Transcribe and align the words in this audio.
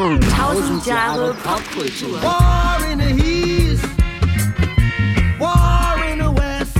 Tausend 0.00 0.86
Jahre 0.86 1.34
Popkultur. 1.44 2.22
War 2.22 2.78
in 2.90 3.00
the 3.00 3.22
East, 3.22 3.84
war 5.38 5.94
in 6.10 6.20
the 6.20 6.32
West, 6.40 6.74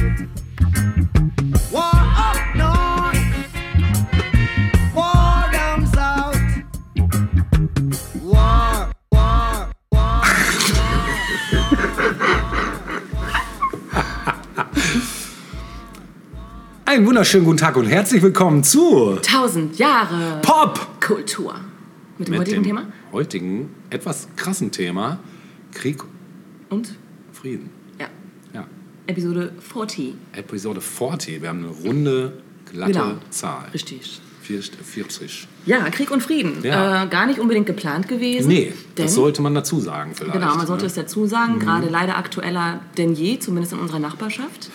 war 1.71 2.01
up 2.17 2.39
north, 2.57 3.21
war 4.95 5.51
down 5.53 5.87
south, 5.87 6.41
war, 8.23 8.91
war, 9.11 9.71
war. 9.91 10.23
Einen 16.87 17.05
wunderschönen 17.05 17.45
guten 17.45 17.59
Tag 17.59 17.77
und 17.77 17.85
herzlich 17.85 18.23
willkommen 18.23 18.65
zu 18.65 19.19
Tausend 19.21 19.79
Jahre 19.79 20.41
Pop! 20.41 21.03
Kultur. 21.03 21.57
Mit 22.17 22.29
dem 22.29 22.39
heutigen 22.39 22.63
Thema. 22.63 22.85
Heutigen 23.13 23.71
etwas 23.91 24.29
krassen 24.37 24.71
Thema 24.71 25.19
Krieg, 25.73 26.03
Und 26.69 26.95
Frieden. 27.33 27.71
ja, 27.99 28.09
Ja, 28.53 28.67
Episode 29.07 29.53
40. 29.61 30.15
Episode 30.33 30.81
40. 30.81 31.43
Wir 31.43 31.49
haben 31.49 31.65
eine 31.65 31.69
runde, 31.69 32.43
glatte 32.71 32.93
Genau. 32.93 33.15
Zahl. 33.31 33.69
Richtig. 33.73 34.21
40. 34.43 35.47
Ja, 35.65 35.89
Krieg 35.91 36.11
und 36.11 36.23
Frieden. 36.23 36.65
Ja. 36.65 37.05
Äh, 37.05 37.09
gar 37.09 37.27
nicht 37.27 37.39
unbedingt 37.39 37.67
geplant 37.67 38.09
gewesen. 38.09 38.49
Nee, 38.49 38.73
das 38.97 39.15
sollte 39.15 39.43
man 39.43 39.55
dazu 39.55 39.79
sagen 39.79 40.13
vielleicht. 40.15 40.33
Genau, 40.33 40.57
man 40.57 40.67
sollte 40.67 40.85
ne? 40.85 40.89
es 40.89 40.95
dazu 40.95 41.27
sagen, 41.27 41.61
gerade 41.61 41.89
leider 41.89 42.17
aktueller 42.17 42.81
denn 42.97 43.15
je, 43.15 43.39
zumindest 43.39 43.75
in 43.75 43.79
unserer 43.79 44.01
Nachbarschaft. 44.01 44.71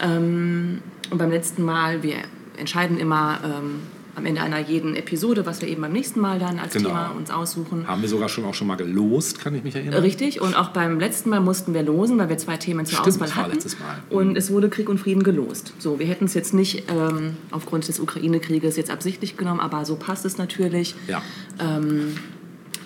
Ähm, 0.00 0.82
und 1.10 1.18
beim 1.18 1.30
letzten 1.30 1.64
Mal, 1.64 2.02
wir 2.04 2.16
entscheiden 2.58 2.98
immer 2.98 3.40
ähm, 3.44 3.80
am 4.18 4.26
Ende 4.26 4.42
einer 4.42 4.58
jeden 4.58 4.94
Episode, 4.94 5.46
was 5.46 5.62
wir 5.62 5.68
eben 5.68 5.80
beim 5.80 5.92
nächsten 5.92 6.20
Mal 6.20 6.38
dann 6.38 6.58
als 6.58 6.74
Genau. 6.74 6.90
Thema 6.90 7.08
uns 7.16 7.30
aussuchen. 7.30 7.86
Haben 7.88 8.02
wir 8.02 8.08
sogar 8.08 8.28
schon 8.28 8.44
auch 8.44 8.52
schon 8.54 8.66
mal 8.66 8.76
gelost, 8.76 9.40
kann 9.40 9.54
ich 9.54 9.64
mich 9.64 9.74
erinnern? 9.74 10.02
Richtig, 10.02 10.40
und 10.40 10.54
auch 10.54 10.68
beim 10.70 11.00
letzten 11.00 11.30
Mal 11.30 11.40
mussten 11.40 11.72
wir 11.72 11.82
losen, 11.82 12.18
weil 12.18 12.28
wir 12.28 12.36
zwei 12.38 12.56
Themen 12.58 12.84
zur 12.84 12.98
Stimmt, 12.98 13.22
Auswahl 13.22 13.34
hatten. 13.36 13.52
letztes 13.52 13.78
Mal. 13.78 14.02
Und 14.10 14.36
es 14.36 14.50
wurde 14.50 14.68
Krieg 14.68 14.88
und 14.88 14.98
Frieden 14.98 15.22
gelost. 15.22 15.72
So, 15.78 15.98
wir 15.98 16.06
hätten 16.06 16.26
es 16.26 16.34
jetzt 16.34 16.52
nicht 16.52 16.84
ähm, 16.90 17.36
aufgrund 17.50 17.88
des 17.88 17.98
Ukraine-Krieges 18.00 18.76
jetzt 18.76 18.90
absichtlich 18.90 19.36
genommen, 19.38 19.60
aber 19.60 19.84
so 19.86 19.96
passt 19.96 20.24
es 20.26 20.36
natürlich. 20.36 20.94
Ja, 21.06 21.22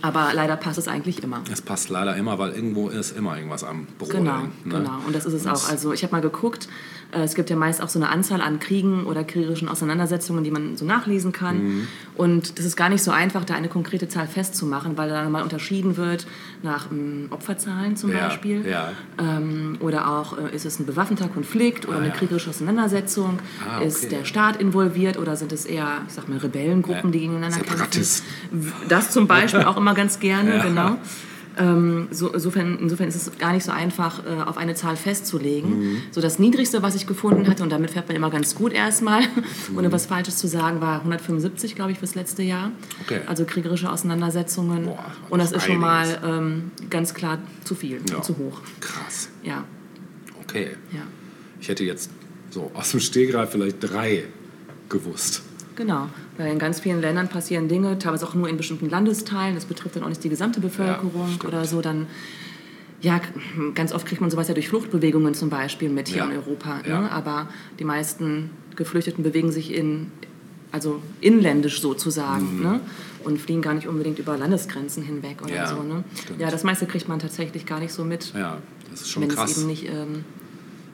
Aber 0.04 0.30
leider 0.34 0.56
passt 0.56 0.78
es 0.78 0.88
eigentlich 0.88 1.22
immer. 1.22 1.42
es 1.52 1.62
passt 1.62 1.88
leider 1.88 2.16
immer, 2.16 2.36
weil 2.38 2.50
irgendwo 2.52 2.88
ist 2.88 3.16
immer 3.16 3.36
irgendwas 3.36 3.62
am 3.62 3.86
Brodeln. 3.98 4.24
Genau, 4.24 4.38
ne? 4.40 4.50
genau. 4.64 4.98
Und 5.06 5.14
das 5.14 5.26
ist 5.26 5.32
es 5.34 5.44
Und 5.46 5.52
auch. 5.52 5.68
Also 5.70 5.92
ich 5.92 6.02
habe 6.02 6.12
mal 6.12 6.20
geguckt, 6.20 6.68
es 7.20 7.34
gibt 7.34 7.50
ja 7.50 7.56
meist 7.56 7.82
auch 7.82 7.88
so 7.90 7.98
eine 7.98 8.08
Anzahl 8.08 8.40
an 8.40 8.58
Kriegen 8.58 9.04
oder 9.04 9.22
kriegerischen 9.22 9.68
Auseinandersetzungen, 9.68 10.42
die 10.44 10.50
man 10.50 10.76
so 10.76 10.84
nachlesen 10.84 11.32
kann. 11.32 11.62
Mhm. 11.62 11.88
Und 12.16 12.58
das 12.58 12.64
ist 12.64 12.74
gar 12.76 12.88
nicht 12.88 13.02
so 13.02 13.10
einfach, 13.10 13.44
da 13.44 13.54
eine 13.54 13.68
konkrete 13.68 14.08
Zahl 14.08 14.26
festzumachen, 14.26 14.96
weil 14.96 15.08
da 15.10 15.28
mal 15.28 15.42
unterschieden 15.42 15.96
wird 15.96 16.26
nach 16.62 16.90
ähm, 16.90 17.26
Opferzahlen 17.30 17.96
zum 17.96 18.12
Ja, 18.12 18.28
Beispiel. 18.28 18.66
ja. 18.66 18.92
Ähm, 19.18 19.76
oder 19.80 20.08
auch, 20.08 20.38
äh, 20.38 20.54
ist 20.54 20.64
es 20.64 20.78
ein 20.80 20.86
bewaffneter 20.86 21.28
Konflikt 21.28 21.86
oder 21.86 21.96
Ah, 21.96 22.00
eine 22.00 22.08
ja. 22.08 22.14
kriegerische 22.14 22.50
Auseinandersetzung? 22.50 23.38
Ah, 23.68 23.76
okay. 23.78 23.86
Ist 23.88 24.10
der 24.10 24.24
Staat 24.24 24.56
involviert 24.60 25.18
oder 25.18 25.36
sind 25.36 25.52
es 25.52 25.66
eher, 25.66 26.02
ich 26.08 26.14
sag 26.14 26.28
mal, 26.28 26.38
Rebellengruppen, 26.38 27.12
die 27.12 27.20
gegeneinander 27.20 27.58
kämpfen? 27.58 28.22
Das 28.88 29.10
zum 29.10 29.26
Beispiel 29.26 29.62
auch 29.64 29.76
immer 29.76 29.94
ganz 29.94 30.18
gerne, 30.18 30.60
genau. 30.60 30.96
Ähm, 31.58 32.08
so, 32.10 32.32
insofern, 32.32 32.78
insofern 32.80 33.08
ist 33.08 33.16
es 33.16 33.38
gar 33.38 33.52
nicht 33.52 33.64
so 33.64 33.72
einfach, 33.72 34.24
äh, 34.24 34.42
auf 34.42 34.56
eine 34.56 34.74
Zahl 34.74 34.96
festzulegen. 34.96 35.78
Mhm. 35.92 36.02
So 36.10 36.20
das 36.20 36.38
Niedrigste, 36.38 36.82
was 36.82 36.94
ich 36.94 37.06
gefunden 37.06 37.46
hatte, 37.48 37.62
und 37.62 37.70
damit 37.70 37.90
fährt 37.90 38.08
man 38.08 38.16
immer 38.16 38.30
ganz 38.30 38.54
gut 38.54 38.72
erstmal, 38.72 39.20
Mhm. 39.70 39.78
ohne 39.78 39.92
was 39.92 40.06
Falsches 40.06 40.36
zu 40.38 40.46
sagen, 40.48 40.80
war 40.80 41.00
175, 41.00 41.74
glaube 41.74 41.92
ich, 41.92 41.98
fürs 41.98 42.14
letzte 42.14 42.42
Jahr. 42.42 42.72
Okay. 43.02 43.20
Also 43.26 43.44
kriegerische 43.44 43.90
Auseinandersetzungen. 43.90 44.86
Boah, 44.86 45.04
das 45.22 45.30
und 45.30 45.38
das 45.40 45.52
ist 45.52 45.64
schon 45.66 45.78
mal 45.78 46.06
ähm, 46.24 46.70
ganz 46.90 47.12
klar 47.14 47.38
zu 47.64 47.74
viel, 47.74 48.00
Ja. 48.10 48.22
zu 48.22 48.36
hoch. 48.38 48.60
Krass. 48.80 49.28
Ja, 49.42 49.64
Okay. 50.44 50.70
ja. 50.92 51.00
Ich 51.60 51.68
hätte 51.68 51.84
jetzt 51.84 52.10
so 52.50 52.70
aus 52.74 52.90
dem 52.90 53.00
Stehgreif 53.00 53.50
vielleicht 53.50 53.76
drei 53.80 54.24
gewusst. 54.88 55.42
Genau, 55.76 56.08
weil 56.36 56.52
in 56.52 56.58
ganz 56.58 56.80
vielen 56.80 57.00
Ländern 57.00 57.28
passieren 57.28 57.68
Dinge, 57.68 57.98
teilweise 57.98 58.26
auch 58.26 58.34
nur 58.34 58.48
in 58.48 58.56
bestimmten 58.56 58.90
Landesteilen. 58.90 59.54
Das 59.54 59.64
betrifft 59.64 59.96
dann 59.96 60.04
auch 60.04 60.08
nicht 60.08 60.22
die 60.22 60.28
gesamte 60.28 60.60
Bevölkerung 60.60 61.28
stimmt. 61.28 61.44
oder 61.46 61.64
so. 61.64 61.80
Dann, 61.80 62.06
ja, 63.00 63.20
ganz 63.74 63.92
oft 63.92 64.06
kriegt 64.06 64.20
man 64.20 64.30
sowas 64.30 64.48
ja 64.48 64.54
durch 64.54 64.68
Fluchtbewegungen 64.68 65.34
zum 65.34 65.48
Beispiel 65.50 65.88
mit 65.88 66.08
hier 66.08 66.18
Ja. 66.18 66.24
in 66.26 66.32
Europa. 66.36 66.80
Ja. 66.86 67.00
Ne? 67.02 67.10
Aber 67.10 67.48
die 67.78 67.84
meisten 67.84 68.50
Geflüchteten 68.76 69.22
bewegen 69.24 69.50
sich 69.50 69.72
in, 69.72 70.10
also 70.72 71.00
inländisch 71.20 71.80
sozusagen. 71.80 72.62
Ne? 72.62 72.80
Und 73.24 73.40
fliehen 73.40 73.62
gar 73.62 73.72
nicht 73.74 73.86
unbedingt 73.86 74.18
über 74.18 74.36
Landesgrenzen 74.36 75.02
hinweg 75.02 75.38
oder 75.42 75.50
Mhm. 75.50 75.56
Ja, 75.56 75.66
so. 75.68 75.82
Ne? 75.82 76.04
Ja, 76.38 76.50
das 76.50 76.64
meiste 76.64 76.86
kriegt 76.86 77.08
man 77.08 77.18
tatsächlich 77.18 77.66
gar 77.66 77.78
nicht 77.80 77.92
so 77.92 78.04
mit, 78.04 78.32
Ja, 78.34 78.58
das 78.90 79.02
ist 79.02 79.10
schon 79.10 79.22
wenn 79.22 79.28
krass. 79.30 79.52
es 79.52 79.58
eben 79.58 79.66
nicht. 79.68 79.88
Ähm, 79.88 80.24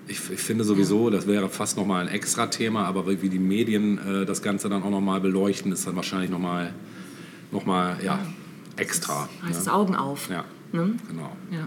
Ich, 0.09 0.31
ich 0.31 0.41
finde 0.41 0.65
sowieso, 0.65 1.11
das 1.11 1.27
wäre 1.27 1.49
fast 1.51 1.77
nochmal 1.77 2.07
ein 2.07 2.13
extra 2.13 2.47
Thema, 2.47 2.87
aber 2.87 3.07
wie 3.23 3.29
die 3.29 3.39
Medien 3.39 3.99
äh, 3.99 4.25
das 4.27 4.41
Ganze 4.43 4.69
dann 4.69 4.83
auch 4.83 4.91
nochmal 4.91 5.21
beleuchten, 5.21 5.71
ist 5.73 5.87
dann 5.87 5.97
wahrscheinlich 5.97 6.31
nochmal 6.31 6.73
noch 7.53 7.67
mal, 7.67 7.97
ja, 8.03 8.19
extra. 8.77 9.29
heißt 9.47 9.61
es 9.61 9.67
ne? 9.67 9.73
Augen 9.75 9.95
auf. 9.95 10.29
Ja, 10.31 10.45
Ne? 10.73 10.95
genau. 11.09 11.35
Ja. 11.51 11.67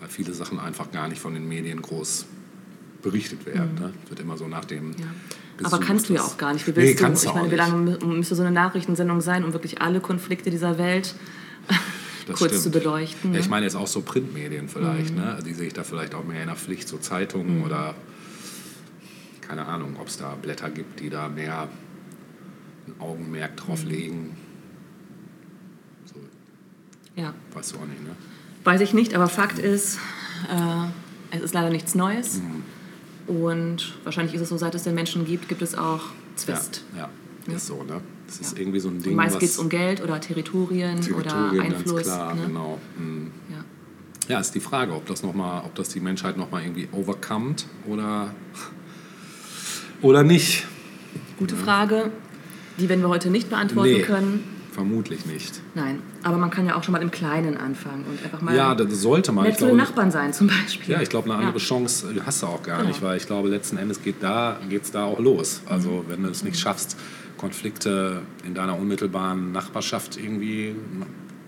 Weil 0.00 0.08
viele 0.08 0.32
Sachen 0.32 0.58
einfach 0.58 0.90
gar 0.90 1.08
nicht 1.08 1.20
von 1.20 1.34
den 1.34 1.46
Medien 1.48 1.80
groß 1.82 2.26
berichtet 3.02 3.44
werden. 3.46 3.74
Ne? 3.78 3.92
Wird 4.08 4.20
immer 4.20 4.36
so 4.36 4.46
nach 4.48 4.64
dem. 4.64 4.88
Mhm. 4.88 4.92
Ja. 4.98 5.04
gesucht, 5.58 5.74
Aber 5.74 5.84
kannst 5.84 6.08
du 6.08 6.14
ja 6.14 6.22
auch 6.22 6.36
gar 6.38 6.52
nicht. 6.52 6.66
Wie 6.66 6.70
Nee, 6.72 6.76
willst 6.76 7.00
du, 7.00 7.04
kannst 7.04 7.24
du 7.24 7.28
ich 7.28 7.34
meine, 7.34 7.50
wie 7.50 7.56
lange 7.56 7.90
mü- 7.96 8.04
müsste 8.06 8.34
so 8.34 8.42
eine 8.42 8.50
Nachrichtensendung 8.52 9.20
sein, 9.20 9.44
um 9.44 9.52
wirklich 9.52 9.80
alle 9.82 10.00
Konflikte 10.00 10.50
dieser 10.50 10.78
Welt 10.78 11.14
Das 12.26 12.38
kurz 12.38 12.50
stimmt. 12.52 12.62
zu 12.62 12.70
beleuchten? 12.70 13.30
Ja, 13.32 13.36
ne? 13.38 13.40
ich 13.40 13.48
meine 13.48 13.66
jetzt 13.66 13.74
auch 13.74 13.86
so 13.86 14.02
Printmedien 14.02 14.68
vielleicht, 14.68 15.10
Mhm. 15.14 15.20
ne? 15.20 15.38
die 15.44 15.54
sehe 15.54 15.66
ich 15.66 15.72
da 15.74 15.82
vielleicht 15.84 16.14
auch 16.14 16.24
mehr 16.24 16.40
in 16.42 16.46
der 16.48 16.56
Pflicht, 16.56 16.88
so 16.88 16.98
Zeitungen 16.98 17.64
oder 17.64 17.94
keine 19.40 19.66
Ahnung, 19.66 19.96
ob 20.00 20.06
es 20.08 20.16
da 20.18 20.34
Blätter 20.40 20.70
gibt, 20.70 21.00
die 21.00 21.10
da 21.10 21.28
mehr 21.28 21.68
ein 22.86 22.94
Augenmerk 23.00 23.56
drauf 23.56 23.82
Mhm. 23.84 23.90
legen. 23.90 24.36
So, 26.06 26.14
ja. 27.20 27.34
weißt 27.54 27.72
du 27.72 27.76
auch 27.78 27.86
nicht, 27.86 28.02
ne? 28.02 28.10
Weiß 28.64 28.80
ich 28.80 28.94
nicht, 28.94 29.14
aber 29.14 29.28
Fakt 29.28 29.58
ist, 29.58 29.98
äh, 30.50 31.36
es 31.36 31.42
ist 31.42 31.54
leider 31.54 31.70
nichts 31.70 31.94
Neues. 31.94 32.40
Mhm. 32.40 32.62
Und 33.36 33.94
wahrscheinlich 34.04 34.34
ist 34.34 34.40
es 34.42 34.48
so, 34.48 34.56
seit 34.56 34.74
es 34.74 34.84
den 34.84 34.94
Menschen 34.94 35.24
gibt, 35.26 35.48
gibt 35.48 35.62
es 35.62 35.74
auch 35.76 36.00
Zwist. 36.36 36.84
Ja, 36.96 37.08
ja, 37.48 37.54
ist 37.56 37.66
so, 37.66 37.82
ne? 37.82 38.00
Das 38.38 38.40
ist 38.48 38.56
Ja. 38.56 38.62
irgendwie 38.62 38.80
so 38.80 38.88
ein 38.88 39.02
Ding, 39.02 39.12
Und 39.12 39.16
meist 39.16 39.38
geht 39.38 39.50
es 39.50 39.58
um 39.58 39.68
Geld 39.68 40.02
oder 40.02 40.18
Territorien, 40.20 40.96
oder 41.14 41.22
Territorien, 41.28 41.60
Einfluss. 41.60 41.94
ganz 41.96 42.06
klar, 42.06 42.34
ne? 42.34 42.42
genau. 42.46 42.78
Mhm. 42.98 43.30
ja. 43.50 43.64
Ja, 44.28 44.40
ist 44.40 44.54
die 44.54 44.60
Frage, 44.60 44.92
ob 44.94 45.04
das, 45.06 45.22
noch 45.22 45.34
mal, 45.34 45.62
ob 45.66 45.74
das 45.74 45.90
die 45.90 46.00
Menschheit 46.00 46.36
nochmal 46.38 46.62
irgendwie 46.62 46.88
overcomet 46.92 47.66
oder, 47.86 48.32
oder 50.00 50.22
nicht. 50.22 50.64
Gute 51.38 51.56
Frage, 51.56 52.10
die 52.78 52.88
werden 52.88 53.00
wir 53.02 53.08
heute 53.08 53.30
nicht 53.30 53.50
beantworten 53.50 53.92
Nee. 53.92 54.00
können. 54.02 54.44
Vermutlich 54.70 55.26
nicht. 55.26 55.60
Nein, 55.74 55.98
aber 56.22 56.38
man 56.38 56.48
kann 56.50 56.64
ja 56.64 56.76
auch 56.76 56.82
schon 56.82 56.92
mal 56.92 57.02
im 57.02 57.10
Kleinen 57.10 57.58
anfangen 57.58 58.06
und 58.08 58.24
einfach 58.24 58.40
mal 58.40 58.56
Ja, 58.56 58.74
das 58.74 58.90
sollte 59.02 59.30
man. 59.30 59.44
nett 59.44 59.58
zu 59.58 59.66
den 59.66 59.74
glaube, 59.74 59.82
Nachbarn 59.90 60.10
sein 60.10 60.32
zum 60.32 60.46
Beispiel. 60.46 60.94
Ja, 60.94 61.02
ich 61.02 61.10
glaube, 61.10 61.26
eine 61.30 61.34
andere 61.38 61.58
Ja. 61.58 61.64
Chance 61.64 62.14
äh, 62.16 62.20
hast 62.24 62.42
du 62.42 62.46
auch 62.46 62.62
gar 62.62 62.78
Genau. 62.78 62.88
nicht, 62.88 63.02
weil 63.02 63.18
ich 63.18 63.26
glaube, 63.26 63.50
letzten 63.50 63.76
Endes 63.76 64.00
geht 64.02 64.22
da, 64.22 64.58
geht's 64.70 64.90
da 64.90 65.04
auch 65.04 65.18
los. 65.18 65.60
Mhm. 65.66 65.72
Also 65.72 66.04
wenn 66.08 66.22
du 66.22 66.30
es 66.30 66.42
nicht 66.42 66.58
schaffst, 66.58 66.96
Konflikte 67.46 68.22
in 68.46 68.54
deiner 68.54 68.78
unmittelbaren 68.78 69.50
Nachbarschaft 69.50 70.16
irgendwie 70.16 70.76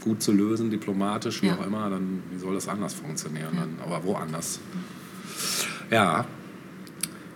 gut 0.03 0.21
zu 0.21 0.33
lösen, 0.33 0.69
diplomatisch, 0.69 1.41
wie 1.41 1.47
Ja. 1.47 1.55
auch 1.55 1.65
immer, 1.65 1.89
dann 1.89 2.21
wie 2.33 2.39
soll 2.39 2.53
das 2.55 2.67
anders 2.69 2.95
funktionieren? 2.95 3.51
Dann, 3.57 3.69
aber 3.87 4.03
woanders? 4.05 4.59
Ja, 5.93 6.27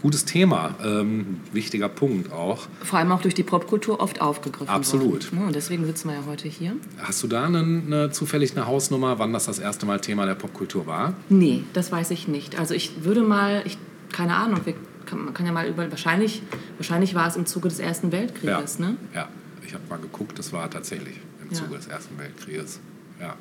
gutes 0.02 0.24
Thema, 0.24 0.74
ähm, 0.84 1.38
wichtiger 1.52 1.88
Punkt 1.88 2.32
auch. 2.32 2.66
Vor 2.82 2.99
allem 2.99 3.12
auch 3.12 3.22
durch 3.22 3.34
die 3.34 3.44
Popkultur 3.44 4.00
oft 4.00 4.20
aufgegriffen 4.20 4.69
Absolut. 4.69 5.31
worden. 5.32 5.38
Ne, 5.40 5.46
Und 5.46 5.55
deswegen 5.55 5.84
sitzen 5.87 6.08
wir 6.08 6.16
ja 6.16 6.25
heute 6.26 6.49
hier. 6.49 6.75
Hast 7.00 7.22
du 7.22 7.28
da 7.28 7.44
eine, 7.44 7.60
eine, 7.60 8.10
zufällig 8.10 8.56
eine 8.56 8.66
Hausnummer, 8.66 9.20
wann 9.20 9.32
das 9.32 9.46
das 9.46 9.60
erste 9.60 9.87
Mal 9.87 10.00
Thema 10.00 10.26
der 10.26 10.34
Popkultur 10.34 10.84
war? 10.87 11.14
Nee, 11.28 11.62
das 11.75 11.93
weiß 11.93 12.10
ich 12.10 12.26
nicht. 12.26 12.58
Also 12.58 12.75
ich 12.75 13.05
würde 13.05 13.22
mal, 13.22 13.62
ich, 13.66 13.78
keine 14.12 14.34
Ahnung, 14.34 14.60
wir, 14.64 14.75
kann, 15.08 15.25
man 15.25 15.34
kann 15.34 15.46
ja 15.46 15.52
mal 15.52 15.66
über, 15.66 15.90
wahrscheinlich, 15.90 16.43
wahrscheinlich 16.76 17.14
war 17.14 17.26
es 17.26 17.37
im 17.37 17.46
Zuge 17.46 17.69
des 17.69 17.78
Ersten 17.78 18.12
Weltkrieges, 18.12 18.78
ne? 18.78 18.96
Ja, 19.14 19.28
ich 19.66 19.75
habe 19.75 19.84
mal 19.88 19.99
geguckt, 19.99 20.38
das 20.38 20.52
war 20.52 20.70
tatsächlich 20.70 21.16
im 21.43 21.50
Ja. 21.50 21.56
Zuge 21.56 21.76
des 21.76 21.87
Ersten 21.87 22.19
Weltkrieges. 22.19 22.81
Ja. 23.20 23.37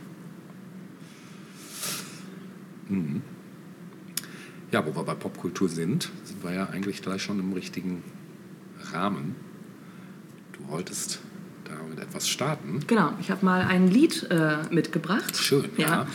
Mhm. 2.90 3.22
Ja, 4.72 4.86
wo 4.86 4.96
wir 4.96 5.04
bei 5.04 5.14
Popkultur 5.14 5.70
sind, 5.70 6.10
sind 6.24 6.44
wir 6.44 6.54
ja 6.54 6.68
eigentlich 6.70 7.02
gleich 7.02 7.22
schon 7.22 7.40
im 7.40 7.54
richtigen 7.54 8.04
Rahmen. 8.92 9.36
Du 10.54 10.68
wolltest 10.72 11.20
damit 11.66 12.00
etwas 12.00 12.28
starten. 12.28 12.80
Genau, 12.88 13.12
ich 13.22 13.32
habe 13.32 13.46
mal 13.46 13.62
ein 13.62 13.88
Lied 13.88 14.28
äh, 14.30 14.58
mitgebracht. 14.72 15.38
Schön, 15.38 15.70
ja. 15.78 16.08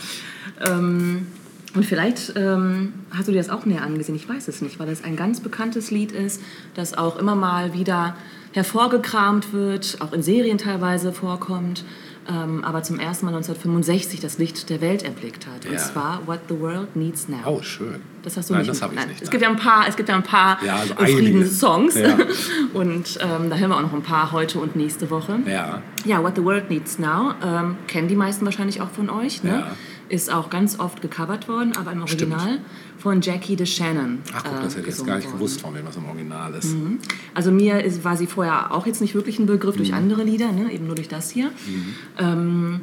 Ähm, 0.65 1.27
und 1.75 1.85
vielleicht 1.85 2.33
ähm, 2.35 2.93
hast 3.11 3.27
du 3.27 3.31
dir 3.31 3.39
das 3.39 3.49
auch 3.49 3.65
näher 3.65 3.81
angesehen, 3.83 4.15
ich 4.15 4.27
weiß 4.29 4.47
es 4.47 4.61
nicht, 4.61 4.79
weil 4.79 4.89
es 4.89 5.03
ein 5.03 5.15
ganz 5.15 5.39
bekanntes 5.39 5.91
Lied 5.91 6.11
ist, 6.11 6.41
das 6.75 6.93
auch 6.97 7.17
immer 7.17 7.35
mal 7.35 7.73
wieder 7.73 8.15
hervorgekramt 8.53 9.53
wird, 9.53 9.97
auch 9.99 10.13
in 10.13 10.21
Serien 10.23 10.57
teilweise 10.57 11.11
vorkommt. 11.13 11.83
ähm, 12.29 12.63
aber 12.63 12.81
zum 12.83 12.99
ersten 12.99 13.25
Mal 13.25 13.33
1965 13.35 14.21
das 14.21 14.37
Licht 14.37 14.69
der 14.69 14.79
Welt 14.79 15.03
erblickt 15.03 15.45
hat. 15.45 15.65
Und 15.65 15.73
Ja. 15.73 15.77
zwar 15.77 16.21
What 16.25 16.39
the 16.47 16.57
World 16.57 16.95
Needs 16.95 17.27
Now. 17.27 17.39
Oh, 17.45 17.61
schön. 17.61 17.97
Das 18.21 18.37
hast 18.37 18.49
du 18.49 18.53
Nein, 18.53 18.61
nicht. 18.61 18.69
das 18.71 18.81
habe 18.81 18.93
ich 18.93 18.99
nein. 19.01 19.09
nicht. 19.09 19.21
Es 19.21 19.29
gibt 19.29 19.43
ja 19.43 19.49
ein 19.49 19.57
paar, 19.57 19.85
es 19.89 19.97
gibt 19.97 20.07
ja 20.07 20.15
ein 20.15 20.23
paar 20.23 20.57
Ja, 20.63 20.75
also. 20.95 21.17
Friedenssongs. 21.17 21.95
Ja. 21.99 22.17
Und 22.73 23.19
ähm, 23.21 23.49
da 23.49 23.57
hören 23.57 23.71
wir 23.71 23.75
auch 23.75 23.81
noch 23.81 23.91
ein 23.91 24.03
paar 24.03 24.31
heute 24.31 24.59
und 24.59 24.77
nächste 24.77 25.09
Woche. 25.09 25.37
ja. 25.45 25.81
Ja, 26.05 26.23
What 26.23 26.37
the 26.37 26.43
World 26.45 26.69
Needs 26.69 26.97
Now 26.97 27.33
ähm, 27.45 27.75
kennen 27.87 28.07
die 28.07 28.15
meisten 28.15 28.45
wahrscheinlich 28.45 28.79
auch 28.79 28.89
von 28.89 29.09
euch. 29.09 29.43
Ne? 29.43 29.49
Ja. 29.67 29.67
Ist 30.09 30.31
auch 30.31 30.49
ganz 30.49 30.79
oft 30.79 31.01
gecovert 31.01 31.47
worden, 31.47 31.75
aber 31.77 31.91
im 31.91 32.05
Stimmt. 32.07 32.33
Original 32.33 32.59
von 32.97 33.21
Jackie 33.21 33.55
DeShannon. 33.55 34.19
Ach 34.33 34.43
guck, 34.43 34.59
äh, 34.59 34.63
das 34.63 34.75
hätte 34.75 34.81
ich 34.81 34.95
jetzt 34.95 35.05
gar 35.05 35.15
nicht 35.15 35.25
worden. 35.25 35.37
gewusst, 35.37 35.61
von 35.61 35.73
wem 35.75 35.85
das 35.85 35.95
im 35.95 36.05
Original 36.05 36.53
ist. 36.53 36.75
Also 37.33 37.51
mir 37.51 37.83
ist, 37.83 38.03
war 38.03 38.15
sie 38.17 38.27
vorher 38.27 38.73
auch 38.73 38.85
jetzt 38.85 39.01
nicht 39.01 39.15
wirklich 39.15 39.39
ein 39.39 39.45
Begriff 39.45 39.75
durch 39.75 39.93
andere 39.93 40.23
Lieder, 40.23 40.51
ne? 40.51 40.71
eben 40.71 40.85
nur 40.85 40.95
durch 40.95 41.07
das 41.07 41.29
hier. 41.29 41.51
Ähm, 42.17 42.81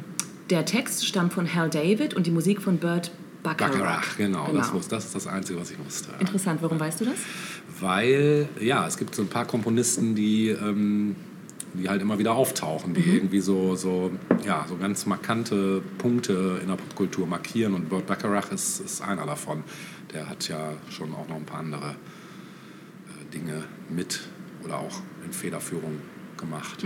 der 0.49 0.65
Text 0.65 1.05
stammt 1.05 1.33
von 1.33 1.53
Hal 1.53 1.69
David 1.69 2.13
und 2.13 2.27
die 2.27 2.31
Musik 2.31 2.61
von 2.61 2.77
Burt 2.77 3.11
Bacharach. 3.41 3.71
Baccarat, 3.71 4.17
genau. 4.17 4.49
Das, 4.53 4.71
wusste, 4.73 4.95
das 4.95 5.05
ist 5.05 5.15
das 5.15 5.27
Einzige, 5.27 5.59
was 5.59 5.71
ich 5.71 5.77
wusste. 5.83 6.09
Interessant, 6.19 6.61
warum 6.61 6.79
weißt 6.79 7.01
du 7.01 7.05
das? 7.05 7.15
Weil, 7.79 8.47
ja, 8.59 8.85
es 8.85 8.97
gibt 8.97 9.15
so 9.15 9.23
ein 9.23 9.27
paar 9.27 9.45
Komponisten, 9.45 10.13
die, 10.13 10.49
ähm, 10.49 11.15
die 11.73 11.89
halt 11.89 12.01
immer 12.01 12.19
wieder 12.19 12.33
auftauchen, 12.33 12.93
die 12.93 13.01
irgendwie 13.01 13.39
so, 13.39 13.75
so, 13.75 14.11
ja, 14.45 14.65
so 14.67 14.77
ganz 14.77 15.05
markante 15.05 15.81
Punkte 15.97 16.59
in 16.61 16.67
der 16.67 16.75
Popkultur 16.75 17.27
markieren. 17.27 17.73
Und 17.73 17.89
Burt 17.89 18.07
Bacharach 18.07 18.51
ist, 18.51 18.79
ist 18.79 19.01
einer 19.01 19.25
davon. 19.25 19.63
Der 20.13 20.29
hat 20.29 20.47
ja 20.47 20.73
schon 20.89 21.13
auch 21.13 21.27
noch 21.27 21.37
ein 21.37 21.45
paar 21.45 21.59
andere 21.59 21.91
äh, 21.91 23.33
Dinge 23.33 23.63
mit 23.89 24.21
oder 24.63 24.79
auch 24.79 25.01
in 25.25 25.31
Federführung 25.31 25.99
gemacht. 26.37 26.83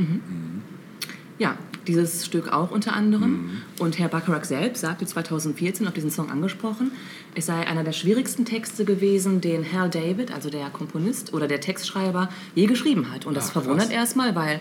Ja, 1.38 1.58
dieses 1.88 2.26
Stück 2.26 2.52
auch 2.52 2.72
unter 2.72 2.94
anderem. 2.94 3.32
Mhm. 3.32 3.62
Und 3.80 4.00
Herr 4.00 4.10
Bacharach 4.10 4.46
selbst 4.46 4.82
sagte 4.82 5.06
2014 5.06 5.88
auf 5.88 5.94
diesen 5.94 6.12
Song 6.12 6.30
angesprochen, 6.30 6.92
es 7.36 7.46
sei 7.46 7.68
einer 7.68 7.84
der 7.84 7.92
schwierigsten 7.92 8.46
Texte 8.46 8.86
gewesen, 8.86 9.42
den 9.42 9.66
Hal 9.72 9.90
David, 9.90 10.34
also 10.34 10.50
der 10.50 10.70
Komponist 10.70 11.34
oder 11.34 11.48
der 11.48 11.62
Textschreiber, 11.62 12.30
je 12.56 12.66
geschrieben 12.66 13.12
hat. 13.12 13.26
Und 13.26 13.36
das 13.36 13.52
krass. 13.52 13.64
verwundert 13.64 13.92
erstmal, 13.92 14.36
weil 14.36 14.60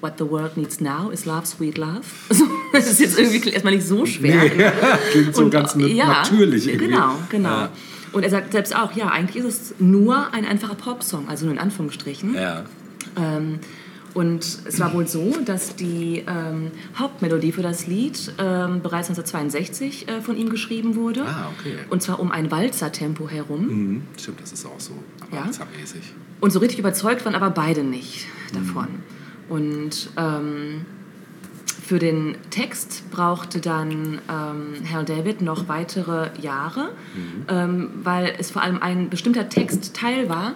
What 0.00 0.14
the 0.18 0.28
World 0.28 0.56
Needs 0.56 0.80
Now 0.80 1.10
is 1.10 1.24
Love, 1.24 1.46
Sweet 1.46 1.78
Love. 1.78 2.02
Das 2.72 2.90
ist 2.90 3.00
jetzt 3.00 3.18
irgendwie 3.18 3.48
erstmal 3.48 3.74
nicht 3.74 3.86
so 3.86 4.04
schwer. 4.04 4.50
Klingt 5.12 5.34
so 5.34 5.44
Und, 5.44 5.50
ganz 5.50 5.74
ja, 5.78 6.06
natürlich 6.06 6.68
irgendwie. 6.68 6.88
Genau, 6.88 7.14
genau. 7.30 7.48
Ja. 7.48 7.70
Und 8.12 8.22
er 8.22 8.30
sagt 8.30 8.52
selbst 8.52 8.76
auch, 8.76 8.92
ja, 8.92 9.08
eigentlich 9.08 9.42
ist 9.42 9.46
es 9.46 9.74
nur 9.78 10.32
ein 10.34 10.44
einfacher 10.44 10.74
Popsong, 10.74 11.28
also 11.28 11.46
nur 11.46 11.54
in 11.54 11.60
Anführungsstrichen. 11.60 12.34
Ja. 12.34 12.64
Ähm, 13.16 13.60
und 14.16 14.40
es 14.66 14.80
war 14.80 14.94
wohl 14.94 15.06
so, 15.06 15.34
dass 15.44 15.76
die 15.76 16.24
ähm, 16.26 16.70
Hauptmelodie 16.96 17.52
für 17.52 17.60
das 17.60 17.86
Lied 17.86 18.32
ähm, 18.38 18.80
bereits 18.80 19.10
1962 19.10 20.08
äh, 20.08 20.22
von 20.22 20.38
ihm 20.38 20.48
geschrieben 20.48 20.94
wurde. 20.96 21.22
Ah, 21.26 21.50
okay. 21.58 21.74
Und 21.90 22.02
zwar 22.02 22.18
um 22.18 22.32
ein 22.32 22.50
Walzertempo 22.50 23.28
herum. 23.28 23.66
Mhm. 23.66 24.02
Stimmt, 24.18 24.40
das 24.40 24.52
ist 24.52 24.64
auch 24.64 24.80
so 24.80 24.94
Ja. 25.30 25.40
abartsmäßig. 25.40 26.14
Und 26.40 26.50
so 26.50 26.60
richtig 26.60 26.78
überzeugt 26.78 27.26
waren 27.26 27.34
aber 27.34 27.50
beide 27.50 27.84
nicht 27.84 28.26
davon. 28.54 28.88
Und 29.50 30.08
ähm, 30.16 30.86
für 31.86 31.98
den 31.98 32.36
Text 32.50 33.10
brauchte 33.10 33.60
dann 33.60 34.18
ähm, 34.28 34.92
Hal 34.92 35.04
David 35.04 35.40
noch 35.42 35.68
weitere 35.68 36.30
Jahre, 36.40 36.88
ähm, 37.48 37.90
weil 38.02 38.34
es 38.38 38.50
vor 38.50 38.62
allem 38.62 38.82
ein 38.82 39.08
bestimmter 39.08 39.48
Textteil 39.48 40.28
war, 40.28 40.54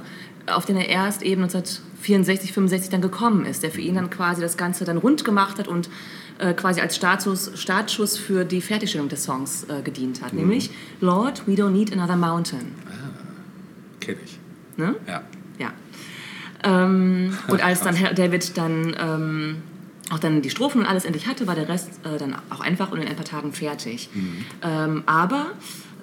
auf 0.51 0.67
den 0.67 0.77
er 0.77 0.89
erst 0.89 1.23
eben 1.23 1.43
1964, 1.43 2.53
65 2.53 2.91
dann 2.91 3.01
gekommen 3.01 3.45
ist, 3.45 3.63
der 3.63 3.71
für 3.71 3.81
ihn 3.81 3.95
dann 3.95 4.11
quasi 4.11 4.41
das 4.41 4.57
Ganze 4.57 4.85
dann 4.85 4.97
rund 4.97 5.25
gemacht 5.25 5.59
hat 5.59 5.69
und 5.69 5.89
äh, 6.39 6.55
quasi 6.55 6.81
als 6.81 6.97
Startschuss, 6.97 7.53
Startschuss 7.55 8.17
für 8.17 8.45
die 8.45 8.61
Fertigstellung 8.61 9.09
des 9.09 9.25
Songs 9.25 9.65
äh, 9.65 9.83
gedient 9.83 10.23
hat, 10.23 10.33
nämlich 10.33 10.71
Lord, 11.01 11.47
we 11.47 11.53
don't 11.53 11.71
need 11.71 11.93
another 11.93 12.17
mountain. 12.17 12.73
Kenn 14.01 14.17
ich. 14.25 14.39
Ne? 14.77 14.97
Ja. 15.07 15.23
Ja. 15.59 15.73
Ähm, 16.65 17.37
und 17.49 17.63
als 17.63 17.83
dann 17.83 17.95
Herr 17.95 18.15
David 18.15 18.57
dann 18.57 18.97
ähm, 18.99 19.57
auch 20.11 20.19
dann 20.19 20.43
die 20.43 20.51
Strophen 20.51 20.81
und 20.81 20.87
alles 20.87 21.05
endlich 21.05 21.27
hatte, 21.27 21.47
war 21.47 21.55
der 21.55 21.69
Rest 21.69 22.01
äh, 22.05 22.19
dann 22.19 22.35
auch 22.51 22.61
einfach 22.61 22.91
und 22.91 23.01
in 23.01 23.09
ein 23.09 23.17
paar 23.17 23.25
Tagen 23.25 23.53
fertig. 23.53 24.09
Ähm, 24.63 25.03
aber 25.07 25.53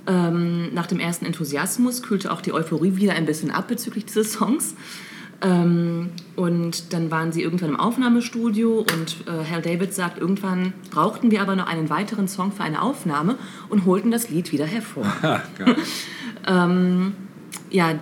ähm, 0.07 0.73
nach 0.73 0.87
dem 0.87 0.99
ersten 0.99 1.25
Enthusiasmus 1.25 2.01
kühlte 2.01 2.31
auch 2.31 2.41
die 2.41 2.53
Euphorie 2.53 2.95
wieder 2.95 3.13
ein 3.13 3.25
bisschen 3.25 3.51
ab 3.51 3.67
bezüglich 3.67 4.05
dieses 4.05 4.33
Songs. 4.33 4.75
Ähm, 5.41 6.09
und 6.35 6.93
dann 6.93 7.11
waren 7.11 7.31
sie 7.31 7.43
irgendwann 7.43 7.69
im 7.69 7.79
Aufnahmestudio 7.79 8.79
und 8.79 9.27
äh, 9.27 9.43
Herr 9.43 9.61
David 9.61 9.93
sagt, 9.93 10.17
irgendwann 10.17 10.73
brauchten 10.89 11.29
wir 11.29 11.41
aber 11.41 11.55
noch 11.55 11.67
einen 11.67 11.91
weiteren 11.91 12.27
Song 12.27 12.51
für 12.51 12.63
eine 12.63 12.81
Aufnahme 12.81 13.35
und 13.69 13.85
holten 13.85 14.09
das 14.09 14.29
Lied 14.29 14.51
wieder 14.51 14.65
hervor. 14.65 15.05
Geil. 15.21 15.75
ja, 17.69 17.99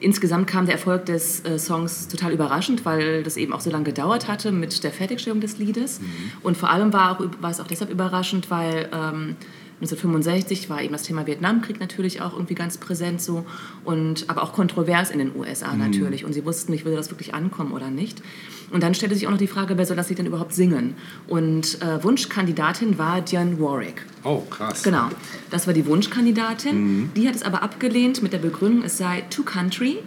insgesamt 0.00 0.48
kam 0.48 0.66
der 0.66 0.74
Erfolg 0.74 1.06
des 1.06 1.44
äh, 1.44 1.58
Songs 1.58 2.08
total 2.08 2.32
überraschend, 2.32 2.84
weil 2.84 3.22
das 3.22 3.36
eben 3.36 3.52
auch 3.52 3.60
so 3.60 3.70
lange 3.70 3.84
gedauert 3.84 4.26
hatte 4.26 4.50
mit 4.50 4.82
der 4.82 4.90
Fertigstellung 4.90 5.40
des 5.40 5.58
Liedes. 5.58 6.00
Und 6.42 6.56
vor 6.56 6.70
allem 6.70 6.92
war, 6.92 7.12
auch, 7.12 7.24
war 7.40 7.50
es 7.50 7.60
auch 7.60 7.66
deshalb 7.66 7.90
überraschend, 7.90 8.50
weil 8.50 8.88
ähm, 8.92 9.36
1965 9.82 10.70
war 10.70 10.80
eben 10.80 10.92
das 10.92 11.02
Thema 11.02 11.26
Vietnamkrieg 11.26 11.80
natürlich 11.80 12.20
auch 12.20 12.34
irgendwie 12.34 12.54
ganz 12.54 12.78
präsent 12.78 13.20
so 13.20 13.44
und 13.84 14.26
aber 14.28 14.44
auch 14.44 14.52
kontrovers 14.52 15.10
in 15.10 15.18
den 15.18 15.34
USA 15.36 15.74
natürlich. 15.74 16.24
Und 16.24 16.32
sie 16.32 16.44
wussten 16.44 16.70
nicht, 16.70 16.84
würde 16.84 16.96
das 16.96 17.10
wirklich 17.10 17.34
ankommen 17.34 17.72
oder 17.72 17.90
nicht. 17.90 18.22
Und 18.70 18.82
dann 18.82 18.94
stellte 18.94 19.14
sich 19.16 19.26
auch 19.26 19.32
noch 19.32 19.38
die 19.38 19.48
Frage, 19.48 19.76
wer 19.76 19.84
soll 19.84 19.96
das 19.96 20.08
Lied 20.08 20.18
denn 20.18 20.26
überhaupt 20.26 20.54
singen? 20.54 20.94
Und 21.26 21.82
äh, 21.82 22.02
Wunschkandidatin 22.02 22.96
war 22.96 23.20
Dionne 23.20 23.60
Warwick. 23.60 24.06
Oh, 24.24 24.42
krass. 24.48 24.82
Genau, 24.84 25.08
das 25.50 25.66
war 25.66 25.74
die 25.74 25.84
Wunschkandidatin. 25.84 27.10
Die 27.16 27.28
hat 27.28 27.34
es 27.34 27.42
aber 27.42 27.62
abgelehnt 27.62 28.22
mit 28.22 28.32
der 28.32 28.38
Begründung, 28.38 28.84
es 28.84 28.96
sei 28.96 29.24
too 29.30 29.42
country 29.42 29.98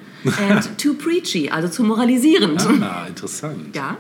and 0.50 0.78
too 0.78 0.94
preachy, 0.94 1.50
also 1.50 1.68
zu 1.68 1.84
moralisierend. 1.84 2.66
Ah, 2.82 3.06
interessant. 3.08 3.76
Ja. 3.76 3.98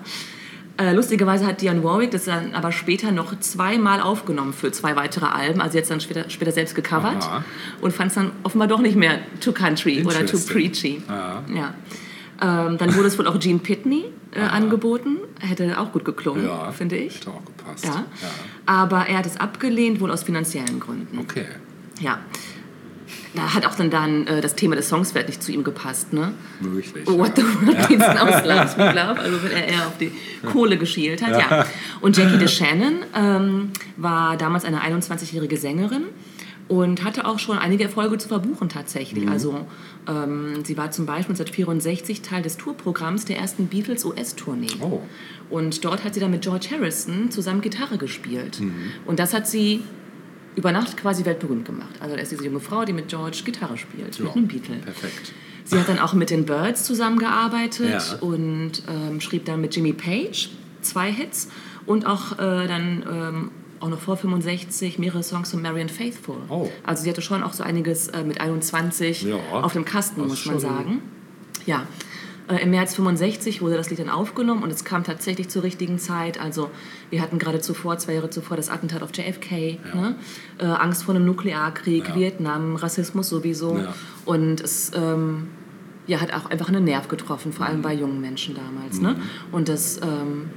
Äh, 0.77 0.93
lustigerweise 0.93 1.45
hat 1.45 1.61
Dionne 1.61 1.83
Warwick 1.83 2.11
das 2.11 2.25
dann 2.25 2.53
aber 2.53 2.71
später 2.71 3.11
noch 3.11 3.39
zweimal 3.39 4.01
aufgenommen 4.01 4.51
für 4.51 4.71
zwei 4.71 4.95
weitere 4.95 5.25
Alben. 5.25 5.61
Also 5.61 5.77
jetzt 5.77 5.89
dann 5.89 6.01
später, 6.01 6.29
später 6.29 6.51
selbst 6.51 6.75
gecovert 6.75 7.23
Aha. 7.23 7.45
und 7.79 7.93
fand 7.93 8.09
es 8.09 8.15
dann 8.15 8.31
offenbar 8.43 8.67
doch 8.67 8.81
nicht 8.81 8.97
mehr 8.97 9.19
too 9.39 9.53
country 9.53 10.03
oder 10.05 10.25
too 10.25 10.37
preachy. 10.37 11.01
Ah. 11.07 11.41
Ja. 11.53 11.73
Ähm, 12.41 12.77
dann 12.77 12.93
wurde 12.95 13.07
es 13.07 13.17
wohl 13.17 13.27
auch 13.27 13.39
Gene 13.39 13.59
Pitney 13.59 14.05
äh, 14.33 14.41
angeboten. 14.41 15.17
Hätte 15.39 15.79
auch 15.79 15.93
gut 15.93 16.03
geklungen, 16.03 16.45
Ja, 16.45 16.71
finde 16.73 16.97
ich. 16.97 17.15
Hätte 17.15 17.29
auch 17.29 17.45
gepasst. 17.45 17.85
Ja. 17.85 18.03
Aber 18.65 19.07
er 19.07 19.19
hat 19.19 19.25
es 19.25 19.39
abgelehnt, 19.39 20.01
wohl 20.01 20.11
aus 20.11 20.23
finanziellen 20.23 20.81
Gründen. 20.81 21.17
Okay. 21.19 21.45
Ja. 22.01 22.19
Da 23.35 23.53
hat 23.53 23.65
auch 23.65 23.75
dann, 23.75 23.89
dann 23.89 24.27
äh, 24.27 24.41
das 24.41 24.55
Thema 24.55 24.75
des 24.75 24.89
Songs 24.89 25.11
vielleicht 25.11 25.27
nicht 25.27 25.43
zu 25.43 25.51
ihm 25.51 25.63
gepasst, 25.63 26.13
ne? 26.13 26.33
Möglich. 26.61 27.05
What 27.07 27.37
ja. 27.37 27.43
the 27.43 27.67
world 27.67 27.89
needs 27.89 28.05
love, 28.07 28.67
sweet 28.69 28.95
love. 28.95 29.19
Also 29.19 29.43
wenn 29.43 29.51
er 29.51 29.67
eher 29.67 29.87
auf 29.87 29.97
die 29.99 30.11
Kohle 30.51 30.77
geschielt 30.77 31.21
hat, 31.21 31.39
ja. 31.39 31.65
Und 32.01 32.17
Jackie 32.17 32.37
DeShannon 32.37 32.99
ähm, 33.15 33.71
war 33.97 34.37
damals 34.37 34.65
eine 34.65 34.81
21-jährige 34.81 35.57
Sängerin 35.57 36.03
und 36.67 37.03
hatte 37.03 37.25
auch 37.25 37.39
schon 37.39 37.57
einige 37.57 37.83
Erfolge 37.83 38.17
zu 38.17 38.27
verbuchen 38.27 38.69
tatsächlich. 38.69 39.27
Also 39.29 39.65
ähm, 40.07 40.63
sie 40.63 40.77
war 40.77 40.91
zum 40.91 41.05
Beispiel 41.05 41.33
1964 41.33 42.21
Teil 42.21 42.41
des 42.41 42.57
Tourprogramms 42.57 43.25
der 43.25 43.37
ersten 43.37 43.67
Beatles 43.67 44.03
US-Tournee. 44.05 44.67
Oh. 44.81 45.01
Und 45.49 45.85
dort 45.85 46.03
hat 46.03 46.15
sie 46.15 46.19
dann 46.19 46.31
mit 46.31 46.41
George 46.41 46.67
Harrison 46.71 47.29
zusammen 47.29 47.61
Gitarre 47.61 47.97
gespielt. 47.97 48.61
Und 49.05 49.19
das 49.19 49.33
hat 49.33 49.47
sie 49.47 49.83
über 50.55 50.71
Nacht 50.71 50.97
quasi 50.97 51.25
weltberühmt 51.25 51.65
gemacht. 51.65 51.95
Also 51.99 52.15
da 52.15 52.21
ist 52.21 52.31
diese 52.31 52.45
junge 52.45 52.59
Frau, 52.59 52.85
die 52.85 52.93
mit 52.93 53.07
George 53.09 53.41
Gitarre 53.45 53.77
spielt, 53.77 54.19
mit 54.19 54.27
Ja, 54.29 54.33
einem 54.33 54.47
Beatle. 54.47 54.75
Perfekt. 54.77 55.33
Sie 55.65 55.77
hat 55.79 55.89
dann 55.89 55.99
auch 55.99 56.13
mit 56.13 56.29
den 56.29 56.45
Birds 56.45 56.83
zusammengearbeitet 56.83 57.89
Ja. 57.89 58.17
und 58.19 58.83
ähm, 58.87 59.19
schrieb 59.21 59.45
dann 59.45 59.61
mit 59.61 59.75
Jimmy 59.75 59.93
Page 59.93 60.49
zwei 60.81 61.11
Hits 61.11 61.49
und 61.85 62.05
auch 62.05 62.33
äh, 62.33 62.67
dann 62.67 63.03
ähm, 63.11 63.51
auch 63.79 63.89
noch 63.89 63.99
vor 63.99 64.15
65 64.17 64.99
mehrere 64.99 65.23
Songs 65.23 65.51
von 65.51 65.61
Marian 65.61 65.89
Faithfull. 65.89 66.37
Oh. 66.49 66.69
Also 66.83 67.03
sie 67.03 67.09
hatte 67.09 67.21
schon 67.21 67.43
auch 67.43 67.53
so 67.53 67.63
einiges 67.63 68.07
äh, 68.09 68.23
mit 68.23 68.39
21 68.39 69.23
Ja, 69.23 69.35
auf 69.51 69.73
dem 69.73 69.85
Kasten, 69.85 70.21
muss 70.25 70.45
man 70.45 70.59
sagen. 70.59 71.01
Ja. 71.65 71.85
Äh, 72.47 72.61
Im 72.61 72.69
März 72.69 72.93
65 72.95 73.61
wurde 73.61 73.75
das 73.75 73.89
Lied 73.89 73.99
dann 73.99 74.09
aufgenommen 74.09 74.61
und 74.63 74.71
es 74.71 74.85
kam 74.85 75.03
tatsächlich 75.03 75.49
zur 75.49 75.63
richtigen 75.63 75.97
Zeit. 75.97 76.39
Also 76.39 76.69
wir 77.15 77.21
hatten 77.21 77.39
gerade 77.39 77.61
zuvor, 77.61 77.97
zwei 77.97 78.13
Jahre 78.15 78.29
zuvor, 78.29 78.57
das 78.57 78.69
Attentat 78.69 79.01
auf 79.01 79.11
JFK, 79.15 79.79
ne? 79.95 80.15
äh, 80.59 80.65
Angst 80.65 81.03
vor 81.05 81.15
einem 81.15 81.23
Nuklearkrieg, 81.25 82.09
Ja. 82.09 82.15
Vietnam, 82.15 82.75
Rassismus 82.75 83.29
sowieso. 83.29 83.77
Ja. 83.77 83.93
Und 84.25 84.59
es 84.59 84.91
ähm, 84.93 85.47
ja, 86.07 86.19
hat 86.19 86.33
auch 86.33 86.49
einfach 86.49 86.67
einen 86.67 86.83
Nerv 86.83 87.07
getroffen, 87.07 87.53
vor 87.53 87.65
Mhm. 87.65 87.71
allem 87.71 87.81
bei 87.81 87.93
jungen 87.93 88.19
Menschen 88.19 88.53
damals. 88.53 88.99
Ne? 88.99 89.15
Und 89.53 89.69
das, 89.69 89.97
ähm, 90.03 90.49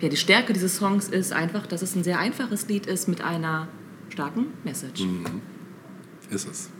ja, 0.00 0.08
die 0.08 0.16
Stärke 0.16 0.54
dieses 0.54 0.76
Songs 0.76 1.08
ist 1.08 1.34
einfach, 1.34 1.66
dass 1.66 1.82
es 1.82 1.94
ein 1.94 2.02
sehr 2.04 2.18
einfaches 2.18 2.66
Lied 2.68 2.86
ist 2.86 3.06
mit 3.06 3.20
einer 3.22 3.68
starken 4.08 4.46
Message. 4.64 5.02
Mhm. 5.02 5.24
Ist 6.30 6.48
es. 6.48 6.70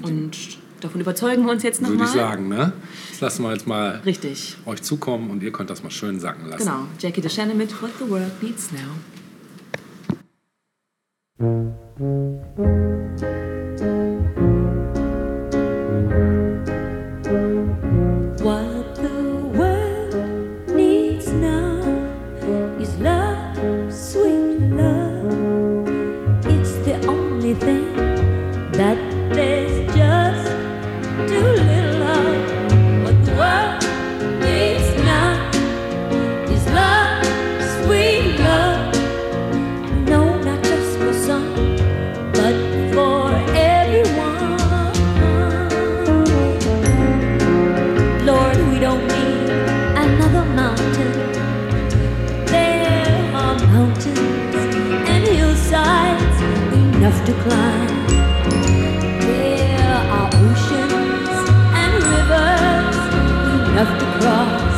Und 0.00 0.36
Davon 0.80 1.00
überzeugen 1.00 1.44
wir 1.44 1.52
uns 1.52 1.62
jetzt 1.62 1.82
nochmal. 1.82 1.98
Würde 1.98 2.10
ich 2.10 2.16
sagen, 2.16 2.48
ne? 2.48 2.72
Das 3.10 3.20
lassen 3.20 3.42
wir 3.42 3.52
jetzt 3.52 3.66
mal 3.66 4.00
Richtig. 4.04 4.56
euch 4.64 4.82
zukommen 4.82 5.30
und 5.30 5.42
ihr 5.42 5.52
könnt 5.52 5.70
das 5.70 5.82
mal 5.82 5.90
schön 5.90 6.18
sacken 6.18 6.48
lassen. 6.48 6.64
Genau. 6.64 6.86
Jackie 6.98 7.20
DeShannon 7.20 7.56
mit 7.56 7.82
What 7.82 7.90
the 7.98 8.08
World 8.08 8.42
Needs 8.42 8.70
Now. 8.72 8.78
Cross, 64.20 64.69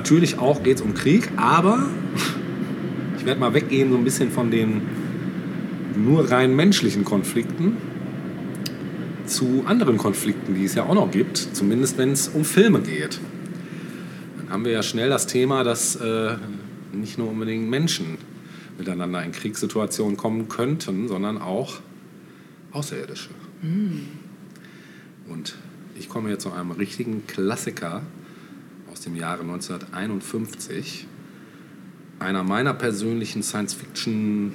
natürlich 0.00 0.38
auch, 0.38 0.62
geht 0.62 0.80
um 0.80 0.94
Krieg, 0.94 1.30
aber 1.36 1.86
ich 3.18 3.26
werde 3.26 3.38
mal 3.38 3.52
weggehen 3.52 3.90
so 3.90 3.98
ein 3.98 4.04
bisschen 4.04 4.30
von 4.30 4.50
den 4.50 4.80
nur 5.94 6.30
rein 6.30 6.56
menschlichen 6.56 7.04
Konflikten 7.04 7.76
zu 9.26 9.62
anderen 9.66 9.98
Konflikten, 9.98 10.54
die 10.54 10.64
es 10.64 10.74
ja 10.74 10.84
auch 10.84 10.94
noch 10.94 11.10
gibt, 11.10 11.36
zumindest 11.36 11.98
wenn 11.98 12.12
es 12.12 12.28
um 12.28 12.46
Filme 12.46 12.80
geht. 12.80 13.20
Dann 14.38 14.48
haben 14.48 14.64
wir 14.64 14.72
ja 14.72 14.82
schnell 14.82 15.10
das 15.10 15.26
Thema, 15.26 15.64
dass 15.64 15.96
äh, 15.96 16.36
nicht 16.94 17.18
nur 17.18 17.28
unbedingt 17.28 17.68
Menschen 17.68 18.16
miteinander 18.78 19.22
in 19.22 19.32
Kriegssituationen 19.32 20.16
kommen 20.16 20.48
könnten, 20.48 21.08
sondern 21.08 21.36
auch 21.36 21.80
Außerirdische. 22.72 23.28
Und 25.28 25.56
ich 25.98 26.08
komme 26.08 26.30
jetzt 26.30 26.44
zu 26.44 26.52
einem 26.52 26.70
richtigen 26.70 27.26
Klassiker 27.26 28.00
aus 29.00 29.04
dem 29.04 29.16
Jahre 29.16 29.40
1951. 29.40 31.06
Einer 32.18 32.42
meiner 32.42 32.74
persönlichen 32.74 33.42
Science-Fiction 33.42 34.52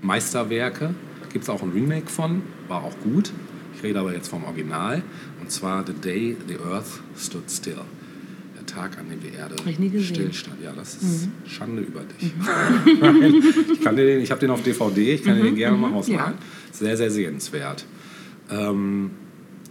Meisterwerke. 0.00 0.96
Gibt 1.32 1.44
es 1.44 1.48
auch 1.48 1.62
ein 1.62 1.70
Remake 1.70 2.08
von, 2.08 2.42
war 2.66 2.82
auch 2.82 2.98
gut. 3.04 3.30
Ich 3.76 3.84
rede 3.84 4.00
aber 4.00 4.12
jetzt 4.12 4.26
vom 4.26 4.42
Original. 4.42 5.04
Und 5.40 5.52
zwar 5.52 5.86
The 5.86 5.92
Day 5.92 6.36
the 6.48 6.56
Earth 6.68 7.00
Stood 7.16 7.48
Still. 7.48 7.82
Der 8.56 8.66
Tag, 8.66 8.98
an 8.98 9.08
dem 9.08 9.20
die 9.20 9.36
Erde 9.36 9.54
stillstand. 10.02 10.56
Ja, 10.60 10.72
das 10.72 10.96
ist 10.96 11.28
Schande 11.46 11.82
über 11.82 12.00
dich. 12.00 12.32
ich 13.74 13.80
kann 13.80 13.94
den, 13.94 14.20
ich 14.20 14.30
habe 14.32 14.40
den 14.40 14.50
auf 14.50 14.64
DVD, 14.64 15.14
ich 15.14 15.22
kann 15.22 15.36
dir 15.36 15.44
den 15.44 15.54
gerne 15.54 15.76
mal 15.76 15.92
ausleihen. 15.92 16.34
Sehr, 16.72 16.96
sehr 16.96 17.12
sehenswert. 17.12 17.84
Ähm, 18.50 19.12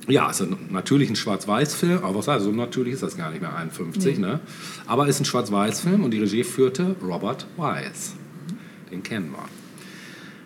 ja, 0.08 0.30
ist 0.30 0.42
ein- 0.42 0.56
natürlich 0.72 1.10
ein 1.10 1.16
Schwarz-Weiß-Film, 1.16 2.00
aber 2.04 2.16
was 2.16 2.28
heißt, 2.28 2.44
so 2.46 2.52
natürlich 2.52 2.94
ist 2.96 3.04
das 3.04 3.18
gar 3.18 3.30
nicht 3.32 3.42
mehr 3.42 3.56
51, 3.56 4.18
ne? 4.20 4.40
Aber 4.88 5.08
ist 5.08 5.20
ein 5.20 5.26
Schwarz-Weiß-Film 5.26 6.04
und 6.04 6.12
die 6.12 6.20
Regie 6.20 6.44
führte 6.44 6.96
Robert 7.04 7.46
Wise. 7.58 8.14
Den 8.92 9.04
kennen 9.04 9.32
wir. 9.32 9.46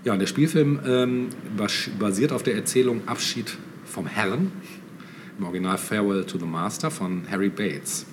Ja, 0.04 0.14
und 0.14 0.20
der 0.20 0.28
Spielfilm 0.28 0.80
ähm, 0.86 1.28
bas- 1.58 1.90
basiert 1.98 2.32
auf 2.32 2.44
der 2.44 2.56
Erzählung 2.56 3.08
Abschied 3.08 3.58
vom 3.86 4.06
Herrn, 4.08 4.52
im 5.40 5.46
Original 5.46 5.78
Farewell 5.78 6.26
to 6.26 6.38
the 6.38 6.46
Master 6.46 6.92
von 6.92 7.24
Harry 7.30 7.50
Bates. 7.50 8.06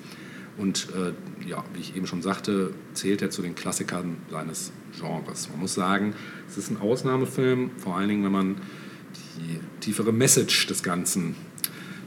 Und 0.59 0.89
äh, 0.97 1.13
ja, 1.49 1.65
wie 1.75 1.81
ich 1.81 1.97
eben 1.97 2.07
schon 2.07 2.23
sagte, 2.23 2.73
zählt 2.95 3.21
er 3.23 3.31
zu 3.31 3.43
den 3.43 3.55
Klassikern 3.55 4.17
seines 4.31 4.73
Genres. 4.99 5.49
Man 5.51 5.61
muss 5.61 5.75
sagen, 5.75 6.15
es 6.49 6.57
ist 6.59 6.71
ein 6.71 6.79
Ausnahmefilm, 6.81 7.71
vor 7.79 7.97
allen 7.97 8.09
Dingen, 8.09 8.25
wenn 8.25 8.33
man 8.33 8.55
die 9.37 9.61
tiefere 9.81 10.13
Message 10.13 10.67
des 10.67 10.83
Ganzen 10.83 11.35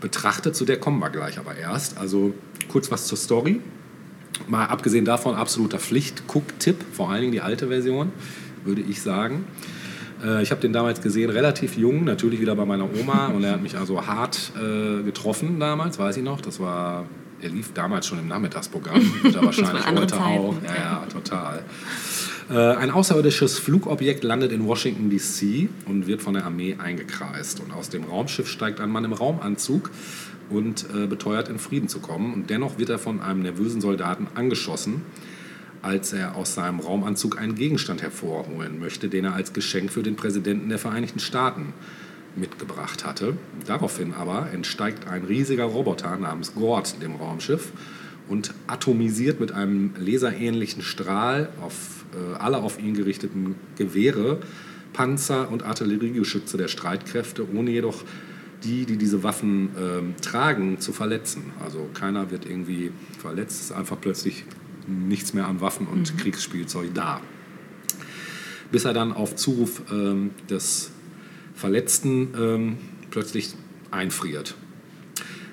betrachtet. 0.02 0.56
Zu 0.56 0.66
der 0.66 0.80
kommen 0.80 1.00
wir 1.00 1.10
gleich 1.10 1.38
aber 1.38 1.56
erst. 1.56 1.98
Also 1.98 2.34
kurz 2.68 2.92
was 2.92 3.08
zur 3.08 3.18
Story. 3.18 3.62
Mal 4.48 4.66
abgesehen 4.66 5.06
davon, 5.06 5.36
absoluter 5.36 5.80
Pflicht-Guck-Tipp, 5.80 6.84
vor 6.92 7.10
allen 7.10 7.22
Dingen 7.22 7.32
die 7.32 7.42
alte 7.42 7.68
Version, 7.70 8.12
würde 8.66 8.82
ich 8.82 9.02
sagen. 9.02 9.46
Äh, 10.24 10.44
Ich 10.44 10.52
habe 10.52 10.60
den 10.60 10.74
damals 10.74 11.02
gesehen, 11.02 11.30
relativ 11.30 11.78
jung, 11.78 12.04
natürlich 12.04 12.42
wieder 12.42 12.54
bei 12.56 12.66
meiner 12.66 12.88
Oma 13.00 13.28
und 13.28 13.44
er 13.46 13.54
hat 13.54 13.64
mich 13.64 13.78
also 13.78 14.06
hart 14.06 14.52
äh, 14.58 15.04
getroffen 15.04 15.60
damals, 15.60 15.98
weiß 15.98 16.18
ich 16.18 16.24
noch. 16.24 16.42
Das 16.42 16.60
war, 16.60 17.06
er 17.42 17.50
lief 17.50 17.72
damals 17.74 18.08
schon 18.08 18.20
im 18.20 18.28
Nachmittagsprogramm, 18.28 19.02
wird 19.24 19.36
er 19.36 19.46
wahrscheinlich 19.46 19.86
heute 19.88 20.16
auch. 20.22 20.54
Zeiten, 20.56 20.66
Ja, 20.66 20.76
ja, 20.76 21.06
total. 21.12 21.64
Äh, 22.48 22.54
Ein 22.54 22.92
außerirdisches 22.92 23.58
Flugobjekt 23.58 24.24
landet 24.24 24.52
in 24.52 24.68
Washington 24.68 25.10
DC 25.10 25.68
und 25.88 26.06
wird 26.06 26.22
von 26.22 26.36
der 26.36 26.46
Armee 26.46 26.76
eingekreist. 26.78 27.60
Und 27.60 27.74
aus 27.74 27.90
dem 27.90 28.04
Raumschiff 28.04 28.48
steigt 28.48 28.80
ein 28.80 28.92
Mann 28.92 29.04
im 29.04 29.14
Raumanzug 29.14 29.90
und 30.52 30.86
äh, 30.94 31.08
beteuert, 31.08 31.50
in 31.50 31.58
Frieden 31.58 31.90
zu 31.90 32.00
kommen. 32.00 32.34
Und 32.34 32.52
dennoch 32.52 32.78
wird 32.78 32.90
er 32.90 33.00
von 33.00 33.20
einem 33.20 33.42
nervösen 33.42 33.82
Soldaten 33.82 34.28
angeschossen, 34.36 35.02
als 35.82 36.14
er 36.14 36.36
aus 36.36 36.54
seinem 36.54 36.80
Raumanzug 36.80 37.40
einen 37.40 37.56
Gegenstand 37.56 38.04
hervorholen 38.04 38.80
möchte, 38.80 39.10
den 39.10 39.26
er 39.26 39.34
als 39.34 39.54
Geschenk 39.54 39.92
für 39.92 40.04
den 40.04 40.16
Präsidenten 40.16 40.70
der 40.70 40.78
Vereinigten 40.80 41.20
Staaten 41.20 41.74
mitgebracht 42.36 43.06
hatte. 43.06 43.38
Daraufhin 43.66 44.14
aber 44.14 44.52
entsteigt 44.52 45.08
ein 45.08 45.24
riesiger 45.24 45.64
Roboter 45.64 46.16
namens 46.18 46.54
Gord 46.54 47.02
dem 47.02 47.16
Raumschiff 47.16 47.72
und 48.28 48.54
atomisiert 48.68 49.40
mit 49.40 49.52
einem 49.52 49.92
laserähnlichen 49.98 50.82
Strahl 50.82 51.50
auf 51.62 52.06
äh, 52.14 52.38
alle 52.38 52.58
auf 52.58 52.80
ihn 52.80 52.94
gerichteten 52.94 53.56
Gewehre, 53.78 54.40
Panzer 54.94 55.52
und 55.52 55.64
Artilleriegeschütze 55.64 56.58
der 56.58 56.68
Streitkräfte, 56.68 57.46
ohne 57.54 57.72
jedoch 57.72 58.04
die, 58.64 58.86
die 58.86 58.98
diese 58.98 59.24
Waffen 59.24 59.70
ähm, 59.78 60.16
tragen, 60.22 60.80
zu 60.80 60.94
verletzen. 60.94 61.52
Also 61.64 61.90
keiner 61.94 62.32
wird 62.32 62.46
irgendwie 62.46 62.92
verletzt, 63.20 63.60
es 63.60 63.66
ist 63.66 63.72
einfach 63.74 64.00
plötzlich 64.00 64.46
nichts 64.88 65.34
mehr 65.34 65.48
an 65.48 65.62
Waffen 65.62 65.88
und 65.88 66.18
Kriegsspielzeug 66.18 66.94
da. 66.94 67.22
Bis 68.72 68.86
er 68.86 68.94
dann 68.94 69.12
auf 69.14 69.36
Zuruf 69.36 69.82
ähm, 69.92 70.32
des 70.50 70.92
Verletzten 71.54 72.30
ähm, 72.38 72.78
plötzlich 73.12 73.54
einfriert. 73.92 74.56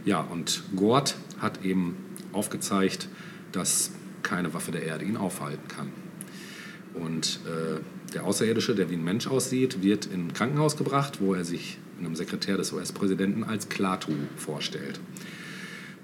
Ja, 0.05 0.21
und 0.21 0.62
Gord 0.75 1.17
hat 1.38 1.64
eben 1.64 1.97
aufgezeigt, 2.33 3.09
dass 3.53 3.93
keine 4.23 4.55
Waffe 4.55 4.73
der 4.73 4.83
Erde 4.83 5.05
ihn 5.05 5.17
aufhalten 5.17 5.69
kann. 5.69 5.89
Und 6.95 7.41
äh, 7.47 7.81
der 8.12 8.25
Außerirdische, 8.25 8.75
der 8.75 8.91
wie 8.91 8.95
ein 8.95 9.05
Mensch 9.05 9.27
aussieht, 9.27 9.83
wird 9.83 10.07
in 10.07 10.29
ein 10.29 10.33
Krankenhaus 10.33 10.77
gebracht, 10.77 11.21
wo 11.21 11.35
er 11.35 11.45
sich 11.45 11.79
einem 11.99 12.15
Sekretär 12.15 12.57
des 12.57 12.73
US-Präsidenten 12.73 13.45
als 13.45 13.69
Klaatu 13.69 14.12
vorstellt. 14.37 15.01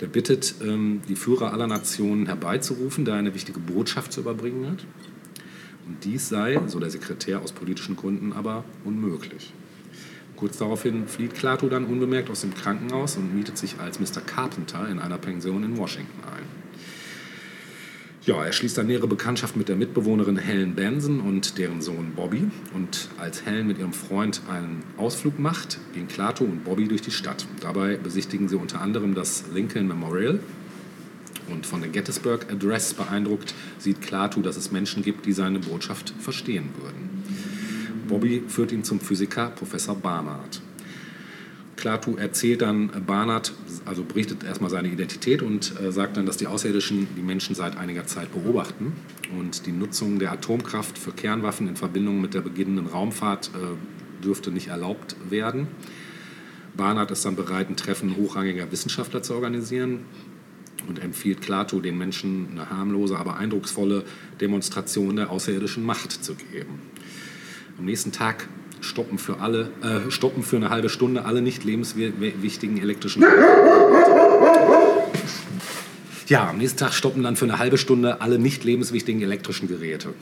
Der 0.01 0.07
bittet, 0.07 0.55
ähm, 0.63 1.03
die 1.09 1.17
Führer 1.17 1.53
aller 1.53 1.67
Nationen 1.67 2.27
herbeizurufen, 2.27 3.05
da 3.05 3.13
er 3.13 3.19
eine 3.19 3.35
wichtige 3.35 3.59
Botschaft 3.59 4.13
zu 4.13 4.21
überbringen 4.21 4.71
hat. 4.71 4.87
Und 5.87 6.05
dies 6.05 6.29
sei, 6.29 6.61
so 6.67 6.79
der 6.79 6.91
Sekretär 6.91 7.41
aus 7.41 7.53
politischen 7.53 7.97
Gründen, 7.97 8.33
aber 8.33 8.65
unmöglich. 8.85 9.53
Kurz 10.39 10.59
daraufhin 10.59 11.09
flieht 11.09 11.35
Klaatu 11.35 11.69
dann 11.69 11.87
unbemerkt 11.87 12.31
aus 12.31 12.43
dem 12.43 12.55
Krankenhaus 12.55 13.17
und 13.17 13.35
mietet 13.35 13.59
sich 13.59 13.81
als 13.81 13.99
Mr. 13.99 14.21
Carpenter 14.25 14.89
in 14.89 15.01
einer 15.01 15.19
Pension 15.19 15.65
in 15.65 15.77
Washington 15.77 16.23
ein. 16.25 16.45
Ja, 18.25 18.45
er 18.45 18.53
schließt 18.53 18.79
dann 18.79 18.87
nähere 18.87 19.09
Bekanntschaft 19.09 19.57
mit 19.57 19.69
der 19.69 19.75
Mitbewohnerin 19.75 20.37
Helen 20.37 20.77
Benson 20.77 21.21
und 21.21 21.59
deren 21.59 21.81
Sohn 21.81 22.13
Bobby. 22.15 22.51
Und 22.73 23.09
als 23.19 23.47
Helen 23.47 23.67
mit 23.67 23.79
ihrem 23.79 23.93
Freund 23.93 24.43
einen 24.49 24.85
Ausflug 24.97 25.41
macht, 25.41 25.79
gehen 25.93 26.07
Klaatu 26.07 26.45
und 26.45 26.63
Bobby 26.63 26.87
durch 26.87 27.03
die 27.03 27.11
Stadt. 27.11 27.45
Dabei 27.61 27.97
besichtigen 27.97 28.49
sie 28.49 28.57
unter 28.57 28.81
anderem 28.81 29.17
das 29.17 29.45
Lincoln 29.53 29.89
Memorial. 29.89 30.39
Und 31.49 31.67
von 31.67 31.81
der 31.81 31.91
Gettysburg 31.91 32.47
Address 32.53 32.95
beeindruckt 32.95 33.55
sieht 33.79 34.03
Klaatu, 34.03 34.41
dass 34.41 34.57
es 34.57 34.71
Menschen 34.71 35.03
gibt, 35.03 35.27
die 35.27 35.33
seine 35.33 35.59
Botschaft 35.59 36.13
verstehen 36.21 36.69
würden. 36.81 37.18
Bobby 38.09 38.43
führt 38.49 38.73
ihn 38.73 38.83
zum 38.83 38.99
Physiker 38.99 39.51
Professor 39.51 39.95
Barnard. 39.95 40.61
Klaatu 41.77 42.17
erzählt 42.17 42.63
dann 42.63 42.91
Barnard, 43.07 43.55
also 43.85 44.03
berichtet 44.03 44.43
erstmal 44.43 44.69
seine 44.69 44.89
Identität 44.89 45.43
und 45.43 45.81
äh, 45.81 45.93
sagt 45.93 46.17
dann, 46.17 46.27
dass 46.27 46.37
die 46.37 46.49
Außerirdischen 46.49 47.07
die 47.17 47.23
Menschen 47.23 47.55
seit 47.55 47.77
einiger 47.77 48.05
Zeit 48.05 48.33
beobachten 48.33 48.95
und 49.39 49.65
die 49.67 49.73
Nutzung 49.73 50.19
der 50.19 50.33
Atomkraft 50.33 50.99
für 50.99 51.13
Kernwaffen 51.13 51.69
in 51.69 51.77
Verbindung 51.77 52.21
mit 52.21 52.35
der 52.35 52.41
beginnenden 52.41 52.89
Raumfahrt 52.89 53.53
äh, 53.55 54.25
dürfte 54.25 54.51
nicht 54.51 54.69
erlaubt 54.69 55.15
werden. 55.31 55.69
Barnard 56.77 57.13
ist 57.13 57.25
dann 57.25 57.37
bereit, 57.37 57.71
ein 57.71 57.77
Treffen 57.77 58.17
hochrangiger 58.17 58.71
Wissenschaftler 58.73 59.23
zu 59.23 59.35
organisieren 59.35 60.01
und 60.89 61.01
empfiehlt 61.01 61.43
Klaatu, 61.43 61.81
den 61.81 61.99
Menschen 61.99 62.49
eine 62.53 62.71
harmlose, 62.71 63.19
aber 63.19 63.37
eindrucksvolle 63.37 64.05
Demonstration 64.41 65.17
der 65.17 65.31
außerirdischen 65.31 65.85
Macht 65.85 66.13
zu 66.13 66.35
geben. 66.35 66.81
Am 67.79 67.85
nächsten 67.85 68.11
Tag 68.11 68.49
stoppen 68.81 69.19
für 69.19 69.39
alle, 69.39 69.71
äh, 69.83 70.11
stoppen 70.11 70.43
für 70.43 70.57
eine 70.57 70.71
halbe 70.71 70.89
Stunde 70.89 71.25
alle 71.25 71.43
nicht 71.43 71.63
lebenswichtigen 71.63 72.79
elektrischen. 72.79 73.25
Ja, 76.27 76.51
am 76.51 76.59
nächsten 76.59 76.79
Tag 76.79 76.93
stoppen 76.93 77.23
dann 77.23 77.37
für 77.37 77.45
eine 77.45 77.61
halbe 77.61 77.79
Stunde 77.79 78.21
alle 78.21 78.41
nicht 78.41 78.65
lebenswichtigen 78.65 79.23
elektrischen 79.23 79.69
Geräte. 79.69 80.13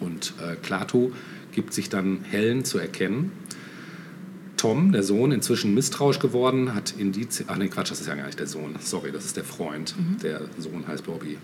Und 0.00 0.34
äh, 0.42 0.56
Klaatu 0.56 1.12
gibt 1.52 1.72
sich 1.72 1.88
dann 1.88 2.24
Helen 2.24 2.64
zu 2.64 2.78
erkennen. 2.78 3.30
Tom, 4.56 4.90
der 4.90 5.04
Sohn, 5.04 5.30
inzwischen 5.30 5.74
misstrauisch 5.74 6.18
geworden, 6.18 6.74
hat 6.74 6.94
Indizien. 6.98 7.48
Ach 7.52 7.56
nee, 7.56 7.68
Quatsch, 7.68 7.92
das 7.92 8.00
ist 8.00 8.08
ja 8.08 8.16
gar 8.16 8.26
nicht 8.26 8.40
der 8.40 8.48
Sohn. 8.48 8.74
Sorry, 8.80 9.12
das 9.12 9.24
ist 9.24 9.36
der 9.36 9.44
Freund. 9.44 9.94
Der 10.22 10.40
Sohn 10.58 10.86
heißt 10.88 11.04
Bobby. 11.04 11.38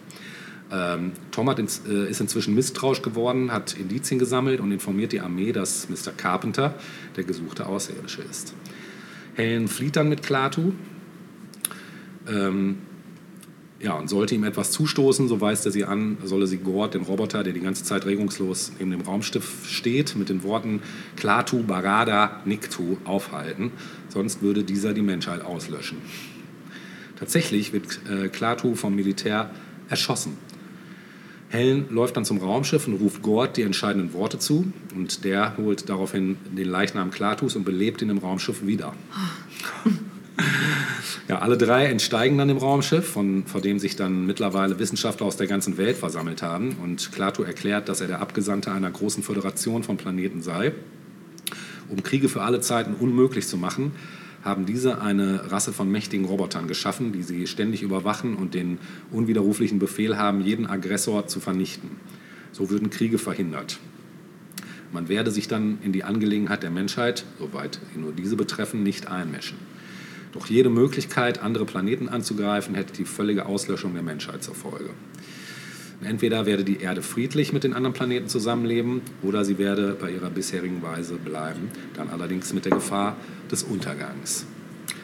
Ähm, 0.72 1.12
Tom 1.32 1.50
hat 1.50 1.58
ins, 1.58 1.82
äh, 1.88 2.08
ist 2.08 2.20
inzwischen 2.20 2.54
misstrauisch 2.54 3.02
geworden, 3.02 3.50
hat 3.50 3.74
Indizien 3.74 4.18
gesammelt 4.18 4.60
und 4.60 4.70
informiert 4.70 5.12
die 5.12 5.20
Armee, 5.20 5.52
dass 5.52 5.88
Mr. 5.88 6.12
Carpenter 6.16 6.74
der 7.16 7.24
gesuchte 7.24 7.66
Außerirdische 7.66 8.22
ist. 8.22 8.54
Helen 9.34 9.68
flieht 9.68 9.96
dann 9.96 10.08
mit 10.08 10.22
Klaatu. 10.22 10.72
Ähm, 12.28 12.78
ja, 13.80 13.94
und 13.94 14.08
sollte 14.08 14.34
ihm 14.34 14.44
etwas 14.44 14.72
zustoßen, 14.72 15.26
so 15.26 15.40
weist 15.40 15.64
er 15.64 15.72
sie 15.72 15.84
an, 15.84 16.18
solle 16.22 16.46
sie 16.46 16.58
Gord, 16.58 16.92
den 16.92 17.02
Roboter, 17.02 17.42
der 17.42 17.54
die 17.54 17.60
ganze 17.60 17.82
Zeit 17.82 18.04
regungslos 18.04 18.72
neben 18.78 18.90
dem 18.90 19.00
Raumschiff 19.00 19.66
steht, 19.66 20.16
mit 20.16 20.28
den 20.28 20.42
Worten 20.42 20.82
Klaatu, 21.16 21.62
Barada, 21.62 22.42
Niktu 22.44 22.98
aufhalten, 23.04 23.72
sonst 24.10 24.42
würde 24.42 24.64
dieser 24.64 24.92
die 24.92 25.00
Menschheit 25.00 25.42
auslöschen. 25.42 25.96
Tatsächlich 27.18 27.72
wird 27.72 28.00
äh, 28.10 28.28
Klaatu 28.28 28.74
vom 28.74 28.94
Militär 28.94 29.50
erschossen. 29.88 30.36
Helen 31.50 31.86
läuft 31.90 32.16
dann 32.16 32.24
zum 32.24 32.38
Raumschiff 32.38 32.86
und 32.86 32.94
ruft 32.94 33.22
Gord 33.22 33.56
die 33.56 33.62
entscheidenden 33.62 34.12
Worte 34.12 34.38
zu. 34.38 34.72
Und 34.94 35.24
der 35.24 35.56
holt 35.56 35.88
daraufhin 35.88 36.38
den 36.56 36.68
Leichnam 36.68 37.10
Klatus 37.10 37.56
und 37.56 37.64
belebt 37.64 38.00
ihn 38.02 38.10
im 38.10 38.18
Raumschiff 38.18 38.64
wieder. 38.64 38.94
Ja, 41.28 41.40
alle 41.40 41.58
drei 41.58 41.86
entsteigen 41.86 42.38
dann 42.38 42.48
im 42.48 42.56
Raumschiff, 42.56 43.06
von, 43.06 43.44
vor 43.46 43.60
dem 43.60 43.78
sich 43.78 43.94
dann 43.94 44.26
mittlerweile 44.26 44.78
Wissenschaftler 44.78 45.26
aus 45.26 45.36
der 45.36 45.46
ganzen 45.46 45.76
Welt 45.76 45.96
versammelt 45.96 46.42
haben. 46.42 46.76
Und 46.82 47.12
Klaatu 47.12 47.42
erklärt, 47.42 47.88
dass 47.88 48.00
er 48.00 48.08
der 48.08 48.20
Abgesandte 48.20 48.72
einer 48.72 48.90
großen 48.90 49.22
Föderation 49.22 49.82
von 49.82 49.96
Planeten 49.96 50.42
sei. 50.42 50.72
Um 51.88 52.02
Kriege 52.02 52.28
für 52.28 52.42
alle 52.42 52.60
Zeiten 52.60 52.94
unmöglich 52.94 53.46
zu 53.46 53.56
machen, 53.56 53.92
haben 54.42 54.66
diese 54.66 55.00
eine 55.00 55.50
Rasse 55.50 55.72
von 55.72 55.90
mächtigen 55.90 56.24
Robotern 56.24 56.66
geschaffen, 56.66 57.12
die 57.12 57.22
sie 57.22 57.46
ständig 57.46 57.82
überwachen 57.82 58.36
und 58.36 58.54
den 58.54 58.78
unwiderruflichen 59.10 59.78
Befehl 59.78 60.16
haben, 60.16 60.40
jeden 60.40 60.66
Aggressor 60.66 61.26
zu 61.26 61.40
vernichten. 61.40 61.90
So 62.52 62.70
würden 62.70 62.90
Kriege 62.90 63.18
verhindert. 63.18 63.78
Man 64.92 65.08
werde 65.08 65.30
sich 65.30 65.46
dann 65.46 65.78
in 65.82 65.92
die 65.92 66.04
Angelegenheit 66.04 66.62
der 66.62 66.70
Menschheit, 66.70 67.24
soweit 67.38 67.80
sie 67.92 68.00
nur 68.00 68.12
diese 68.12 68.36
betreffen, 68.36 68.82
nicht 68.82 69.08
einmischen. 69.08 69.58
Doch 70.32 70.46
jede 70.46 70.70
Möglichkeit, 70.70 71.42
andere 71.42 71.64
Planeten 71.64 72.08
anzugreifen, 72.08 72.74
hätte 72.74 72.92
die 72.92 73.04
völlige 73.04 73.46
Auslöschung 73.46 73.94
der 73.94 74.02
Menschheit 74.02 74.42
zur 74.42 74.54
Folge. 74.54 74.90
Entweder 76.02 76.46
werde 76.46 76.64
die 76.64 76.80
Erde 76.80 77.02
friedlich 77.02 77.52
mit 77.52 77.62
den 77.62 77.74
anderen 77.74 77.92
Planeten 77.92 78.28
zusammenleben 78.28 79.02
oder 79.22 79.44
sie 79.44 79.58
werde 79.58 79.96
bei 80.00 80.10
ihrer 80.10 80.30
bisherigen 80.30 80.82
Weise 80.82 81.16
bleiben, 81.16 81.68
dann 81.94 82.08
allerdings 82.08 82.54
mit 82.54 82.64
der 82.64 82.72
Gefahr 82.72 83.16
des 83.50 83.62
Untergangs. 83.62 84.46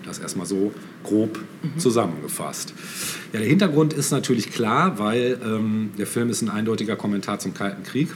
Das 0.07 0.19
erstmal 0.19 0.47
so 0.47 0.73
grob 1.03 1.41
zusammengefasst. 1.77 2.73
Ja, 3.33 3.41
der 3.41 3.49
Hintergrund 3.49 3.93
ist 3.93 4.11
natürlich 4.11 4.53
klar, 4.53 4.99
weil 4.99 5.39
ähm, 5.45 5.91
der 5.99 6.07
Film 6.07 6.31
ist 6.31 6.43
ein 6.43 6.49
eindeutiger 6.49 6.97
Kommentar 6.97 7.41
zum 7.41 7.53
Kalten 7.53 7.83
Krieg 7.83 8.09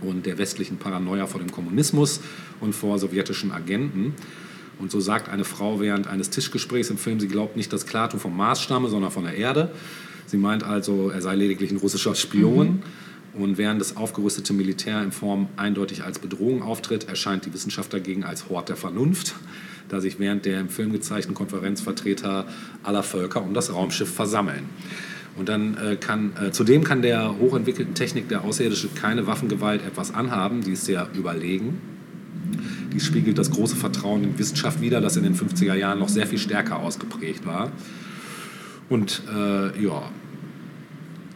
und 0.00 0.26
der 0.26 0.38
westlichen 0.38 0.76
Paranoia 0.76 1.26
vor 1.26 1.40
dem 1.40 1.50
Kommunismus 1.50 2.20
und 2.60 2.74
vor 2.74 2.98
sowjetischen 2.98 3.52
Agenten. 3.52 4.14
Und 4.78 4.90
so 4.90 5.00
sagt 5.00 5.28
eine 5.28 5.44
Frau 5.44 5.80
während 5.80 6.06
eines 6.06 6.30
Tischgesprächs 6.30 6.90
im 6.90 6.98
Film, 6.98 7.20
sie 7.20 7.28
glaubt 7.28 7.56
nicht, 7.56 7.72
dass 7.72 7.86
Klaatu 7.86 8.18
vom 8.18 8.36
Mars 8.36 8.60
stamme, 8.62 8.88
sondern 8.88 9.10
von 9.10 9.24
der 9.24 9.36
Erde. 9.36 9.70
Sie 10.32 10.38
meint 10.38 10.64
also, 10.64 11.10
er 11.10 11.20
sei 11.20 11.34
lediglich 11.34 11.70
ein 11.72 11.76
russischer 11.76 12.14
Spion. 12.14 12.82
Und 13.34 13.58
während 13.58 13.82
das 13.82 13.98
aufgerüstete 13.98 14.54
Militär 14.54 15.02
in 15.02 15.12
Form 15.12 15.48
eindeutig 15.58 16.04
als 16.04 16.18
Bedrohung 16.20 16.62
auftritt, 16.62 17.06
erscheint 17.06 17.44
die 17.44 17.52
Wissenschaft 17.52 17.92
dagegen 17.92 18.24
als 18.24 18.48
Hort 18.48 18.70
der 18.70 18.76
Vernunft, 18.76 19.34
da 19.90 20.00
sich 20.00 20.18
während 20.18 20.46
der 20.46 20.58
im 20.60 20.70
Film 20.70 20.90
gezeigten 20.90 21.34
Konferenz 21.34 21.82
Vertreter 21.82 22.46
aller 22.82 23.02
Völker 23.02 23.42
um 23.42 23.52
das 23.52 23.74
Raumschiff 23.74 24.10
versammeln. 24.10 24.70
Und 25.36 25.50
dann 25.50 25.76
äh, 25.76 25.96
kann, 25.96 26.32
äh, 26.42 26.50
zudem 26.50 26.82
kann 26.82 27.02
der 27.02 27.38
hochentwickelten 27.38 27.94
Technik 27.94 28.30
der 28.30 28.42
Außerirdische 28.42 28.88
keine 28.94 29.26
Waffengewalt 29.26 29.84
etwas 29.84 30.14
anhaben, 30.14 30.62
die 30.62 30.72
ist 30.72 30.86
sehr 30.86 31.08
überlegen. 31.12 31.78
Dies 32.90 33.04
spiegelt 33.04 33.36
das 33.36 33.50
große 33.50 33.76
Vertrauen 33.76 34.24
in 34.24 34.38
Wissenschaft 34.38 34.80
wider, 34.80 35.02
das 35.02 35.18
in 35.18 35.24
den 35.24 35.34
50er 35.34 35.74
Jahren 35.74 35.98
noch 35.98 36.08
sehr 36.08 36.26
viel 36.26 36.38
stärker 36.38 36.78
ausgeprägt 36.78 37.44
war. 37.44 37.70
Und 38.88 39.22
äh, 39.34 39.82
ja, 39.82 40.10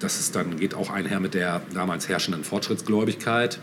das 0.01 0.21
ist 0.21 0.37
dann, 0.37 0.59
geht 0.59 0.75
auch 0.75 0.91
einher 0.91 1.21
mit 1.21 1.35
der 1.35 1.63
damals 1.73 2.09
herrschenden 2.09 2.45
Fortschrittsgläubigkeit. 2.45 3.59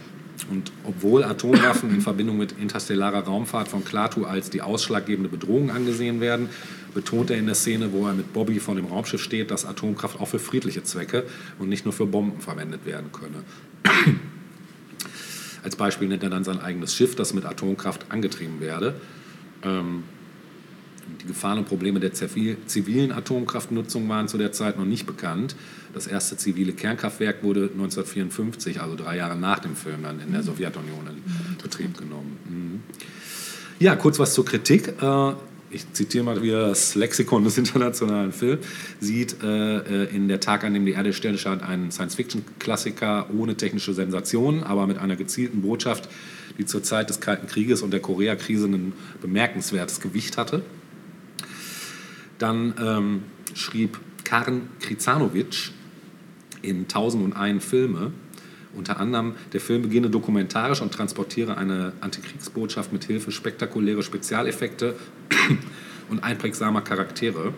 Und 0.50 0.72
obwohl 0.84 1.24
Atomwaffen 1.24 1.94
in 1.94 2.02
Verbindung 2.02 2.38
mit 2.38 2.54
interstellarer 2.54 3.24
Raumfahrt 3.24 3.68
von 3.68 3.86
Klaatu 3.86 4.26
als 4.26 4.50
die 4.50 4.62
ausschlaggebende 4.62 5.30
Bedrohung 5.30 5.70
angesehen 5.70 6.22
werden, 6.22 6.50
betont 6.94 7.30
er 7.30 7.38
in 7.38 7.46
der 7.46 7.56
Szene, 7.56 7.92
wo 7.92 8.08
er 8.08 8.14
mit 8.14 8.34
Bobby 8.34 8.60
vor 8.60 8.76
dem 8.76 8.86
Raumschiff 8.86 9.22
steht, 9.22 9.52
dass 9.52 9.66
Atomkraft 9.66 10.20
auch 10.20 10.28
für 10.28 10.40
friedliche 10.40 10.84
Zwecke 10.84 11.26
und 11.60 11.70
nicht 11.70 11.86
nur 11.86 11.94
für 11.94 12.06
Bomben 12.06 12.42
verwendet 12.42 12.86
werden 12.86 13.12
könne. 13.12 13.44
Als 15.64 15.76
Beispiel 15.76 16.08
nennt 16.08 16.24
er 16.24 16.30
dann 16.30 16.44
sein 16.44 16.60
eigenes 16.60 16.94
Schiff, 16.96 17.16
das 17.16 17.34
mit 17.34 17.46
Atomkraft 17.46 18.08
angetrieben 18.10 18.60
werde. 18.60 18.96
Ähm, 19.64 20.04
die 21.22 21.28
Gefahren 21.28 21.58
und 21.60 21.68
Probleme 21.68 22.00
der 22.00 22.14
zivil- 22.14 22.58
zivilen 22.66 23.12
Atomkraftnutzung 23.12 24.08
waren 24.10 24.28
zu 24.28 24.38
der 24.38 24.52
Zeit 24.52 24.78
noch 24.78 24.86
nicht 24.86 25.06
bekannt. 25.06 25.56
Das 25.94 26.08
erste 26.08 26.38
zivile 26.38 26.74
Kernkraftwerk 26.74 27.44
wurde 27.44 27.70
1954, 27.72 28.82
also 28.82 28.96
drei 28.96 29.18
Jahre 29.18 29.38
nach 29.38 29.60
dem 29.60 29.76
Film, 29.76 30.04
dann 30.04 30.20
in 30.20 30.32
der 30.32 30.44
Sowjetunion 30.44 31.08
in 31.08 31.58
Betrieb 31.62 31.98
genommen. 31.98 32.38
Mhm. 32.50 32.80
Ja, 33.80 33.96
kurz 33.96 34.20
was 34.20 34.34
zur 34.34 34.46
Kritik. 34.46 34.94
Äh, 35.02 35.34
Ich 35.72 35.92
zitiere 35.94 36.24
mal 36.24 36.40
wieder 36.44 36.68
das 36.70 36.94
Lexikon 36.94 37.44
des 37.44 37.58
internationalen 37.58 38.32
Films. 38.32 38.64
Sieht 39.00 39.42
äh, 39.44 39.78
äh, 40.04 40.16
in 40.16 40.28
der 40.28 40.40
Tag, 40.40 40.64
an 40.64 40.74
dem 40.76 40.86
die 40.86 40.92
Erde 40.92 41.14
still 41.14 41.36
stand, 41.40 41.64
einen 41.64 41.90
Science-Fiction-Klassiker 41.92 43.28
ohne 43.36 43.56
technische 43.56 43.94
Sensationen, 43.96 44.62
aber 44.64 44.86
mit 44.86 45.00
einer 45.00 45.16
gezielten 45.16 45.62
Botschaft, 45.64 46.10
die 46.60 46.66
zur 46.66 46.84
Zeit 46.84 47.10
des 47.10 47.20
Kalten 47.22 47.48
Krieges 47.48 47.82
und 47.82 47.90
der 47.92 48.02
Koreakrise 48.02 48.68
ein 48.68 48.94
bemerkenswertes 49.22 50.00
Gewicht 50.00 50.38
hatte. 50.38 50.62
Dann 52.44 52.74
ähm, 52.78 53.24
schrieb 53.54 54.02
Karen 54.26 54.64
Krizanovic 54.82 55.72
in 56.62 56.80
1001 56.82 57.64
Filme, 57.64 58.12
unter 58.76 59.00
anderem, 59.00 59.36
der 59.54 59.62
Film 59.62 59.84
beginne 59.84 60.10
dokumentarisch 60.10 60.82
und 60.82 60.94
transportiere 60.94 61.56
eine 61.56 61.94
Antikriegsbotschaft 62.02 62.92
mit 62.92 63.06
Hilfe 63.06 63.32
spektakuläre 63.32 64.04
Spezialeffekte 64.04 64.98
und 66.10 66.22
einprägsamer 66.22 66.82
Charaktere. 66.82 67.54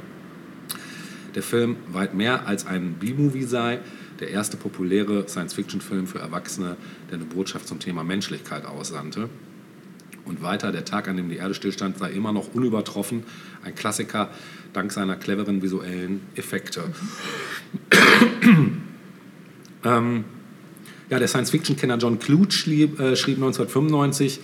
Der 1.33 1.41
Film 1.41 1.77
weit 1.91 2.13
mehr 2.13 2.47
als 2.47 2.67
ein 2.67 2.93
B-Movie 2.93 3.41
sei, 3.41 3.79
der 4.19 4.29
erste 4.29 4.55
populäre 4.55 5.27
Science-Fiction-Film 5.27 6.05
für 6.05 6.19
Erwachsene, 6.19 6.77
der 7.09 7.15
eine 7.15 7.25
Botschaft 7.25 7.67
zum 7.67 7.79
Thema 7.79 8.03
Menschlichkeit 8.03 8.65
aussandte. 8.65 9.29
Und 10.25 10.41
weiter, 10.41 10.71
der 10.71 10.85
Tag, 10.85 11.07
an 11.07 11.17
dem 11.17 11.29
die 11.29 11.37
Erde 11.37 11.53
stillstand, 11.53 11.99
sei 11.99 12.11
immer 12.11 12.33
noch 12.33 12.53
unübertroffen, 12.53 13.23
ein 13.63 13.75
Klassiker 13.75 14.29
dank 14.75 14.91
seiner 14.91 15.15
cleveren 15.15 15.61
visuellen 15.61 16.21
Effekte. 16.35 16.83
ähm, 19.85 20.23
ja, 21.09 21.19
der 21.19 21.27
Science-Fiction-Kenner 21.27 21.97
John 21.97 22.19
Clute 22.19 22.55
schrieb, 22.55 22.99
äh, 22.99 23.15
schrieb 23.15 23.35
1995, 23.37 24.39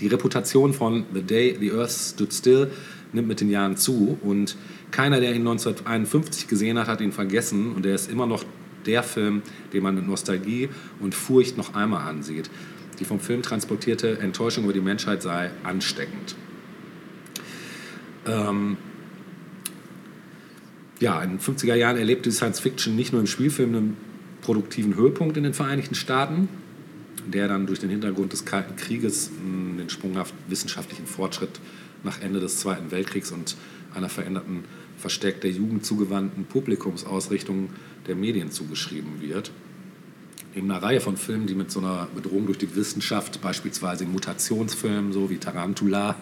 die 0.00 0.08
Reputation 0.08 0.72
von 0.72 1.04
The 1.14 1.22
Day 1.22 1.56
the 1.58 1.72
Earth 1.72 1.92
Stood 1.92 2.34
Still 2.34 2.70
nimmt 3.12 3.28
mit 3.28 3.40
den 3.40 3.50
Jahren 3.50 3.76
zu 3.76 4.18
und 4.22 4.56
keiner, 4.90 5.20
der 5.20 5.30
ihn 5.30 5.46
1951 5.46 6.48
gesehen 6.48 6.78
hat, 6.78 6.88
hat 6.88 7.00
ihn 7.00 7.12
vergessen 7.12 7.72
und 7.72 7.86
er 7.86 7.94
ist 7.94 8.10
immer 8.10 8.26
noch 8.26 8.44
der 8.86 9.02
Film, 9.02 9.42
den 9.72 9.82
man 9.82 9.94
mit 9.94 10.06
Nostalgie 10.06 10.68
und 11.00 11.14
Furcht 11.14 11.56
noch 11.56 11.74
einmal 11.74 12.08
ansieht. 12.08 12.50
Die 12.98 13.04
vom 13.04 13.18
Film 13.18 13.42
transportierte 13.42 14.18
Enttäuschung 14.18 14.64
über 14.64 14.72
die 14.72 14.80
Menschheit 14.80 15.22
sei 15.22 15.50
ansteckend. 15.64 16.36
Ähm, 18.26 18.76
ja, 21.04 21.22
in 21.22 21.32
den 21.32 21.38
50er 21.38 21.74
Jahren 21.74 21.98
erlebte 21.98 22.30
die 22.30 22.34
Science 22.34 22.60
Fiction 22.60 22.96
nicht 22.96 23.12
nur 23.12 23.20
im 23.20 23.26
Spielfilm 23.26 23.74
einen 23.74 23.96
produktiven 24.40 24.96
Höhepunkt 24.96 25.36
in 25.36 25.44
den 25.44 25.52
Vereinigten 25.52 25.94
Staaten, 25.94 26.48
der 27.26 27.46
dann 27.46 27.66
durch 27.66 27.78
den 27.78 27.90
Hintergrund 27.90 28.32
des 28.32 28.46
Kalten 28.46 28.74
Krieges 28.76 29.30
den 29.78 29.90
sprunghaft 29.90 30.34
wissenschaftlichen 30.48 31.06
Fortschritt 31.06 31.60
nach 32.04 32.22
Ende 32.22 32.40
des 32.40 32.58
Zweiten 32.58 32.90
Weltkriegs 32.90 33.32
und 33.32 33.54
einer 33.94 34.08
veränderten, 34.08 34.64
verstärkt 34.96 35.44
der 35.44 35.50
Jugend 35.50 35.84
zugewandten 35.84 36.46
Publikumsausrichtung 36.46 37.68
der 38.06 38.16
Medien 38.16 38.50
zugeschrieben 38.50 39.20
wird. 39.20 39.50
Neben 40.54 40.70
einer 40.70 40.82
Reihe 40.82 41.00
von 41.00 41.16
Filmen, 41.16 41.46
die 41.46 41.54
mit 41.54 41.70
so 41.70 41.80
einer 41.80 42.06
Bedrohung 42.14 42.46
durch 42.46 42.58
die 42.58 42.76
Wissenschaft, 42.76 43.40
beispielsweise 43.40 44.04
in 44.04 44.12
Mutationsfilmen, 44.12 45.12
so 45.12 45.28
wie 45.30 45.38
Tarantula, 45.38 46.16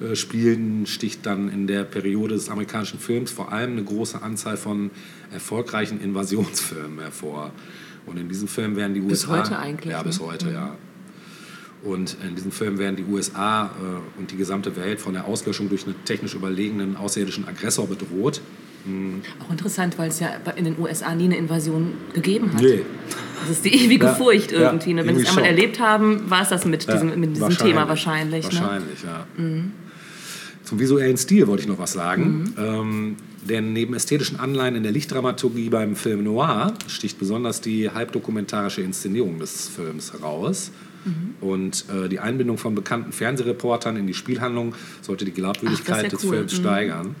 äh, 0.00 0.16
spielen, 0.16 0.86
sticht 0.86 1.26
dann 1.26 1.48
in 1.50 1.66
der 1.66 1.84
Periode 1.84 2.34
des 2.34 2.48
amerikanischen 2.48 2.98
Films 2.98 3.30
vor 3.30 3.52
allem 3.52 3.72
eine 3.72 3.84
große 3.84 4.22
Anzahl 4.22 4.56
von 4.56 4.90
erfolgreichen 5.32 6.00
Invasionsfilmen 6.00 7.00
hervor. 7.00 7.52
Und 8.06 8.18
in 8.18 8.28
diesem 8.28 8.48
Film 8.48 8.76
werden 8.76 8.94
die 8.94 9.00
Bis 9.00 9.26
USA... 9.26 9.38
heute 9.38 9.58
eigentlich, 9.58 9.92
Ja, 9.92 9.98
ne? 9.98 10.04
bis 10.04 10.20
heute, 10.20 10.50
ja. 10.50 10.76
Und 11.82 12.16
in 12.26 12.34
diesem 12.34 12.50
Film 12.50 12.78
werden 12.78 12.96
die 12.96 13.04
USA 13.04 13.66
äh, 13.66 14.18
und 14.18 14.30
die 14.30 14.36
gesamte 14.36 14.74
Welt 14.76 15.00
von 15.00 15.12
der 15.12 15.26
Auslöschung 15.26 15.68
durch 15.68 15.84
einen 15.86 15.96
technisch 16.06 16.34
überlegenen 16.34 16.96
außerirdischen 16.96 17.46
Aggressor 17.46 17.86
bedroht. 17.86 18.40
Auch 19.40 19.50
interessant, 19.50 19.96
weil 19.98 20.08
es 20.08 20.20
ja 20.20 20.28
in 20.56 20.64
den 20.64 20.78
USA 20.78 21.14
nie 21.14 21.24
eine 21.24 21.38
Invasion 21.38 21.94
gegeben 22.12 22.52
hat. 22.52 22.60
Nee. 22.60 22.84
Das 23.48 23.56
ist 23.58 23.64
die 23.64 23.74
ewige 23.84 24.06
Ja, 24.06 24.14
Furcht 24.14 24.52
ja, 24.52 24.60
irgendwie. 24.60 24.94
Ne? 24.94 25.06
Wenn 25.06 25.16
sie 25.16 25.22
es 25.22 25.28
einmal 25.28 25.44
schon. 25.44 25.54
erlebt 25.56 25.80
haben, 25.80 26.30
war 26.30 26.42
es 26.42 26.48
das 26.48 26.64
mit 26.64 26.86
diesem, 26.90 27.18
mit 27.20 27.36
diesem 27.36 27.56
Thema 27.56 27.88
wahrscheinlich. 27.88 28.50
Ne? 28.50 28.58
Wahrscheinlich, 28.60 29.02
ja. 29.02 29.26
Zum 30.64 30.78
visuellen 30.78 31.16
Stil 31.18 31.46
wollte 31.46 31.62
ich 31.62 31.68
noch 31.68 31.78
was 31.78 31.92
sagen. 31.92 32.54
Ähm, 32.58 33.16
denn 33.42 33.74
neben 33.74 33.92
ästhetischen 33.94 34.40
Anleihen 34.40 34.74
in 34.76 34.82
der 34.82 34.92
Lichtdramaturgie 34.92 35.68
beim 35.68 35.96
Film 35.96 36.24
Noir 36.24 36.72
sticht 36.86 37.18
besonders 37.18 37.60
die 37.60 37.90
halbdokumentarische 37.90 38.80
Inszenierung 38.80 39.38
des 39.38 39.68
Films 39.68 40.12
heraus. 40.14 40.70
Und 41.42 41.84
äh, 41.94 42.08
die 42.08 42.18
Einbindung 42.18 42.56
von 42.56 42.74
bekannten 42.74 43.12
Fernsehreportern 43.12 43.98
in 43.98 44.06
die 44.06 44.14
Spielhandlung 44.14 44.74
sollte 45.02 45.26
die 45.26 45.32
Glaubwürdigkeit 45.32 45.96
Ach, 45.98 46.02
ja 46.04 46.08
des 46.08 46.24
cool. 46.24 46.30
Films 46.36 46.52
Mhm. 46.54 46.56
steigern. 46.62 47.14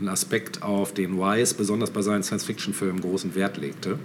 Ein 0.00 0.08
Aspekt, 0.08 0.62
auf 0.64 0.92
den 0.94 1.16
Wise 1.16 1.54
besonders 1.54 1.90
bei 1.90 2.02
seinen 2.02 2.24
Science-Fiction-Filmen 2.24 3.00
großen 3.00 3.36
Wert 3.36 3.56
legte. 3.56 4.00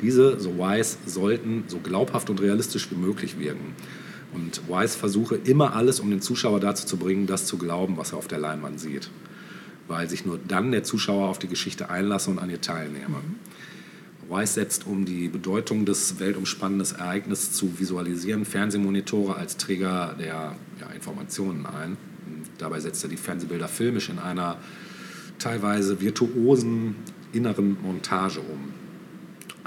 Diese, 0.00 0.38
so 0.38 0.58
Wise, 0.58 0.98
sollten 1.06 1.64
so 1.66 1.78
glaubhaft 1.78 2.30
und 2.30 2.40
realistisch 2.40 2.90
wie 2.90 2.96
möglich 2.96 3.38
wirken. 3.38 3.74
Und 4.32 4.68
Wise 4.68 4.96
versuche 4.96 5.36
immer 5.36 5.74
alles, 5.74 6.00
um 6.00 6.10
den 6.10 6.20
Zuschauer 6.20 6.60
dazu 6.60 6.86
zu 6.86 6.96
bringen, 6.96 7.26
das 7.26 7.46
zu 7.46 7.58
glauben, 7.58 7.96
was 7.96 8.12
er 8.12 8.18
auf 8.18 8.28
der 8.28 8.38
Leinwand 8.38 8.78
sieht. 8.78 9.10
Weil 9.86 10.08
sich 10.08 10.26
nur 10.26 10.38
dann 10.46 10.70
der 10.70 10.84
Zuschauer 10.84 11.28
auf 11.28 11.38
die 11.38 11.48
Geschichte 11.48 11.88
einlasse 11.88 12.30
und 12.30 12.38
an 12.38 12.50
ihr 12.50 12.60
teilnehme. 12.60 13.22
Wise 14.28 14.52
setzt, 14.52 14.86
um 14.86 15.06
die 15.06 15.28
Bedeutung 15.28 15.86
des 15.86 16.20
weltumspannenden 16.20 16.98
Ereignisses 16.98 17.52
zu 17.52 17.78
visualisieren, 17.78 18.44
Fernsehmonitore 18.44 19.36
als 19.36 19.56
Träger 19.56 20.14
der 20.18 20.54
ja, 20.80 20.90
Informationen 20.94 21.64
ein. 21.64 21.96
Dabei 22.58 22.80
setzt 22.80 23.02
er 23.04 23.08
die 23.08 23.16
Fernsehbilder 23.16 23.68
filmisch 23.68 24.10
in 24.10 24.18
einer 24.18 24.58
teilweise 25.38 26.00
virtuosen 26.00 26.96
inneren 27.32 27.78
Montage 27.82 28.40
um. 28.40 28.74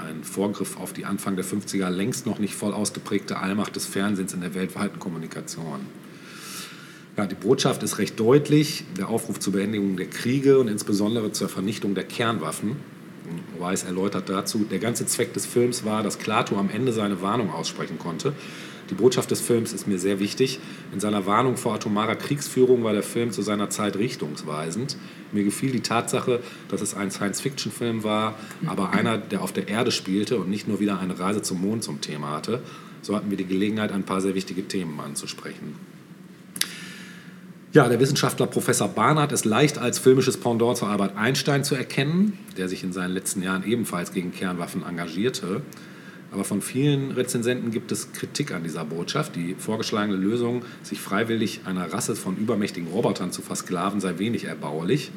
Ein 0.08 0.24
Vorgriff 0.24 0.78
auf 0.78 0.92
die 0.92 1.04
Anfang 1.04 1.36
der 1.36 1.44
50er 1.44 1.88
längst 1.88 2.26
noch 2.26 2.38
nicht 2.38 2.54
voll 2.54 2.72
ausgeprägte 2.72 3.38
Allmacht 3.38 3.76
des 3.76 3.86
Fernsehens 3.86 4.32
in 4.32 4.40
der 4.40 4.54
weltweiten 4.54 4.98
Kommunikation. 4.98 5.80
Ja, 7.16 7.26
die 7.26 7.34
Botschaft 7.34 7.82
ist 7.82 7.98
recht 7.98 8.18
deutlich. 8.18 8.84
Der 8.96 9.08
Aufruf 9.08 9.38
zur 9.38 9.52
Beendigung 9.52 9.96
der 9.96 10.06
Kriege 10.06 10.58
und 10.58 10.68
insbesondere 10.68 11.30
zur 11.32 11.48
Vernichtung 11.48 11.94
der 11.94 12.04
Kernwaffen. 12.04 12.76
Weiss 13.58 13.84
erläutert 13.84 14.28
dazu, 14.28 14.66
der 14.68 14.78
ganze 14.78 15.06
Zweck 15.06 15.32
des 15.34 15.46
Films 15.46 15.84
war, 15.84 16.02
dass 16.02 16.18
Klaatu 16.18 16.56
am 16.56 16.70
Ende 16.70 16.92
seine 16.92 17.22
Warnung 17.22 17.52
aussprechen 17.52 17.98
konnte. 17.98 18.32
Die 18.92 18.98
Botschaft 18.98 19.30
des 19.30 19.40
Films 19.40 19.72
ist 19.72 19.88
mir 19.88 19.98
sehr 19.98 20.20
wichtig. 20.20 20.60
In 20.92 21.00
seiner 21.00 21.24
Warnung 21.24 21.56
vor 21.56 21.72
atomarer 21.72 22.14
Kriegsführung 22.14 22.84
war 22.84 22.92
der 22.92 23.02
Film 23.02 23.30
zu 23.32 23.40
seiner 23.40 23.70
Zeit 23.70 23.96
richtungsweisend. 23.96 24.98
Mir 25.32 25.44
gefiel 25.44 25.72
die 25.72 25.80
Tatsache, 25.80 26.40
dass 26.68 26.82
es 26.82 26.92
ein 26.92 27.10
Science-Fiction-Film 27.10 28.04
war, 28.04 28.34
aber 28.66 28.90
einer, 28.90 29.16
der 29.16 29.40
auf 29.40 29.50
der 29.50 29.68
Erde 29.68 29.92
spielte 29.92 30.36
und 30.36 30.50
nicht 30.50 30.68
nur 30.68 30.78
wieder 30.78 31.00
eine 31.00 31.18
Reise 31.18 31.40
zum 31.40 31.62
Mond 31.62 31.82
zum 31.82 32.02
Thema 32.02 32.32
hatte. 32.32 32.60
So 33.00 33.16
hatten 33.16 33.30
wir 33.30 33.38
die 33.38 33.46
Gelegenheit, 33.46 33.92
ein 33.92 34.02
paar 34.02 34.20
sehr 34.20 34.34
wichtige 34.34 34.68
Themen 34.68 35.00
anzusprechen. 35.00 35.74
Ja, 37.72 37.88
der 37.88 37.98
Wissenschaftler 37.98 38.46
Professor 38.46 38.88
Barnard 38.88 39.32
ist 39.32 39.46
leicht 39.46 39.78
als 39.78 39.98
filmisches 39.98 40.36
Pendant 40.36 40.76
zu 40.76 40.84
Albert 40.84 41.16
Einstein 41.16 41.64
zu 41.64 41.74
erkennen, 41.74 42.36
der 42.58 42.68
sich 42.68 42.84
in 42.84 42.92
seinen 42.92 43.14
letzten 43.14 43.42
Jahren 43.42 43.64
ebenfalls 43.64 44.12
gegen 44.12 44.32
Kernwaffen 44.32 44.84
engagierte. 44.86 45.62
Aber 46.32 46.44
von 46.44 46.62
vielen 46.62 47.12
Rezensenten 47.12 47.70
gibt 47.70 47.92
es 47.92 48.12
Kritik 48.12 48.52
an 48.52 48.62
dieser 48.64 48.86
Botschaft. 48.86 49.36
Die 49.36 49.54
vorgeschlagene 49.54 50.16
Lösung, 50.16 50.64
sich 50.82 50.98
freiwillig 50.98 51.60
einer 51.66 51.92
Rasse 51.92 52.16
von 52.16 52.38
übermächtigen 52.38 52.88
Robotern 52.88 53.32
zu 53.32 53.42
versklaven, 53.42 54.00
sei 54.00 54.18
wenig 54.18 54.44
erbaulich. 54.44 55.12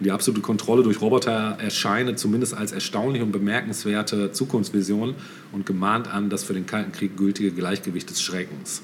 Die 0.00 0.10
absolute 0.10 0.42
Kontrolle 0.42 0.82
durch 0.82 1.00
Roboter 1.00 1.56
erscheine 1.58 2.16
zumindest 2.16 2.54
als 2.54 2.72
erstaunliche 2.72 3.24
und 3.24 3.32
bemerkenswerte 3.32 4.30
Zukunftsvision 4.32 5.14
und 5.52 5.64
gemahnt 5.64 6.08
an 6.08 6.28
das 6.28 6.44
für 6.44 6.52
den 6.54 6.66
Kalten 6.66 6.92
Krieg 6.92 7.16
gültige 7.16 7.50
Gleichgewicht 7.50 8.10
des 8.10 8.20
Schreckens. 8.20 8.82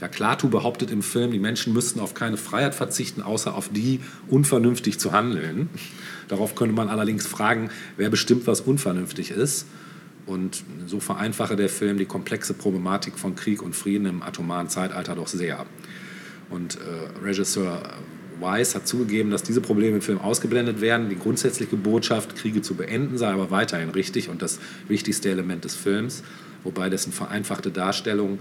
Ja, 0.00 0.08
Klaatu 0.08 0.48
behauptet 0.48 0.90
im 0.90 1.02
Film, 1.02 1.30
die 1.30 1.38
Menschen 1.38 1.72
müssten 1.72 2.00
auf 2.00 2.14
keine 2.14 2.36
Freiheit 2.36 2.74
verzichten, 2.74 3.22
außer 3.22 3.54
auf 3.54 3.68
die, 3.68 4.00
unvernünftig 4.28 4.98
zu 4.98 5.12
handeln. 5.12 5.68
Darauf 6.26 6.54
könnte 6.54 6.74
man 6.74 6.88
allerdings 6.88 7.26
fragen, 7.26 7.70
wer 7.96 8.08
bestimmt, 8.08 8.46
was 8.46 8.60
unvernünftig 8.60 9.30
ist. 9.30 9.66
Und 10.26 10.62
so 10.86 11.00
vereinfache 11.00 11.56
der 11.56 11.68
Film 11.68 11.98
die 11.98 12.04
komplexe 12.04 12.54
Problematik 12.54 13.18
von 13.18 13.34
Krieg 13.34 13.62
und 13.62 13.74
Frieden 13.74 14.06
im 14.06 14.22
atomaren 14.22 14.68
Zeitalter 14.68 15.14
doch 15.14 15.28
sehr. 15.28 15.66
Und 16.50 16.76
äh, 16.76 17.24
Regisseur 17.24 17.82
Weiss 18.40 18.74
hat 18.74 18.86
zugegeben, 18.86 19.30
dass 19.30 19.42
diese 19.42 19.60
Probleme 19.60 19.96
im 19.96 20.02
Film 20.02 20.20
ausgeblendet 20.20 20.80
werden. 20.80 21.08
Die 21.08 21.18
grundsätzliche 21.18 21.76
Botschaft, 21.76 22.36
Kriege 22.36 22.62
zu 22.62 22.74
beenden, 22.74 23.18
sei 23.18 23.28
aber 23.28 23.50
weiterhin 23.50 23.90
richtig 23.90 24.28
und 24.28 24.42
das 24.42 24.58
wichtigste 24.88 25.30
Element 25.30 25.64
des 25.64 25.74
Films, 25.74 26.22
wobei 26.64 26.88
dessen 26.88 27.12
vereinfachte 27.12 27.70
Darstellung 27.70 28.38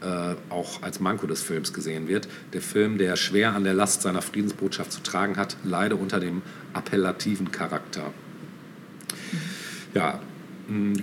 äh, 0.00 0.34
auch 0.48 0.82
als 0.82 1.00
Manko 1.00 1.26
des 1.26 1.42
Films 1.42 1.72
gesehen 1.72 2.08
wird. 2.08 2.28
Der 2.52 2.62
Film, 2.62 2.98
der 2.98 3.16
schwer 3.16 3.54
an 3.54 3.64
der 3.64 3.74
Last 3.74 4.02
seiner 4.02 4.22
Friedensbotschaft 4.22 4.92
zu 4.92 5.02
tragen 5.02 5.36
hat, 5.36 5.56
leide 5.64 5.96
unter 5.96 6.20
dem 6.20 6.42
appellativen 6.72 7.50
Charakter. 7.50 8.12
Ja, 9.94 10.20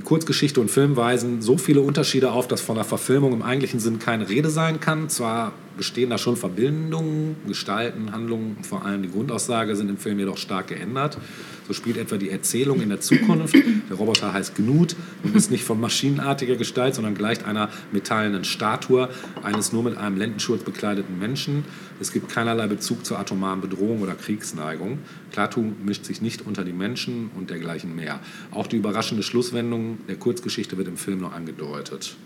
Kurzgeschichte 0.04 0.60
und 0.62 0.72
Film 0.72 0.96
weisen 0.96 1.42
so 1.42 1.58
viele 1.58 1.82
Unterschiede 1.82 2.32
auf, 2.32 2.48
dass 2.48 2.62
von 2.62 2.76
der 2.76 2.86
Verfilmung 2.86 3.34
im 3.34 3.42
eigentlichen 3.42 3.80
Sinn 3.80 4.00
keine 4.00 4.30
Rede 4.30 4.50
sein 4.50 4.80
kann. 4.80 5.10
Zwar 5.10 5.52
bestehen 5.80 6.10
da 6.10 6.18
schon 6.18 6.36
Verbindungen, 6.36 7.38
Gestalten, 7.48 8.12
Handlungen, 8.12 8.58
vor 8.64 8.84
allem 8.84 9.02
die 9.02 9.10
Grundaussage 9.10 9.78
sind 9.78 9.90
im 9.90 9.98
Film 9.98 10.20
jedoch 10.20 10.38
stark 10.38 10.68
geändert. 10.68 11.18
So 11.70 11.74
spielt 11.74 11.96
etwa 11.96 12.18
die 12.18 12.30
Erzählung 12.30 12.82
in 12.82 12.90
der 12.90 13.00
Zukunft. 13.00 13.56
Der 13.56 13.96
Roboter 13.96 14.34
heißt 14.34 14.56
Gnut 14.56 14.98
und 15.24 15.34
ist 15.38 15.52
nicht 15.52 15.64
von 15.64 15.80
maschinenartiger 15.80 16.58
Gestalt, 16.58 16.96
sondern 16.96 17.16
gleicht 17.16 17.46
einer 17.46 17.70
metallenen 17.94 18.44
Statue 18.44 19.08
eines 19.42 19.72
nur 19.72 19.84
mit 19.84 19.98
einem 19.98 20.18
Lendenschurz 20.18 20.64
bekleideten 20.64 21.18
Menschen. 21.18 21.64
Es 22.02 22.12
gibt 22.12 22.28
keinerlei 22.28 22.68
Bezug 22.68 23.06
zur 23.06 23.18
atomaren 23.18 23.62
Bedrohung 23.62 24.02
oder 24.02 24.16
Kriegsneigung. 24.16 25.00
Klaatu 25.32 25.62
mischt 25.86 26.04
sich 26.04 26.22
nicht 26.22 26.46
unter 26.46 26.66
die 26.66 26.74
Menschen 26.74 27.32
und 27.38 27.50
dergleichen 27.50 27.96
mehr. 27.96 28.20
Auch 28.52 28.68
die 28.68 28.76
überraschende 28.76 29.24
Schlusswendung 29.24 30.00
der 30.10 30.18
Kurzgeschichte 30.18 30.76
wird 30.76 30.90
im 30.90 30.98
Film 30.98 31.22
noch 31.22 31.32
angedeutet. 31.32 32.18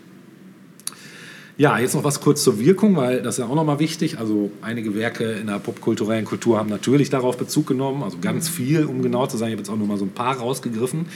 Ja, 1.56 1.78
jetzt 1.78 1.94
noch 1.94 2.02
was 2.02 2.20
kurz 2.20 2.42
zur 2.42 2.58
Wirkung, 2.58 2.96
weil 2.96 3.22
das 3.22 3.36
ist 3.36 3.38
ja 3.38 3.46
auch 3.46 3.54
nochmal 3.54 3.78
wichtig. 3.78 4.18
Also 4.18 4.50
einige 4.60 4.96
Werke 4.96 5.34
in 5.34 5.46
der 5.46 5.60
popkulturellen 5.60 6.24
Kultur 6.24 6.58
haben 6.58 6.68
natürlich 6.68 7.10
darauf 7.10 7.36
Bezug 7.36 7.68
genommen, 7.68 8.02
also 8.02 8.18
ganz 8.20 8.48
viel, 8.48 8.84
um 8.86 9.02
genau 9.02 9.28
zu 9.28 9.36
sein. 9.36 9.50
Ich 9.50 9.52
habe 9.52 9.60
jetzt 9.60 9.70
auch 9.70 9.76
nur 9.76 9.86
mal 9.86 9.96
so 9.96 10.04
ein 10.04 10.10
paar 10.10 10.36
rausgegriffen. 10.36 11.06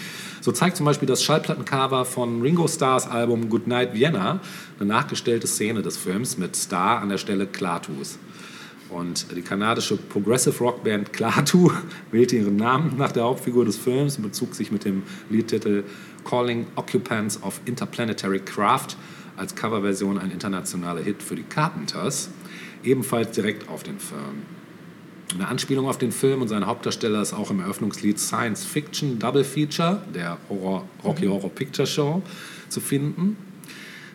So 0.41 0.53
zeigt 0.53 0.77
zum 0.77 0.87
Beispiel 0.87 1.09
das 1.09 1.25
Schallplattencover 1.25 2.05
von 2.05 2.41
Ringo 2.41 2.69
Starrs 2.69 3.09
Album 3.09 3.49
Goodnight 3.49 3.95
Vienna 3.95 4.39
eine 4.79 4.89
nachgestellte 4.89 5.49
Szene 5.49 5.83
des 5.83 5.97
Films 5.97 6.39
mit 6.39 6.55
Star 6.55 7.01
an 7.01 7.09
der 7.09 7.19
Stelle 7.19 7.49
Klatus. 7.49 8.21
Und 8.91 9.37
die 9.37 9.43
kanadische 9.43 9.97
Progressive 9.97 10.57
Rock 10.61 10.85
Band 10.85 11.13
Klaatu 11.13 11.73
wählte 12.13 12.37
ihren 12.37 12.55
Namen 12.55 12.95
nach 12.97 13.11
der 13.11 13.25
Hauptfigur 13.25 13.65
des 13.65 13.77
Films 13.77 14.17
und 14.19 14.23
bezog 14.23 14.55
sich 14.55 14.71
mit 14.71 14.85
dem 14.85 15.03
Liedtitel 15.31 15.83
Calling 16.25 16.67
Occupants 16.77 17.43
of 17.43 17.61
Interplanetary 17.65 18.39
Craft 18.39 18.97
als 19.39 19.55
Coverversion 19.55 20.19
ein 20.19 20.31
internationaler 20.31 21.03
Hit 21.03 21.23
für 21.23 21.37
die 21.37 21.45
Carpenters, 21.45 22.31
ebenfalls 22.83 23.31
direkt 23.33 23.69
auf 23.69 23.83
den 23.83 23.99
Film. 23.99 24.43
Eine 25.35 25.49
Anspielung 25.49 25.87
auf 25.87 25.99
den 25.99 26.11
Film 26.11 26.41
und 26.41 26.49
seinen 26.49 26.67
Hauptdarsteller 26.67 27.21
ist 27.21 27.35
auch 27.35 27.51
im 27.51 27.61
Eröffnungslied 27.61 28.19
Science 28.19 28.65
Fiction 28.65 29.19
Double 29.19 29.45
Feature 29.45 30.03
der 30.15 30.39
Horror, 30.49 30.89
Rocky 31.05 31.27
Horror 31.27 31.51
Picture 31.51 31.87
Show 31.87 32.23
zu 32.69 32.81
finden. 32.81 33.37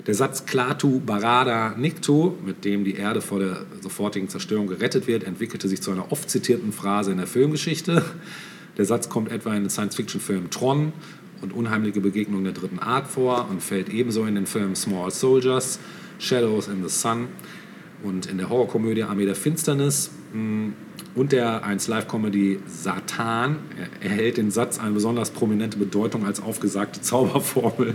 Der 0.07 0.15
Satz 0.15 0.45
Klaatu 0.45 0.99
Barada 0.99 1.75
Nikto, 1.77 2.37
mit 2.43 2.65
dem 2.65 2.83
die 2.83 2.95
Erde 2.95 3.21
vor 3.21 3.39
der 3.39 3.65
sofortigen 3.81 4.27
Zerstörung 4.27 4.67
gerettet 4.67 5.07
wird, 5.07 5.23
entwickelte 5.23 5.69
sich 5.69 5.81
zu 5.81 5.91
einer 5.91 6.11
oft 6.11 6.29
zitierten 6.29 6.73
Phrase 6.73 7.11
in 7.11 7.17
der 7.17 7.27
Filmgeschichte. 7.27 8.03
Der 8.77 8.85
Satz 8.85 9.07
kommt 9.07 9.31
etwa 9.31 9.53
in 9.53 9.63
den 9.63 9.69
Science-Fiction-Film 9.69 10.49
Tron 10.49 10.93
und 11.43 11.53
Unheimliche 11.53 11.99
Begegnung 12.01 12.43
der 12.43 12.53
dritten 12.53 12.79
Art 12.79 13.07
vor 13.07 13.47
und 13.51 13.61
fällt 13.61 13.89
ebenso 13.89 14.25
in 14.25 14.33
den 14.35 14.47
Filmen 14.47 14.75
Small 14.75 15.11
Soldiers, 15.11 15.77
Shadows 16.17 16.67
in 16.67 16.81
the 16.81 16.89
Sun 16.89 17.27
und 18.01 18.25
in 18.25 18.37
der 18.37 18.49
Horrorkomödie 18.49 19.03
Armee 19.03 19.25
der 19.25 19.35
Finsternis 19.35 20.09
mh, 20.33 20.71
und 21.15 21.31
der 21.31 21.63
1 21.63 21.87
Live-Comedy 21.89 22.59
Satan 22.65 23.57
er- 24.01 24.09
erhält 24.09 24.37
den 24.37 24.49
Satz 24.49 24.79
eine 24.79 24.91
besonders 24.91 25.29
prominente 25.29 25.77
Bedeutung 25.77 26.25
als 26.25 26.41
aufgesagte 26.41 27.01
Zauberformel. 27.01 27.93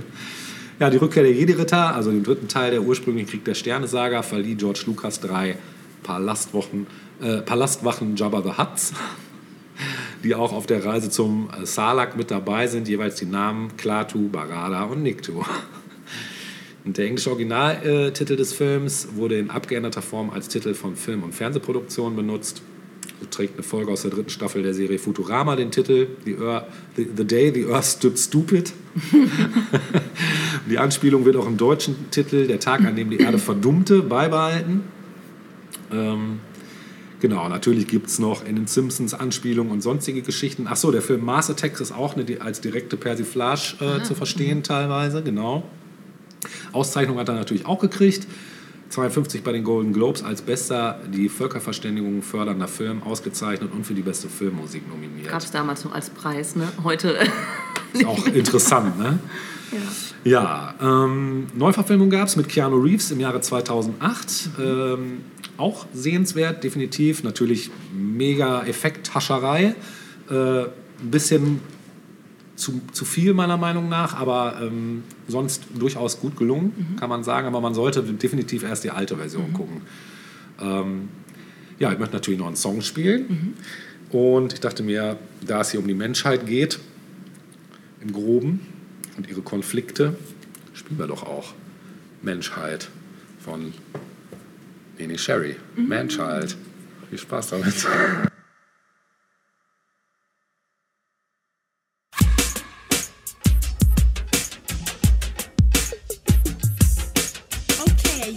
Ja, 0.78 0.90
die 0.90 0.98
Rückkehr 0.98 1.24
der 1.24 1.32
Jedi-Ritter, 1.32 1.94
also 1.94 2.11
dem 2.12 2.22
dritten 2.22 2.46
Teil 2.46 2.70
der 2.70 2.82
ursprünglichen 2.82 3.28
Krieg 3.28 3.44
der 3.44 3.54
Sterne-Saga, 3.54 4.22
verlieh 4.22 4.54
George 4.54 4.82
Lucas 4.87 5.18
drei 5.18 5.56
Palastwochen, 6.04 6.87
äh, 7.20 7.38
Palastwachen 7.38 8.14
Jabba 8.14 8.42
the 8.42 8.56
Hutts, 8.56 8.92
die 10.24 10.35
auch 10.35 10.52
auf 10.52 10.66
der 10.66 10.85
Reise 10.85 11.11
zum 11.11 11.48
äh, 11.50 11.66
Salak 11.66 12.16
mit 12.16 12.31
dabei 12.31 12.66
sind, 12.66 12.88
jeweils 12.88 13.16
die 13.16 13.26
Namen 13.26 13.76
Klaatu, 13.76 14.28
Barada 14.28 14.85
und 14.85 15.02
Nikto. 15.02 15.44
Und 16.85 16.96
der 16.96 17.04
englische 17.04 17.28
Originaltitel 17.28 18.37
des 18.37 18.54
Films 18.54 19.09
wurde 19.14 19.38
in 19.38 19.50
abgeänderter 19.50 20.00
Form 20.00 20.31
als 20.31 20.48
Titel 20.48 20.72
von 20.72 20.96
Film- 20.96 21.22
und 21.22 21.35
Fernsehproduktionen 21.35 22.16
benutzt. 22.16 22.62
So 23.20 23.26
trägt 23.31 23.54
eine 23.54 23.62
Folge 23.62 23.92
aus 23.92 24.02
der 24.02 24.11
dritten 24.11 24.31
Staffel 24.31 24.62
der 24.62 24.72
Serie 24.72 24.98
Futurama 24.98 25.54
den 25.54 25.70
Titel 25.70 26.07
The, 26.24 26.37
Earth, 26.38 26.64
the, 26.96 27.07
the 27.14 27.26
Day 27.26 27.52
the 27.52 27.66
Earth 27.66 27.85
Stood 27.85 28.18
Stupid. 28.18 28.72
die 30.70 30.78
Anspielung 30.78 31.26
wird 31.26 31.37
auch 31.37 31.46
im 31.46 31.59
deutschen 31.59 32.11
Titel 32.11 32.46
Der 32.46 32.59
Tag, 32.59 32.83
an 32.87 32.96
dem 32.96 33.11
die 33.11 33.18
Erde 33.18 33.38
verdummte, 33.38 34.00
beibehalten. 34.00 34.85
Ähm, 35.92 36.40
genau, 37.20 37.48
natürlich 37.48 37.87
gibt 37.87 38.09
es 38.09 38.18
noch 38.18 38.44
in 38.44 38.57
den 38.57 38.66
Simpsons 38.66 39.14
Anspielungen 39.14 39.72
und 39.72 39.83
sonstige 39.83 40.22
Geschichten. 40.22 40.66
Achso, 40.66 40.90
der 40.90 41.02
Film 41.02 41.24
Mars 41.24 41.50
Attacks 41.50 41.81
ist 41.81 41.92
auch 41.92 42.16
eine, 42.16 42.40
als 42.40 42.61
direkte 42.61 42.96
Persiflage 42.96 43.76
äh, 43.81 44.02
zu 44.02 44.14
verstehen 44.14 44.62
teilweise, 44.62 45.22
genau. 45.22 45.64
Auszeichnung 46.72 47.18
hat 47.18 47.28
er 47.28 47.35
natürlich 47.35 47.66
auch 47.66 47.78
gekriegt. 47.78 48.26
52 48.90 49.42
bei 49.42 49.52
den 49.52 49.64
Golden 49.64 49.92
Globes 49.92 50.22
als 50.22 50.40
bester 50.42 50.98
die 51.12 51.28
Völkerverständigung 51.28 52.22
fördernder 52.22 52.68
Film 52.68 53.02
ausgezeichnet 53.02 53.70
und 53.72 53.85
für 53.85 53.94
die 53.94 54.02
beste 54.02 54.28
Filmmusik 54.28 54.88
nominiert. 54.88 55.28
Gab 55.28 55.42
es 55.42 55.50
damals 55.50 55.85
noch 55.85 55.92
als 55.92 56.11
Preis, 56.11 56.57
ne? 56.57 56.68
Heute. 56.85 57.18
Ist 57.92 58.04
auch 58.04 58.26
interessant, 58.26 58.98
ne? 58.98 59.18
Ja, 60.24 60.74
ähm, 60.81 61.46
Neuverfilmung 61.54 62.11
gab 62.11 62.28
es 62.28 62.37
mit 62.37 62.48
Keanu 62.48 62.76
Reeves 62.76 63.11
im 63.11 63.20
Jahre 63.20 63.40
2008. 63.40 64.50
Ähm, 64.59 65.20
auch 65.59 65.87
sehenswert, 65.92 66.64
definitiv. 66.64 67.23
Natürlich 67.23 67.71
mega 67.92 68.64
Effekthascherei. 68.64 69.75
Äh, 70.31 70.62
ein 70.62 71.11
bisschen 71.11 71.61
zu, 72.57 72.81
zu 72.92 73.05
viel 73.05 73.35
meiner 73.35 73.57
Meinung 73.57 73.88
nach, 73.88 74.14
aber 74.14 74.61
ähm, 74.62 75.05
sonst 75.29 75.64
durchaus 75.79 76.21
gut 76.21 76.37
gelungen, 76.37 76.97
kann 76.99 77.09
man 77.09 77.23
sagen. 77.23 77.47
Aber 77.47 77.61
man 77.61 77.75
sollte 77.75 78.03
definitiv 78.03 78.64
erst 78.64 78.85
die 78.85 78.90
alte 78.90 79.16
Version 79.16 79.53
gucken. 79.53 79.83
Ähm, 80.61 81.09
ja, 81.79 81.92
ich 81.92 81.99
möchte 81.99 82.16
natürlich 82.16 82.40
noch 82.40 82.49
einen 82.49 82.57
Song 82.57 82.83
spielen. 82.83 83.55
Und 84.11 84.55
ich 84.55 84.61
dachte 84.61 84.83
mir, 84.83 85.18
da 85.47 85.61
es 85.61 85.71
hier 85.71 85.81
um 85.81 85.87
die 85.87 85.94
Menschheit 85.94 86.47
geht, 86.47 86.81
im 88.01 88.12
Groben 88.12 88.61
und 89.16 89.29
ihre 89.29 89.42
Konflikte, 89.42 90.16
spielen 90.73 90.99
wir 90.99 91.07
doch 91.07 91.25
auch 91.25 91.53
Menschheit 92.23 92.88
von 93.38 93.73
Nene 94.98 95.16
Sherry. 95.16 95.56
Manchild. 95.76 96.56
Viel 97.08 97.18
Spaß 97.18 97.50
damit. 97.50 97.74
Okay, 107.80 108.34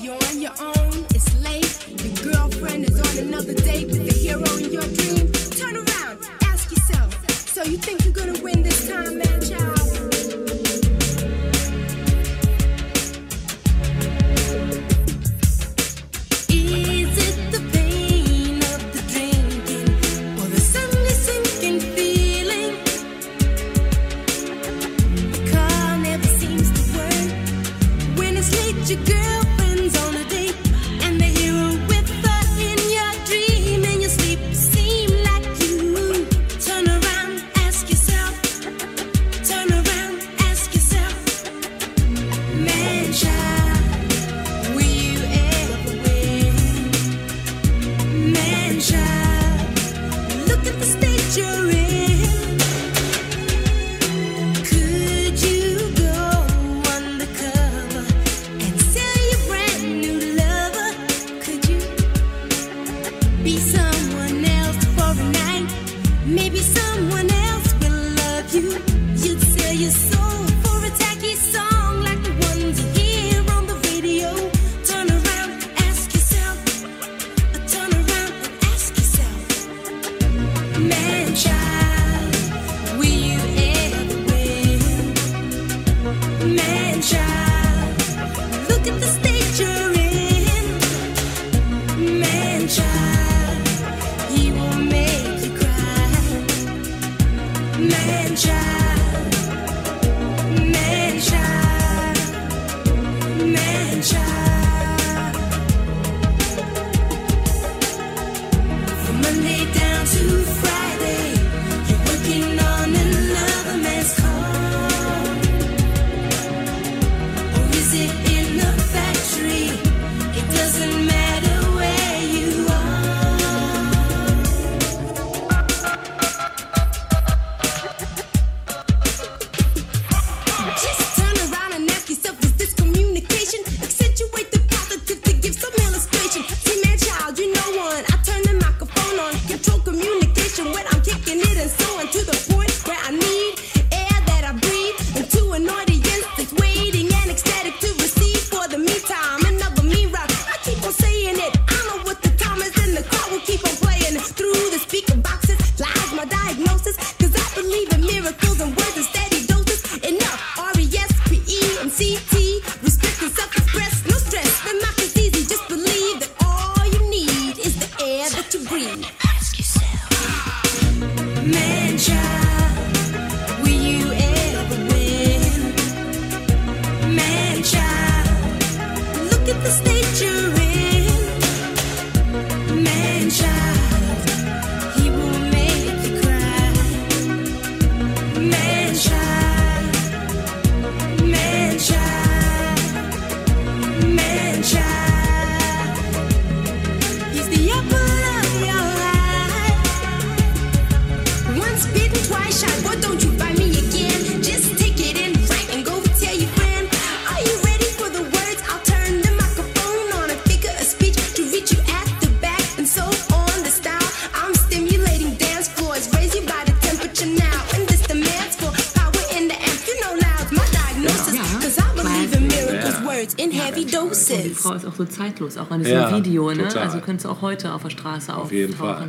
Cause 221.76 221.82
I 221.82 222.02
believe 222.02 222.36
in 222.38 222.48
miracles, 222.48 222.96
Ja. 223.00 223.06
words 223.06 223.34
in 223.36 223.52
heavy 223.52 223.86
Die 223.86 223.92
doses. 223.92 224.58
Frau 224.60 224.74
ist 224.74 224.86
auch 224.86 224.96
so 224.96 225.06
zeitlos, 225.06 225.58
auch 225.58 225.72
in 225.72 225.80
diesem 225.80 225.94
Ja, 225.94 226.16
Video, 226.18 226.50
ne? 226.52 226.64
total. 226.68 226.84
Also 226.84 227.00
könntest 227.00 227.26
du 227.26 227.30
auch 227.30 227.42
heute 227.42 227.74
auf 227.74 227.84
der 227.84 227.90
Straße 227.92 228.36
Auf 228.36 228.52
jeden 228.52 228.74
Fall. 228.76 229.08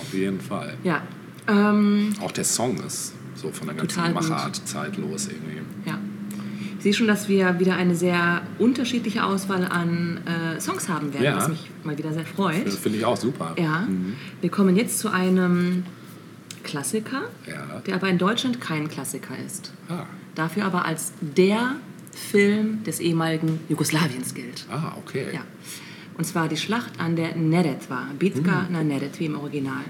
Auf 0.00 0.14
jeden 0.14 0.40
Fall. 0.40 0.74
Ja. 0.84 1.02
Ähm, 1.48 2.14
Auch 2.22 2.32
der 2.32 2.44
Song 2.44 2.76
ist 2.86 3.14
so 3.34 3.50
von 3.50 3.66
der 3.68 3.76
ganzen 3.76 3.96
Total 3.96 4.12
gut. 4.12 4.28
Machart 4.28 4.60
zeitlos 4.66 5.28
irgendwie. 5.28 5.60
ja. 5.86 5.98
Ich 6.78 6.84
sehe 6.84 6.94
schon, 6.94 7.08
dass 7.08 7.28
wir 7.28 7.60
wieder 7.60 7.74
eine 7.76 7.94
sehr 7.94 8.40
unterschiedliche 8.58 9.22
Auswahl 9.24 9.66
an 9.66 10.18
äh, 10.24 10.58
Songs 10.62 10.88
haben 10.88 11.12
werden, 11.12 11.24
Ja. 11.24 11.36
was 11.36 11.48
mich 11.48 11.70
mal 11.84 11.98
wieder 11.98 12.10
sehr 12.14 12.24
freut. 12.24 12.66
Das 12.66 12.76
finde 12.76 12.96
ich 12.96 13.04
auch 13.04 13.18
super. 13.18 13.54
Ja. 13.58 13.86
Wir 14.40 14.50
kommen 14.50 14.76
jetzt 14.76 14.98
zu 14.98 15.10
einem 15.12 15.84
Klassiker, 16.64 17.22
Ja. 17.46 17.80
der 17.86 17.96
aber 17.96 18.08
in 18.08 18.16
Deutschland 18.16 18.62
kein 18.62 18.88
Klassiker 18.88 19.34
ist. 19.44 19.72
Ah, 19.90 20.04
Dafür 20.34 20.64
aber 20.64 20.86
als 20.86 21.12
der 21.20 21.76
Film 22.12 22.82
des 22.84 23.00
ehemaligen 23.00 23.60
Jugoslawiens 23.68 24.34
gilt. 24.34 24.66
ah 24.70 24.94
okay. 24.98 25.26
Ja. 25.32 25.40
Und 26.18 26.24
zwar 26.24 26.48
die 26.48 26.56
Schlacht 26.56 26.98
an 27.00 27.16
der 27.16 27.34
Neretva, 27.36 28.08
Bitka 28.18 28.62
Mhm. 28.62 28.66
na 28.72 28.82
Neretvi 28.84 29.26
im 29.26 29.36
Original. 29.36 29.84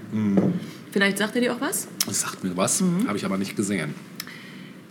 Vielleicht 0.93 1.19
sagt 1.19 1.35
er 1.37 1.41
dir 1.41 1.55
auch 1.55 1.61
was? 1.61 1.89
Das 2.07 2.21
sagt 2.21 2.45
mir 2.45 2.57
was, 2.57 2.81
Mhm. 2.83 3.07
habe 3.09 3.17
ich 3.19 3.25
aber 3.25 3.37
nicht 3.39 3.57
gesehen. 3.57 3.95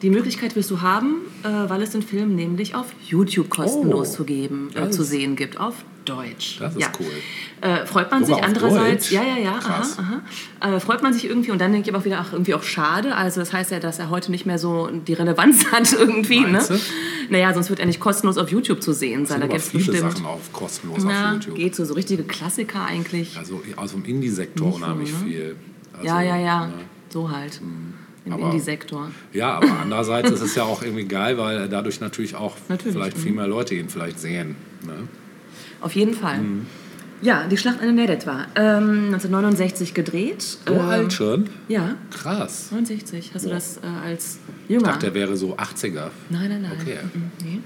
Die 0.01 0.09
Möglichkeit 0.09 0.55
wirst 0.55 0.71
du 0.71 0.81
haben, 0.81 1.15
äh, 1.43 1.47
weil 1.47 1.81
es 1.81 1.89
den 1.89 2.01
Film 2.01 2.35
nämlich 2.35 2.73
auf 2.73 2.87
YouTube 3.05 3.49
kostenlos 3.49 4.11
Oh, 4.11 4.17
zu 4.17 4.23
geben, 4.23 4.69
äh, 4.73 4.89
zu 4.89 5.03
sehen 5.03 5.35
gibt, 5.35 5.59
auf 5.59 5.75
Deutsch. 6.05 6.57
Das 6.59 6.73
ist 6.73 6.81
ja. 6.81 6.91
cool. 6.99 7.07
Äh, 7.61 7.85
freut 7.85 8.09
man 8.09 8.23
Sogar 8.23 8.37
sich 8.37 8.47
andererseits, 8.47 9.09
Deutsch? 9.09 9.11
ja, 9.11 9.21
ja, 9.21 9.37
ja, 9.37 9.51
aha, 9.51 9.59
Krass. 9.59 9.97
aha. 9.99 10.75
Äh, 10.75 10.79
freut 10.79 11.03
man 11.03 11.13
sich 11.13 11.25
irgendwie 11.25 11.51
und 11.51 11.59
dann 11.59 11.73
denke 11.73 11.89
ich 11.89 11.93
aber 11.93 12.01
auch 12.01 12.05
wieder, 12.05 12.19
ach, 12.19 12.31
irgendwie 12.31 12.53
auch 12.53 12.63
schade. 12.63 13.15
Also 13.15 13.41
das 13.41 13.51
heißt 13.51 13.71
ja, 13.71 13.79
dass 13.79 13.99
er 13.99 14.09
heute 14.09 14.31
nicht 14.31 14.45
mehr 14.45 14.57
so 14.57 14.87
die 14.87 15.13
Relevanz 15.13 15.65
hat 15.71 15.91
irgendwie. 15.91 16.41
Meinst 16.45 16.71
ne? 16.71 16.77
du? 16.77 17.33
Naja, 17.33 17.53
sonst 17.53 17.69
wird 17.69 17.79
er 17.79 17.85
nicht 17.85 17.99
kostenlos 17.99 18.37
auf 18.37 18.49
YouTube 18.49 18.81
zu 18.81 18.93
sehen 18.93 19.25
sein. 19.25 19.41
Da 19.41 19.47
gibt 19.47 19.59
es 19.59 19.69
bestimmt. 19.69 19.99
Sachen 19.99 20.25
auf 20.25 20.51
kostenlos 20.53 21.03
ja, 21.03 21.27
auf 21.27 21.33
YouTube. 21.33 21.55
geht 21.55 21.75
so, 21.75 21.83
so 21.83 21.93
richtige 21.93 22.23
Klassiker 22.23 22.85
eigentlich. 22.85 23.37
Also 23.37 23.61
aus 23.75 23.91
dem 23.91 24.05
Indie-Sektor 24.05 24.75
unheimlich 24.75 25.11
ne? 25.11 25.19
viel. 25.25 25.55
Also, 25.93 26.05
ja, 26.05 26.21
ja, 26.21 26.37
ja, 26.37 26.67
ne? 26.67 26.73
so 27.09 27.29
halt. 27.29 27.59
Im 28.37 28.45
Indie-Sektor. 28.45 29.11
Ja, 29.33 29.53
aber 29.53 29.79
andererseits 29.81 30.31
ist 30.31 30.41
es 30.41 30.55
ja 30.55 30.63
auch 30.63 30.81
irgendwie 30.81 31.05
geil, 31.05 31.37
weil 31.37 31.69
dadurch 31.69 31.99
natürlich 31.99 32.35
auch 32.35 32.55
Natürlich, 32.69 32.95
vielleicht 32.95 33.17
mhm. 33.17 33.21
viel 33.21 33.31
mehr 33.33 33.47
Leute 33.47 33.75
ihn 33.75 33.89
vielleicht 33.89 34.19
sehen. 34.19 34.55
Ne? 34.85 35.07
Auf 35.81 35.93
jeden 35.93 36.13
Fall. 36.13 36.39
Mhm. 36.39 36.65
Ja, 37.21 37.47
die 37.47 37.57
Schlacht 37.57 37.81
an 37.81 37.95
der 37.95 38.05
Neretva. 38.05 38.47
Ähm, 38.55 39.07
1969 39.07 39.93
gedreht. 39.93 40.41
So 40.41 40.73
ähm, 40.73 40.79
alt 40.79 41.13
schon? 41.13 41.49
Ja, 41.67 41.95
Krass. 42.11 42.71
69. 42.71 43.31
Hast 43.33 43.45
du 43.45 43.49
das 43.49 43.77
äh, 43.77 43.81
als 44.05 44.39
Ich 44.65 44.75
Jünger? 44.75 44.85
dachte, 44.85 45.07
der 45.07 45.13
wäre 45.13 45.35
so 45.35 45.57
80er. 45.57 46.09
Nein, 46.29 46.49
nein, 46.49 46.61
nein. 46.61 46.71
Okay. 46.79 46.97
Mhm, 47.13 47.31
nee. 47.43 47.59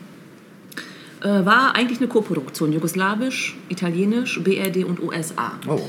Äh, 1.23 1.45
war 1.45 1.75
eigentlich 1.75 1.99
eine 1.99 2.07
Koproduktion, 2.07 2.73
jugoslawisch, 2.73 3.55
italienisch, 3.69 4.43
BRD 4.43 4.83
und 4.85 5.01
USA. 5.01 5.53
Oh. 5.67 5.81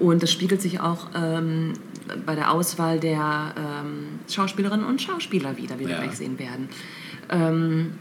Und 0.00 0.22
das 0.22 0.32
spiegelt 0.32 0.60
sich 0.60 0.80
auch 0.80 1.08
ähm, 1.14 1.74
bei 2.26 2.34
der 2.34 2.50
Auswahl 2.52 3.00
der 3.00 3.54
ähm, 3.56 4.20
Schauspielerinnen 4.30 4.84
und 4.86 5.00
Schauspieler 5.02 5.56
wieder, 5.56 5.78
wie 5.78 5.84
wir 5.86 5.92
Ja. 5.96 6.02
gleich 6.02 6.16
sehen 6.16 6.38
werden. 6.38 6.68
Ähm, 7.30 7.92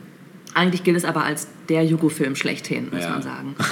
eigentlich 0.54 0.84
gilt 0.84 0.98
es 0.98 1.06
aber 1.06 1.24
als 1.24 1.48
der 1.70 1.84
Jugo-Film 1.86 2.36
schlechthin, 2.36 2.90
muss 2.92 3.04
Ja. 3.04 3.10
man 3.12 3.22
sagen. 3.22 3.56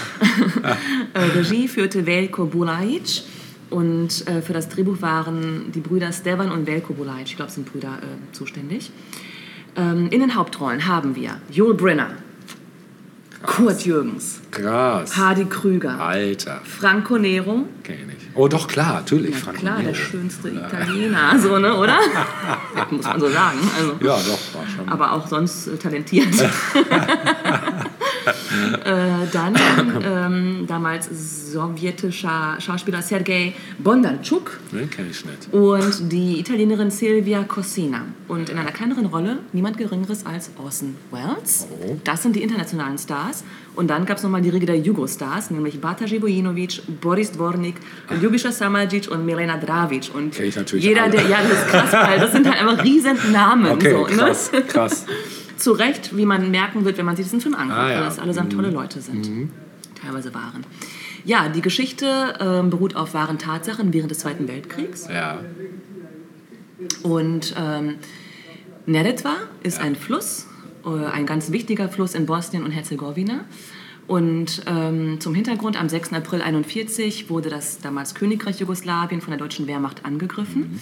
Äh, 1.14 1.20
Regie 1.38 1.68
führte 1.68 2.06
Veljko 2.06 2.46
Bulajic 2.46 3.24
und 3.70 4.28
äh, 4.28 4.42
für 4.42 4.54
das 4.54 4.70
Drehbuch 4.70 5.02
waren 5.02 5.72
die 5.74 5.80
Brüder 5.82 6.12
Stevan 6.14 6.52
und 6.52 6.66
Veljko 6.68 6.94
Bulajic, 6.94 7.26
ich 7.28 7.36
glaube, 7.36 7.50
es 7.50 7.56
sind 7.56 7.70
Brüder, 7.72 7.98
äh, 8.02 8.34
zuständig. 8.34 8.92
Ähm, 9.76 10.08
in 10.10 10.20
den 10.22 10.36
Hauptrollen 10.36 10.88
haben 10.88 11.16
wir 11.16 11.32
Joel 11.52 11.74
Brenner, 11.76 12.12
Kurt 13.44 13.86
Jürgens, 13.86 14.42
Krass. 14.52 15.18
Hardy 15.18 15.46
Krüger, 15.46 16.00
Alter. 16.00 16.62
Franco 16.64 17.18
Nero, 17.18 17.66
Kenn 17.84 18.10
ich. 18.18 18.21
Oh, 18.34 18.48
doch, 18.48 18.68
klar, 18.68 18.94
natürlich. 18.94 19.36
ja, 19.46 19.52
klar, 19.52 19.80
der 19.82 19.94
schönste 19.94 20.50
Italiener, 20.50 21.38
so, 21.38 21.58
ne, 21.60 21.76
oder? 21.76 21.98
Muss 22.90 23.06
man 23.06 23.20
so 23.20 23.30
sagen. 23.30 23.60
Also. 23.78 23.92
Ja, 24.00 24.16
doch, 24.18 24.40
war 24.60 24.68
schon. 24.76 24.90
Aber 24.90 25.12
auch 25.12 25.28
sonst 25.28 25.70
talentiert. 25.82 26.34
äh, 28.86 29.28
dann 29.32 29.56
ähm, 30.04 30.66
damals 30.68 31.52
sowjetischer 31.52 32.58
Schauspieler 32.60 33.02
Sergei 33.02 33.54
Bondarchuk 33.80 34.60
Den 34.72 34.90
kenne 34.90 35.10
ich 35.12 35.24
nicht. 35.26 35.54
und 35.54 36.12
die 36.12 36.40
Italienerin 36.40 36.92
Silvia 36.92 37.44
Cossina. 37.44 38.06
Und 38.28 38.50
in 38.50 38.58
einer 38.58 38.72
kleineren 38.72 39.08
Rolle 39.08 39.40
niemand 39.52 39.78
Geringeres 39.78 40.26
als 40.26 40.52
Orson 40.58 40.96
Welles. 41.12 41.68
Oh. 41.70 41.98
Das 42.04 42.24
sind 42.24 42.36
die 42.36 42.44
internationalen 42.44 42.98
Stars. 42.98 43.44
Und 43.76 43.90
dann 43.90 44.06
gab 44.06 44.18
es 44.18 44.24
nochmal 44.24 44.42
die 44.42 44.50
Riege 44.50 44.66
der 44.66 44.78
Jugostars, 44.78 45.50
nämlich 45.50 45.80
Bata 45.80 46.06
Živojinovic, 46.06 46.82
Boris 47.00 47.32
Dvornik, 47.32 47.76
Ljubiša 48.22 48.50
Samardžić 48.50 49.10
und 49.10 49.26
Milena 49.26 49.58
Dravic. 49.58 50.12
Und 50.14 50.34
Kenn 50.34 50.46
ich 50.48 50.56
natürlich 50.56 50.86
jeder, 50.86 51.04
alle. 51.04 51.12
der, 51.12 51.28
ja, 51.28 51.38
das 51.42 51.52
ist 51.60 51.68
krass, 51.68 51.94
weil 51.94 52.20
das 52.20 52.32
sind 52.34 52.48
halt 52.50 52.60
einfach 52.60 52.84
riesen 52.84 53.18
Namen. 53.32 53.72
Okay, 53.72 53.92
so, 53.92 54.08
ne? 54.08 54.16
krass, 54.18 54.52
krass. 54.68 55.06
Zu 55.62 55.72
Recht, 55.74 56.16
wie 56.18 56.26
man 56.26 56.50
merken 56.52 56.86
wird, 56.86 56.98
wenn 56.98 57.06
man 57.06 57.16
sich 57.16 57.26
diesen 57.26 57.40
Film 57.42 57.54
anguckt, 57.56 57.78
Ah, 57.78 57.90
ja. 57.92 57.98
weil 58.00 58.06
das 58.06 58.20
allesamt 58.20 58.54
tolle 58.54 58.70
Leute 58.72 59.00
sind. 59.02 59.50
Teilweise 60.02 60.34
waren. 60.34 60.66
Ja, 61.24 61.50
die 61.50 61.62
Geschichte 61.62 62.34
ähm, 62.40 62.72
beruht 62.72 62.96
auf 62.96 63.14
wahren 63.14 63.38
Tatsachen 63.38 63.94
während 63.94 64.10
des 64.10 64.20
Zweiten 64.20 64.48
Weltkriegs. 64.48 65.08
Ja. 65.08 65.40
Und 67.04 67.54
ähm, 67.58 67.96
Neretva 68.88 69.36
ist 69.62 69.80
ein 69.80 69.96
Fluss, 69.96 70.48
äh, 70.86 71.06
ein 71.06 71.26
ganz 71.28 71.52
wichtiger 71.52 71.90
Fluss 71.90 72.16
in 72.16 72.26
Bosnien 72.26 72.64
und 72.64 72.72
Herzegowina. 72.72 73.42
Und 74.08 74.64
ähm, 74.66 75.20
zum 75.22 75.36
Hintergrund, 75.36 75.80
am 75.80 75.88
6. 75.88 76.08
April 76.14 76.42
1941 76.42 77.30
wurde 77.30 77.50
das 77.50 77.80
damals 77.80 78.16
Königreich 78.16 78.60
Jugoslawien 78.60 79.22
von 79.22 79.30
der 79.32 79.38
deutschen 79.38 79.68
Wehrmacht 79.68 80.04
angegriffen. 80.06 80.82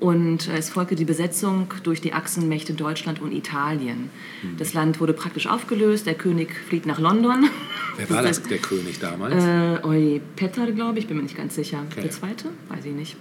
Und 0.00 0.48
äh, 0.48 0.56
es 0.56 0.70
folgte 0.70 0.96
die 0.96 1.04
Besetzung 1.04 1.72
durch 1.82 2.00
die 2.00 2.14
Achsenmächte 2.14 2.72
Deutschland 2.72 3.20
und 3.20 3.32
Italien. 3.32 4.08
Das 4.56 4.72
Land 4.72 4.98
wurde 4.98 5.12
praktisch 5.12 5.46
aufgelöst, 5.46 6.06
der 6.06 6.14
König 6.14 6.54
fliegt 6.68 6.86
nach 6.86 6.98
London. 6.98 7.50
Wer 7.96 8.08
war 8.08 8.22
das, 8.22 8.42
der 8.42 8.58
König 8.58 8.98
damals? 8.98 9.44
Äh, 9.44 9.86
Oi 9.86 10.22
Petar, 10.36 10.72
glaube 10.72 10.98
ich, 10.98 11.06
bin 11.06 11.18
mir 11.18 11.22
nicht 11.22 11.36
ganz 11.36 11.54
sicher. 11.54 11.84
Okay. 11.90 12.00
Der 12.00 12.10
zweite? 12.10 12.46
Weiß 12.68 12.84
ich 12.86 12.94
nicht. 12.94 13.16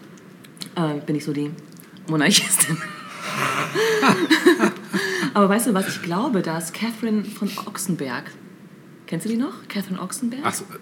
Äh, 0.75 0.99
bin 1.05 1.17
ich 1.17 1.25
so 1.25 1.34
die 1.34 1.51
Monarchistin. 2.07 2.77
Aber 5.34 5.49
weißt 5.49 5.67
du 5.67 5.73
was, 5.73 5.89
ich 5.89 6.01
glaube, 6.01 6.41
dass 6.41 6.71
Catherine 6.71 7.25
von 7.25 7.49
Ochsenberg, 7.65 8.32
kennst 9.05 9.25
du 9.25 9.30
die 9.30 9.38
noch? 9.38 9.67
Catherine 9.67 10.01
Ochsenberg? 10.01 10.43
Ach, 10.45 10.53
so, 10.53 10.63
äh, 10.63 10.77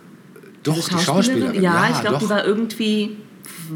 doch, 0.62 0.76
die 0.76 1.00
Schauspielerin. 1.00 1.60
Ja, 1.62 1.90
ich 1.92 2.02
glaube, 2.02 2.20
die 2.20 2.30
war 2.30 2.46
irgendwie 2.46 3.18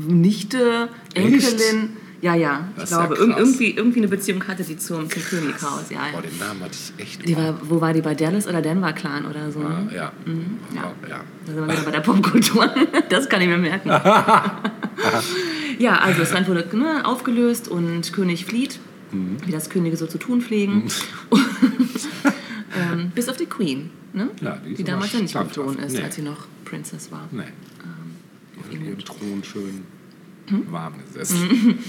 Nichte, 0.08 0.90
Enkelin. 1.16 1.98
Ja, 2.22 2.36
ja, 2.36 2.70
ich 2.76 2.90
ja 2.90 2.98
glaube, 2.98 3.16
krass. 3.16 3.38
irgendwie, 3.40 3.72
irgendwie 3.72 4.00
eine 4.00 4.08
Beziehung 4.08 4.48
hatte 4.48 4.64
sie 4.64 4.78
zum, 4.78 5.10
zum 5.10 5.24
Könighaus. 5.24 5.90
Ja, 5.90 6.06
ja. 6.06 6.12
Boah, 6.14 6.22
den 6.22 6.38
Namen 6.38 6.62
hatte 6.62 6.76
ich 6.76 7.04
echt. 7.04 7.28
Die 7.28 7.36
war, 7.36 7.60
wo 7.64 7.82
war 7.82 7.94
die 7.94 8.02
bei 8.02 8.14
Dallas 8.14 8.48
oder 8.48 8.62
Denver 8.62 8.94
Clan 8.94 9.26
oder 9.26 9.52
so? 9.52 9.60
Ne? 9.60 9.90
ja. 9.94 9.96
ja. 9.96 10.12
ja. 10.76 10.94
ja. 11.10 11.24
Da 11.46 11.54
sind 11.54 11.68
wir 11.68 11.74
wieder 11.74 11.82
bei 11.84 11.92
der 11.92 12.02
Popkultur. 12.02 12.70
Das 13.10 13.28
kann 13.28 13.42
ich 13.42 13.48
mir 13.48 13.58
merken. 13.58 13.90
ja, 15.80 15.98
also 15.98 16.20
das 16.20 16.32
Land 16.32 16.48
wurde 16.48 16.66
ne, 16.78 17.06
aufgelöst 17.06 17.68
und 17.68 18.14
König 18.14 18.46
flieht, 18.46 18.80
wie 19.12 19.52
das 19.52 19.70
Könige 19.70 19.98
so 19.98 20.08
zu 20.08 20.18
tun 20.18 20.42
pflegen. 20.42 20.90
ähm, 22.78 23.12
bis 23.14 23.28
auf 23.28 23.36
die 23.38 23.48
Queen, 23.48 23.90
ne? 24.14 24.30
Ja, 24.40 24.58
die 24.66 24.76
die 24.76 24.84
damals 24.84 25.12
ja 25.12 25.20
nicht. 25.20 25.34
Thron 25.54 25.78
ist, 25.80 25.94
Nee. 25.94 26.04
als 26.04 26.16
sie 26.16 26.22
noch 26.22 26.48
Princess 26.64 27.12
war. 27.12 27.28
Nee. 27.32 27.42
auf 28.60 28.66
Auf 28.66 28.72
ihrem. 28.72 28.98
Thron 29.00 29.44
schön 29.44 29.84
Hm? 30.52 30.72
warm 30.72 30.94
gesessen. 31.08 31.80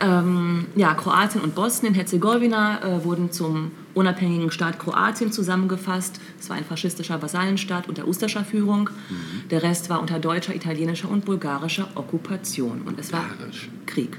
Ähm, 0.00 0.66
ja, 0.74 0.94
Kroatien 0.94 1.42
und 1.42 1.54
Bosnien-Herzegowina 1.54 2.82
äh, 2.82 3.04
wurden 3.04 3.30
zum 3.30 3.70
unabhängigen 3.94 4.50
Staat 4.50 4.78
Kroatien 4.78 5.30
zusammengefasst. 5.30 6.20
Es 6.40 6.50
war 6.50 6.56
ein 6.56 6.64
faschistischer 6.64 7.22
Vasallenstaat 7.22 7.88
unter 7.88 8.08
Ustascher 8.08 8.44
Führung. 8.44 8.90
Mhm. 8.90 9.48
Der 9.50 9.62
Rest 9.62 9.90
war 9.90 10.00
unter 10.00 10.18
deutscher, 10.18 10.54
italienischer 10.54 11.08
und 11.08 11.24
bulgarischer 11.24 11.88
Okkupation. 11.94 12.82
Und 12.82 12.98
es 12.98 13.12
war 13.12 13.24
Bulgarisch. 13.28 13.68
Krieg. 13.86 14.18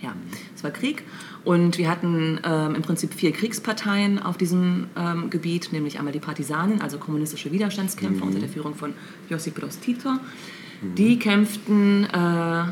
Ja, 0.00 0.14
es 0.54 0.62
war 0.62 0.70
Krieg. 0.70 1.02
Und 1.44 1.76
wir 1.76 1.90
hatten 1.90 2.40
ähm, 2.44 2.76
im 2.76 2.82
Prinzip 2.82 3.14
vier 3.14 3.32
Kriegsparteien 3.32 4.20
auf 4.20 4.36
diesem 4.36 4.86
ähm, 4.96 5.28
Gebiet, 5.30 5.72
nämlich 5.72 5.98
einmal 5.98 6.12
die 6.12 6.20
Partisanen, 6.20 6.80
also 6.80 6.98
kommunistische 6.98 7.50
Widerstandskämpfer 7.50 8.24
unter 8.24 8.38
der 8.38 8.48
Führung 8.48 8.74
von 8.76 8.92
Josip 9.28 9.54
Broz 9.54 9.80
Tito. 9.80 10.10
Die 10.82 11.18
kämpften 11.18 12.04
äh, 12.04 12.64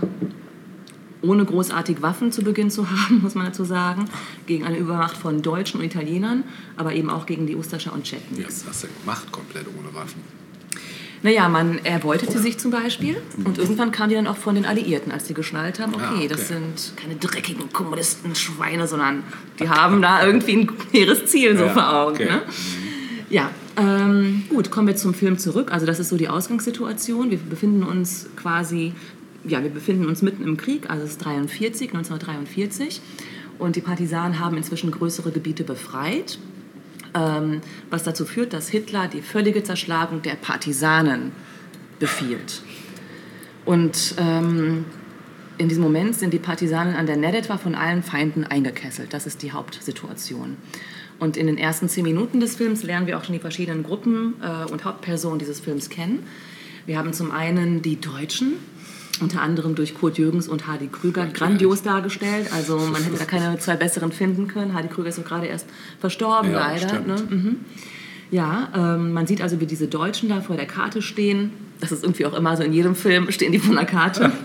ohne 1.22 1.44
großartig 1.44 2.02
Waffen 2.02 2.30
zu 2.30 2.42
Beginn 2.42 2.70
zu 2.70 2.88
haben, 2.90 3.20
muss 3.22 3.34
man 3.34 3.46
dazu 3.46 3.64
sagen, 3.64 4.04
gegen 4.46 4.64
eine 4.64 4.78
Übermacht 4.78 5.16
von 5.16 5.42
Deutschen 5.42 5.80
und 5.80 5.86
Italienern, 5.86 6.44
aber 6.76 6.94
eben 6.94 7.10
auch 7.10 7.26
gegen 7.26 7.46
die 7.46 7.56
Ustascher 7.56 7.92
und 7.92 8.10
Wie 8.10 8.44
hast 8.44 8.62
du 8.62 8.68
das 8.68 8.80
denn 8.82 8.90
gemacht, 9.00 9.30
komplett 9.32 9.66
ohne 9.78 9.92
Waffen? 9.94 10.20
Naja, 11.22 11.48
man 11.48 11.78
erbeutete 11.84 12.38
sich 12.38 12.58
zum 12.58 12.70
Beispiel 12.70 13.16
und 13.44 13.56
irgendwann 13.58 13.90
kamen 13.90 14.10
die 14.10 14.14
dann 14.14 14.26
auch 14.28 14.36
von 14.36 14.54
den 14.54 14.66
Alliierten, 14.66 15.10
als 15.10 15.24
die 15.24 15.34
geschnallt 15.34 15.80
haben, 15.80 15.94
okay, 15.94 16.04
Ah, 16.06 16.14
okay. 16.14 16.28
das 16.28 16.48
sind 16.48 16.92
keine 16.94 17.16
dreckigen 17.16 17.72
Kommunisten-Schweine, 17.72 18.86
sondern 18.86 19.24
die 19.58 19.68
haben 19.68 20.02
da 20.02 20.24
irgendwie 20.24 20.52
ein 20.58 20.70
hehres 20.92 21.26
Ziel 21.26 21.56
so 21.56 21.64
Ja, 21.64 21.72
vor 21.72 21.92
Augen. 21.92 22.14
okay. 22.16 22.24
Ne? 22.26 22.42
Ja, 23.28 23.50
ähm, 23.76 24.44
gut, 24.48 24.70
kommen 24.70 24.86
wir 24.86 24.96
zum 24.96 25.14
Film 25.14 25.38
zurück. 25.38 25.72
Also 25.72 25.84
das 25.86 25.98
ist 25.98 26.10
so 26.10 26.16
die 26.16 26.28
Ausgangssituation. 26.28 27.30
Wir 27.30 27.38
befinden 27.38 27.82
uns 27.82 28.28
quasi, 28.36 28.92
ja, 29.44 29.62
wir 29.62 29.70
befinden 29.70 30.06
uns 30.06 30.22
mitten 30.22 30.44
im 30.44 30.56
Krieg, 30.56 30.88
also 30.88 31.04
es 31.04 31.12
ist 31.12 31.24
43, 31.24 31.88
1943. 31.88 33.00
Und 33.58 33.76
die 33.76 33.80
Partisanen 33.80 34.38
haben 34.38 34.56
inzwischen 34.56 34.90
größere 34.90 35.32
Gebiete 35.32 35.64
befreit 35.64 36.38
ähm, 37.16 37.60
was 37.90 38.04
dazu 38.04 38.24
führt, 38.24 38.52
dass 38.52 38.68
Hitler 38.68 39.08
die 39.08 39.22
völlige 39.22 39.62
Zerschlagung 39.62 40.22
der 40.22 40.34
Partisanen 40.34 41.32
befiehlt. 41.98 42.62
Und 43.64 44.14
ähm, 44.18 44.84
in 45.58 45.68
diesem 45.68 45.82
Moment 45.82 46.14
sind 46.16 46.32
die 46.32 46.38
Partisanen 46.38 46.94
an 46.94 47.06
der 47.06 47.16
Neretva 47.16 47.58
von 47.58 47.74
allen 47.74 48.02
Feinden 48.02 48.44
eingekesselt. 48.44 49.12
Das 49.12 49.26
ist 49.26 49.42
die 49.42 49.52
Hauptsituation. 49.52 50.56
Und 51.18 51.36
in 51.36 51.46
den 51.46 51.56
ersten 51.56 51.88
zehn 51.88 52.04
Minuten 52.04 52.40
des 52.40 52.56
Films 52.56 52.82
lernen 52.82 53.06
wir 53.06 53.16
auch 53.18 53.24
schon 53.24 53.32
die 53.32 53.40
verschiedenen 53.40 53.82
Gruppen 53.82 54.34
äh, 54.42 54.70
und 54.70 54.84
Hauptpersonen 54.84 55.38
dieses 55.38 55.60
Films 55.60 55.88
kennen. 55.88 56.26
Wir 56.84 56.98
haben 56.98 57.12
zum 57.12 57.30
einen 57.30 57.82
die 57.82 58.00
Deutschen, 58.00 58.54
unter 59.20 59.40
anderem 59.40 59.74
durch 59.74 59.94
Kurt 59.94 60.18
Jürgens 60.18 60.46
und 60.46 60.66
Hardy 60.66 60.88
Krüger, 60.88 61.26
grandios 61.26 61.82
dargestellt. 61.82 62.52
Also 62.52 62.76
man 62.76 63.02
hätte 63.02 63.16
da 63.16 63.24
keine 63.24 63.58
zwei 63.58 63.76
besseren 63.76 64.12
finden 64.12 64.46
können. 64.46 64.74
Hardy 64.74 64.88
Krüger 64.88 65.08
ist 65.08 65.18
doch 65.18 65.24
gerade 65.24 65.46
erst 65.46 65.66
verstorben, 66.00 66.52
Ja, 66.52 66.68
leider. 66.68 67.00
Ne? 67.00 67.16
Mhm. 67.28 67.56
Ja, 68.30 68.68
ähm, 68.74 69.12
man 69.12 69.26
sieht 69.26 69.40
also, 69.40 69.60
wie 69.60 69.66
diese 69.66 69.86
Deutschen 69.86 70.28
da 70.28 70.40
vor 70.40 70.56
der 70.56 70.66
Karte 70.66 71.00
stehen. 71.02 71.52
Das 71.80 71.92
ist 71.92 72.02
irgendwie 72.02 72.26
auch 72.26 72.32
immer 72.32 72.56
so 72.56 72.62
in 72.62 72.72
jedem 72.72 72.94
Film, 72.94 73.30
stehen 73.30 73.52
die 73.52 73.58
vor 73.58 73.76
einer 73.76 73.86
Karte. 73.86 74.32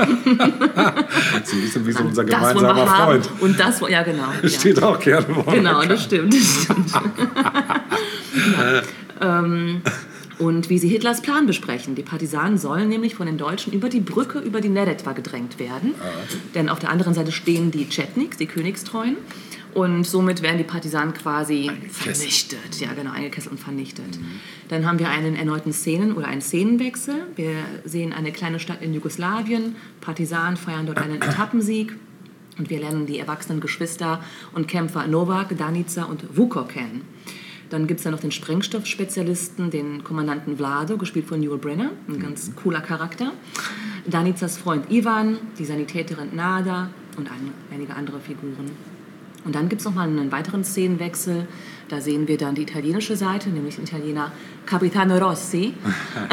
Das 1.33 1.53
ist 1.53 1.53
ein 1.53 1.61
bisschen 1.61 1.87
wie 1.87 1.91
so 1.91 2.03
unser 2.03 2.23
gemeinsamer. 2.23 2.87
Freund. 2.87 3.29
Und 3.39 3.59
das, 3.59 3.81
ja 3.89 4.03
genau. 4.03 4.27
Ja. 4.41 4.49
Steht 4.49 4.81
auch 4.83 4.99
gerne 4.99 5.25
vor. 5.25 5.53
Genau, 5.53 5.83
das 5.83 6.03
stimmt. 6.03 6.33
Das 6.33 6.63
stimmt. 6.63 6.91
ja. 9.21 9.39
ähm, 9.39 9.81
und 10.39 10.69
wie 10.69 10.77
sie 10.77 10.87
Hitlers 10.87 11.21
Plan 11.21 11.45
besprechen. 11.45 11.95
Die 11.95 12.01
Partisanen 12.03 12.57
sollen 12.57 12.89
nämlich 12.89 13.15
von 13.15 13.27
den 13.27 13.37
Deutschen 13.37 13.73
über 13.73 13.89
die 13.89 13.99
Brücke 13.99 14.39
über 14.39 14.59
die 14.59 14.69
Neretva 14.69 15.13
gedrängt 15.13 15.59
werden. 15.59 15.93
Denn 16.55 16.69
auf 16.69 16.79
der 16.79 16.89
anderen 16.89 17.13
Seite 17.13 17.31
stehen 17.31 17.71
die 17.71 17.87
Chetniks, 17.87 18.37
die 18.37 18.47
Königstreuen. 18.47 19.17
Und 19.73 20.03
somit 20.03 20.41
werden 20.41 20.57
die 20.57 20.63
Partisanen 20.63 21.13
quasi 21.13 21.71
vernichtet. 21.89 22.79
Ja, 22.79 22.93
genau, 22.93 23.11
eingekesselt 23.11 23.53
und 23.53 23.57
vernichtet. 23.59 24.19
Dann 24.67 24.85
haben 24.85 24.99
wir 24.99 25.09
einen 25.09 25.35
erneuten 25.35 25.71
Szenen- 25.71 26.13
oder 26.13 26.27
einen 26.27 26.41
Szenenwechsel. 26.41 27.15
Wir 27.35 27.55
sehen 27.85 28.13
eine 28.13 28.31
kleine 28.31 28.59
Stadt 28.59 28.81
in 28.81 28.93
Jugoslawien. 28.93 29.75
Partisanen 30.01 30.57
feiern 30.57 30.85
dort 30.85 30.97
einen 30.97 31.21
Etappensieg. 31.21 31.93
Und 32.57 32.69
wir 32.69 32.79
lernen 32.79 33.05
die 33.05 33.17
erwachsenen 33.17 33.61
Geschwister 33.61 34.21
und 34.53 34.67
Kämpfer 34.67 35.07
Novak, 35.07 35.57
Danica 35.57 36.03
und 36.03 36.37
Vuko 36.37 36.65
kennen. 36.65 37.01
Dann 37.69 37.87
gibt 37.87 38.01
es 38.01 38.03
da 38.03 38.11
noch 38.11 38.19
den 38.19 38.31
Sprengstoffspezialisten, 38.31 39.71
den 39.71 40.03
Kommandanten 40.03 40.57
Vlado, 40.57 40.97
gespielt 40.97 41.25
von 41.25 41.41
Yul 41.41 41.57
Brenner, 41.57 41.91
ein 42.09 42.19
ganz 42.19 42.51
cooler 42.61 42.81
Charakter. 42.81 43.31
Danicas 44.05 44.57
Freund 44.57 44.91
Ivan, 44.91 45.37
die 45.57 45.63
Sanitäterin 45.63 46.35
Nada 46.35 46.89
und 47.17 47.31
ein, 47.31 47.53
einige 47.71 47.95
andere 47.95 48.19
Figuren. 48.19 48.71
Und 49.43 49.55
dann 49.55 49.69
gibt 49.69 49.81
es 49.81 49.85
nochmal 49.85 50.07
einen 50.07 50.31
weiteren 50.31 50.63
Szenenwechsel. 50.63 51.47
Da 51.89 51.99
sehen 51.99 52.27
wir 52.27 52.37
dann 52.37 52.55
die 52.55 52.61
italienische 52.61 53.15
Seite, 53.15 53.49
nämlich 53.49 53.75
den 53.75 53.85
Italiener 53.85 54.31
Capitano 54.65 55.17
Rossi. 55.17 55.73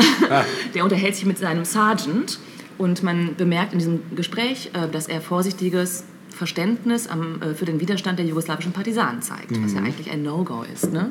Der 0.75 0.85
unterhält 0.85 1.17
sich 1.17 1.25
mit 1.25 1.39
seinem 1.39 1.65
Sergeant 1.65 2.39
und 2.77 3.03
man 3.03 3.35
bemerkt 3.37 3.73
in 3.73 3.79
diesem 3.79 4.01
Gespräch, 4.15 4.71
äh, 4.75 4.89
dass 4.89 5.09
er 5.09 5.21
vorsichtiges 5.21 6.05
Verständnis 6.31 7.07
äh, 7.07 7.55
für 7.55 7.65
den 7.65 7.81
Widerstand 7.81 8.19
der 8.19 8.27
jugoslawischen 8.27 8.73
Partisanen 8.73 9.23
zeigt, 9.23 9.51
was 9.63 9.73
ja 9.73 9.81
eigentlich 9.81 10.11
ein 10.11 10.23
No-Go 10.23 10.65
ist. 10.73 10.93
Ne? 10.93 11.11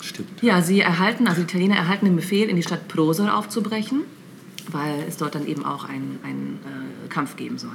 Stimmt. 0.00 0.42
Ja, 0.42 0.60
sie 0.60 0.80
erhalten, 0.80 1.26
also 1.26 1.40
die 1.40 1.48
Italiener 1.48 1.76
erhalten 1.76 2.04
den 2.04 2.16
Befehl, 2.16 2.48
in 2.48 2.56
die 2.56 2.62
Stadt 2.62 2.88
Prosor 2.88 3.34
aufzubrechen, 3.34 4.02
weil 4.70 5.04
es 5.08 5.16
dort 5.16 5.34
dann 5.34 5.46
eben 5.46 5.64
auch 5.64 5.88
einen, 5.88 6.18
einen 6.22 6.60
äh, 6.64 7.08
Kampf 7.08 7.36
geben 7.36 7.56
soll. 7.56 7.70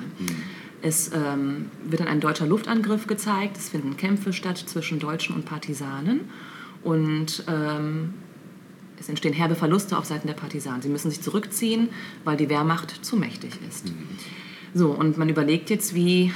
Es 0.82 1.12
ähm, 1.14 1.72
wird 1.84 2.02
dann 2.02 2.08
ein 2.08 2.20
deutscher 2.20 2.46
Luftangriff 2.46 3.08
gezeigt, 3.08 3.58
es 3.58 3.70
finden 3.70 3.98
Kämpfe 3.98 4.32
statt 4.32 4.58
zwischen 4.58 5.00
Deutschen 5.00 5.36
und 5.36 5.46
Partisanen 5.46 6.22
und 6.84 7.44
ähm, 7.48 8.14
es 9.00 9.10
entstehen 9.10 9.34
herbe 9.34 9.56
Verluste 9.56 9.98
auf 9.98 10.06
Seiten 10.06 10.28
der 10.28 10.36
Partisanen. 10.36 10.82
Sie 10.82 10.90
müssen 10.90 11.10
sich 11.10 11.22
zurückziehen, 11.22 11.90
weil 12.24 12.38
die 12.38 12.50
Wehrmacht 12.50 13.06
zu 13.06 13.16
mächtig 13.16 13.52
ist. 13.68 13.92
So, 14.74 14.92
und 14.92 15.18
man 15.18 15.30
überlegt 15.30 15.70
jetzt, 15.70 15.94
wie, 15.96 16.32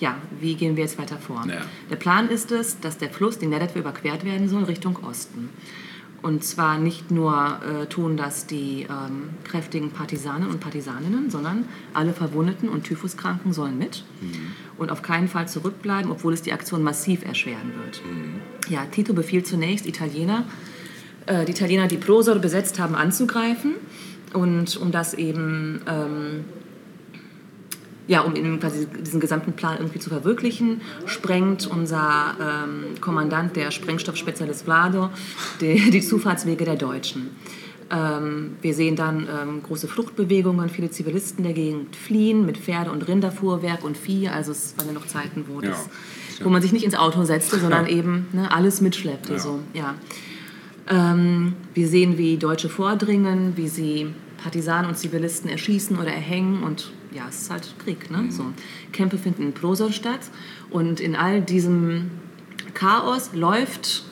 ja, 0.00 0.16
wie 0.40 0.54
gehen 0.54 0.76
wir 0.76 0.84
jetzt 0.84 0.98
weiter 0.98 1.18
vor. 1.18 1.44
Ja. 1.48 1.62
Der 1.90 1.96
Plan 1.96 2.28
ist 2.28 2.52
es, 2.52 2.80
dass 2.80 2.98
der 2.98 3.10
Fluss, 3.10 3.38
die 3.38 3.46
Neretva, 3.46 3.80
überquert 3.80 4.24
werden 4.24 4.48
soll 4.48 4.64
Richtung 4.64 4.96
Osten. 5.04 5.50
Und 6.24 6.42
zwar 6.42 6.78
nicht 6.78 7.10
nur 7.10 7.60
äh, 7.82 7.84
tun 7.84 8.16
das 8.16 8.46
die 8.46 8.86
ähm, 8.88 9.28
kräftigen 9.44 9.90
Partisanen 9.90 10.48
und 10.48 10.58
Partisaninnen, 10.58 11.28
sondern 11.28 11.66
alle 11.92 12.14
Verwundeten 12.14 12.70
und 12.70 12.84
Typhuskranken 12.84 13.52
sollen 13.52 13.76
mit 13.76 14.04
und 14.78 14.90
auf 14.90 15.02
keinen 15.02 15.28
Fall 15.28 15.48
zurückbleiben, 15.48 16.10
obwohl 16.10 16.32
es 16.32 16.40
die 16.40 16.54
Aktion 16.54 16.82
massiv 16.82 17.26
erschweren 17.26 17.74
wird. 17.76 18.00
Ja, 18.70 18.86
Tito 18.86 19.12
befiehlt 19.12 19.46
zunächst 19.46 19.84
Italiener, 19.86 20.46
äh, 21.26 21.44
die 21.44 21.52
Italiener, 21.52 21.88
die 21.88 21.98
Prosor 21.98 22.36
besetzt 22.36 22.78
haben, 22.78 22.94
anzugreifen. 22.94 23.74
Und 24.32 24.78
um 24.78 24.92
das 24.92 25.12
eben 25.12 25.82
ähm, 25.86 26.46
ja, 28.06 28.20
um 28.20 28.36
eben 28.36 28.60
quasi 28.60 28.86
diesen 28.86 29.20
gesamten 29.20 29.54
Plan 29.54 29.78
irgendwie 29.78 29.98
zu 29.98 30.10
verwirklichen, 30.10 30.82
sprengt 31.06 31.66
unser 31.66 32.36
ähm, 32.40 33.00
Kommandant, 33.00 33.56
der 33.56 33.70
Sprengstoffspezialist 33.70 34.64
Vlado, 34.64 35.10
die, 35.60 35.90
die 35.90 36.00
Zufahrtswege 36.00 36.64
der 36.64 36.76
Deutschen. 36.76 37.30
Ähm, 37.90 38.56
wir 38.62 38.74
sehen 38.74 38.96
dann 38.96 39.28
ähm, 39.28 39.62
große 39.62 39.88
Fluchtbewegungen, 39.88 40.68
viele 40.68 40.90
Zivilisten 40.90 41.44
der 41.44 41.52
Gegend 41.52 41.96
fliehen 41.96 42.44
mit 42.46 42.58
Pferde- 42.58 42.90
und 42.90 43.06
Rinderfuhrwerk 43.06 43.84
und 43.84 43.96
Vieh. 43.96 44.28
Also 44.28 44.52
es 44.52 44.74
waren 44.78 44.86
ja 44.88 44.92
noch 44.92 45.06
Zeiten, 45.06 45.44
wo, 45.48 45.60
Ja, 45.60 45.70
das, 45.70 45.88
stimmt. 46.32 46.46
wo 46.46 46.50
man 46.50 46.62
sich 46.62 46.72
nicht 46.72 46.84
ins 46.84 46.94
Auto 46.94 47.24
setzte, 47.24 47.58
sondern 47.58 47.86
eben 47.86 48.26
ne, 48.32 48.50
alles 48.50 48.80
mitschleppte. 48.80 49.34
Ja. 49.34 49.38
So, 49.38 49.60
ja. 49.74 49.94
Ähm, 50.88 51.54
wir 51.72 51.88
sehen, 51.88 52.18
wie 52.18 52.36
Deutsche 52.36 52.68
vordringen, 52.68 53.52
wie 53.56 53.68
sie 53.68 54.08
Partisanen 54.42 54.88
und 54.90 54.98
Zivilisten 54.98 55.48
erschießen 55.48 55.98
oder 55.98 56.12
erhängen 56.12 56.62
und 56.62 56.90
ja, 57.14 57.26
es 57.28 57.42
ist 57.42 57.50
halt 57.50 57.74
Krieg. 57.78 58.10
Ne? 58.10 58.30
So. 58.30 58.52
Kämpfe 58.92 59.18
finden 59.18 59.42
in 59.42 59.52
Prosor 59.52 59.92
statt 59.92 60.20
und 60.70 61.00
in 61.00 61.14
all 61.14 61.40
diesem 61.40 62.10
Chaos 62.74 63.30
läuft 63.32 64.04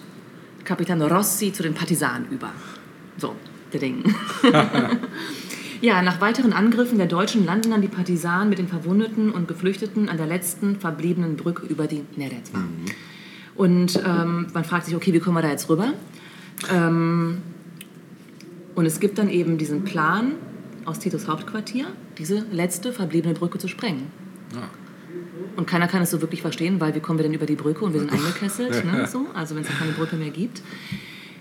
Capitano 0.64 1.08
Rossi 1.08 1.52
zu 1.52 1.62
den 1.62 1.74
Partisanen 1.74 2.28
über. 2.30 2.50
So, 3.18 3.34
der 3.72 3.80
Ding. 3.80 4.14
ja, 5.80 6.00
nach 6.02 6.20
weiteren 6.20 6.52
Angriffen 6.52 6.98
der 6.98 7.08
Deutschen 7.08 7.44
landen 7.44 7.70
dann 7.70 7.82
die 7.82 7.88
Partisanen 7.88 8.48
mit 8.48 8.58
den 8.58 8.68
Verwundeten 8.68 9.32
und 9.32 9.48
Geflüchteten 9.48 10.08
an 10.08 10.16
der 10.16 10.26
letzten 10.26 10.76
verbliebenen 10.76 11.36
Brücke 11.36 11.66
über 11.66 11.86
die 11.86 12.04
Neretva. 12.16 12.60
Und 13.56 13.96
ähm, 13.96 14.46
man 14.54 14.64
fragt 14.64 14.86
sich, 14.86 14.94
okay, 14.94 15.12
wie 15.12 15.18
kommen 15.18 15.36
wir 15.36 15.42
da 15.42 15.50
jetzt 15.50 15.68
rüber? 15.68 15.92
Ähm, 16.72 17.38
und 18.74 18.86
es 18.86 19.00
gibt 19.00 19.18
dann 19.18 19.28
eben 19.28 19.58
diesen 19.58 19.84
Plan 19.84 20.32
aus 20.84 20.98
Titos 20.98 21.28
Hauptquartier, 21.28 21.86
diese 22.18 22.44
letzte 22.52 22.92
verbliebene 22.92 23.34
Brücke 23.34 23.58
zu 23.58 23.68
sprengen. 23.68 24.06
Ja. 24.54 24.68
Und 25.56 25.66
keiner 25.66 25.88
kann 25.88 26.02
es 26.02 26.10
so 26.10 26.20
wirklich 26.20 26.42
verstehen, 26.42 26.80
weil 26.80 26.94
wie 26.94 27.00
kommen 27.00 27.18
wir 27.18 27.24
denn 27.24 27.34
über 27.34 27.46
die 27.46 27.56
Brücke 27.56 27.84
und 27.84 27.92
wir 27.92 28.00
sind 28.00 28.12
eingekesselt, 28.12 28.84
ne, 28.84 29.06
so, 29.06 29.26
also 29.34 29.54
wenn 29.54 29.62
es 29.62 29.68
keine 29.68 29.92
Brücke 29.92 30.16
mehr 30.16 30.30
gibt. 30.30 30.62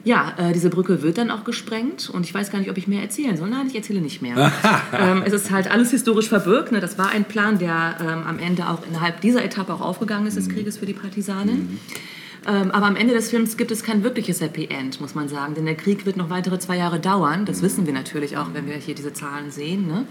Ja, 0.04 0.34
äh, 0.38 0.52
diese 0.52 0.70
Brücke 0.70 1.04
wird 1.04 1.20
dann 1.20 1.30
auch 1.30 1.44
gesprengt 1.44 2.10
und 2.10 2.26
ich 2.26 2.34
weiß 2.34 2.52
gar 2.52 2.60
nicht, 2.60 2.72
ob 2.72 2.78
ich 2.78 2.88
mehr 2.88 3.04
erzählen 3.04 3.38
soll. 3.38 3.50
Nein, 3.50 3.68
ich 3.68 3.76
erzähle 3.76 4.02
nicht 4.02 4.22
mehr. 4.22 4.52
ähm, 5.00 5.22
es 5.24 5.32
ist 5.32 5.52
halt 5.52 5.70
alles 5.70 5.92
historisch 5.92 6.28
verbirgt. 6.28 6.72
Ne? 6.72 6.80
Das 6.80 6.98
war 6.98 7.10
ein 7.10 7.24
Plan, 7.24 7.60
der 7.60 7.98
ähm, 8.02 8.24
am 8.28 8.40
Ende 8.40 8.68
auch 8.68 8.80
innerhalb 8.88 9.22
dieser 9.22 9.44
Etappe 9.44 9.74
auch 9.74 9.82
aufgegangen 9.82 10.26
ist 10.26 10.38
des 10.38 10.50
Krieges 10.50 10.78
für 10.78 10.88
die 10.88 10.94
Partisanen. 10.94 11.80
Ähm, 12.48 12.72
aber 12.72 12.88
am 12.88 12.96
Ende 12.96 13.14
des 13.14 13.30
Films 13.30 13.58
gibt 13.58 13.70
es 13.70 13.84
kein 13.84 14.04
wirkliches 14.04 14.42
Happy 14.42 14.66
End, 14.66 15.00
muss 15.00 15.14
man 15.14 15.30
sagen. 15.30 15.54
Denn 15.54 15.66
der 15.66 15.76
Krieg 15.76 16.08
wird 16.08 16.18
noch 16.18 16.32
weitere 16.32 16.58
zwei 16.58 16.78
Jahre 16.78 17.00
dauern. 17.00 17.46
Das 17.46 17.62
wissen 17.62 17.86
wir 17.86 17.94
natürlich 17.94 18.38
auch, 18.38 18.48
wenn 18.54 18.66
wir 18.68 18.78
hier 18.78 18.96
diese 18.96 19.14
Zahlen 19.14 19.52
sehen, 19.52 19.86
ne? 19.88 20.06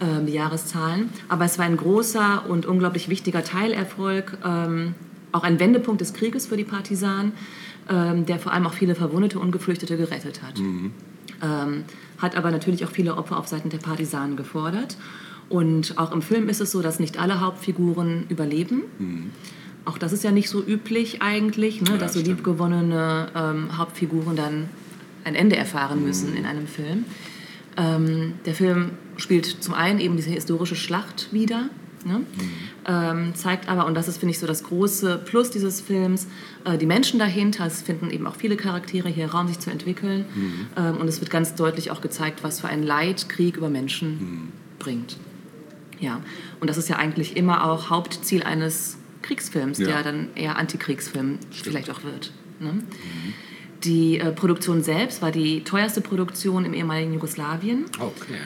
Ähm, 0.00 0.26
die 0.26 0.32
Jahreszahlen. 0.32 1.10
Aber 1.28 1.44
es 1.44 1.58
war 1.58 1.66
ein 1.66 1.76
großer 1.76 2.44
und 2.48 2.66
unglaublich 2.66 3.08
wichtiger 3.08 3.44
Teilerfolg. 3.44 4.38
Ähm, 4.44 4.94
auch 5.32 5.42
ein 5.42 5.58
Wendepunkt 5.58 6.00
des 6.00 6.14
Krieges 6.14 6.46
für 6.46 6.56
die 6.56 6.64
Partisanen, 6.64 7.32
ähm, 7.90 8.24
der 8.26 8.38
vor 8.38 8.52
allem 8.52 8.66
auch 8.66 8.72
viele 8.72 8.94
Verwundete 8.94 9.38
und 9.38 9.50
Geflüchtete 9.50 9.96
gerettet 9.96 10.42
hat. 10.42 10.58
Ähm, 11.42 11.84
hat 12.18 12.36
aber 12.36 12.50
natürlich 12.50 12.84
auch 12.84 12.90
viele 12.90 13.16
Opfer 13.16 13.36
auf 13.38 13.48
Seiten 13.48 13.68
der 13.68 13.78
Partisanen 13.78 14.36
gefordert. 14.36 14.96
Und 15.48 15.98
auch 15.98 16.12
im 16.12 16.22
Film 16.22 16.48
ist 16.48 16.60
es 16.60 16.70
so, 16.70 16.80
dass 16.80 17.00
nicht 17.00 17.18
alle 17.18 17.40
Hauptfiguren 17.40 18.24
überleben. 18.28 18.82
Auch 19.84 19.98
das 19.98 20.12
ist 20.12 20.24
ja 20.24 20.30
nicht 20.30 20.48
so 20.48 20.64
üblich 20.64 21.20
eigentlich, 21.20 21.82
ne, 21.82 21.90
Ja, 21.90 21.96
dass 21.98 22.14
so 22.14 22.20
liebgewonnene 22.20 23.28
ähm, 23.34 23.76
Hauptfiguren 23.76 24.36
dann 24.36 24.68
ein 25.24 25.34
Ende 25.34 25.56
erfahren 25.56 26.02
müssen 26.02 26.34
in 26.36 26.46
einem 26.46 26.66
Film. 26.66 27.04
Ähm, 27.76 28.34
der 28.46 28.54
Film 28.54 28.92
spielt 29.16 29.46
zum 29.46 29.74
einen 29.74 30.00
eben 30.00 30.16
diese 30.16 30.30
historische 30.30 30.76
Schlacht 30.76 31.32
wieder, 31.32 31.70
ne? 32.04 32.20
ähm, 32.86 33.34
zeigt 33.34 33.68
aber, 33.68 33.86
und 33.86 33.94
das 33.94 34.08
ist, 34.08 34.18
finde 34.18 34.30
ich, 34.32 34.38
so 34.38 34.46
das 34.46 34.62
große 34.64 35.22
Plus 35.24 35.50
dieses 35.50 35.80
Films, 35.80 36.26
äh, 36.64 36.78
die 36.78 36.86
Menschen 36.86 37.18
dahinter. 37.18 37.66
Es 37.66 37.82
finden 37.82 38.10
eben 38.10 38.26
auch 38.26 38.36
viele 38.36 38.56
Charaktere 38.56 39.08
hier 39.08 39.26
Raum, 39.26 39.48
sich 39.48 39.58
zu 39.58 39.70
entwickeln. 39.70 40.24
Ähm, 40.76 40.98
und 40.98 41.08
es 41.08 41.20
wird 41.20 41.30
ganz 41.30 41.54
deutlich 41.54 41.90
auch 41.90 42.00
gezeigt, 42.00 42.44
was 42.44 42.60
für 42.60 42.68
ein 42.68 42.82
Leid 42.82 43.28
Krieg 43.28 43.56
über 43.56 43.68
Menschen 43.70 44.52
bringt. 44.78 45.16
Ja, 46.00 46.20
und 46.60 46.68
das 46.68 46.76
ist 46.76 46.88
ja 46.88 46.96
eigentlich 46.96 47.36
immer 47.36 47.64
auch 47.70 47.88
Hauptziel 47.90 48.42
eines 48.42 48.98
Kriegsfilms, 49.22 49.78
Ja. 49.78 49.86
der 49.86 50.02
dann 50.02 50.28
eher 50.34 50.58
Antikriegsfilm 50.58 51.38
vielleicht 51.50 51.88
auch 51.90 52.02
wird. 52.04 52.32
Ne? 52.60 52.82
Die 53.84 54.18
äh, 54.18 54.32
Produktion 54.32 54.82
selbst 54.82 55.22
war 55.22 55.30
die 55.30 55.62
teuerste 55.64 56.00
Produktion 56.00 56.64
im 56.64 56.74
ehemaligen 56.74 57.12
Jugoslawien. 57.12 57.84
Okay. 57.98 58.38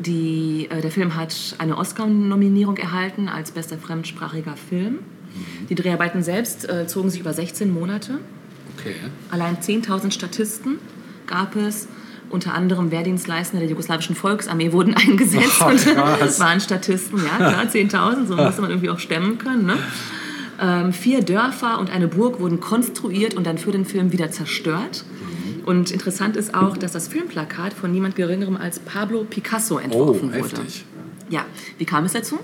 Die, 0.00 0.66
äh, 0.70 0.80
der 0.80 0.90
Film 0.90 1.14
hat 1.14 1.34
eine 1.58 1.76
Oscar-Nominierung 1.76 2.78
erhalten 2.78 3.28
als 3.28 3.50
bester 3.50 3.76
fremdsprachiger 3.76 4.56
Film. 4.56 5.00
Die 5.68 5.74
Dreharbeiten 5.74 6.22
selbst 6.22 6.68
äh, 6.68 6.86
zogen 6.86 7.10
sich 7.10 7.20
über 7.20 7.32
16 7.32 7.72
Monate. 7.72 8.18
Okay. 8.78 8.94
Allein 9.30 9.58
10.000 9.58 10.10
Statisten 10.10 10.78
gab 11.26 11.54
es. 11.56 11.88
Unter 12.30 12.54
anderem 12.54 12.92
Wehrdienstleistende 12.92 13.60
der 13.60 13.70
jugoslawischen 13.70 14.14
Volksarmee 14.14 14.72
wurden 14.72 14.94
eingesetzt 14.96 15.60
Oh, 15.60 15.66
und 15.66 16.40
waren 16.40 16.60
Statisten. 16.60 17.18
Ja, 17.18 17.36
klar, 17.36 17.64
10.000, 17.64 18.26
so 18.26 18.36
musste 18.36 18.62
man 18.62 18.70
irgendwie 18.70 18.88
auch 18.88 19.00
stemmen 19.00 19.36
können. 19.36 19.66
Ne? 19.66 19.76
Ähm, 20.60 20.92
vier 20.92 21.22
Dörfer 21.22 21.78
und 21.80 21.90
eine 21.90 22.06
Burg 22.06 22.38
wurden 22.40 22.60
konstruiert 22.60 23.34
und 23.34 23.46
dann 23.46 23.56
für 23.58 23.72
den 23.72 23.84
Film 23.86 24.12
wieder 24.12 24.30
zerstört. 24.30 25.04
Und 25.64 25.90
interessant 25.90 26.36
ist 26.36 26.54
auch, 26.54 26.76
dass 26.76 26.92
das 26.92 27.08
Filmplakat 27.08 27.72
von 27.72 27.92
niemand 27.92 28.16
Geringerem 28.16 28.56
als 28.56 28.78
Pablo 28.78 29.24
Picasso 29.24 29.76
Oh, 29.76 29.78
entworfen 29.78 30.28
wurde. 30.34 30.38
heftig. 30.40 30.84
Ja, 31.28 31.44
wie 31.78 31.84
kam 31.84 32.04
es 32.04 32.12
dazu? 32.12 32.38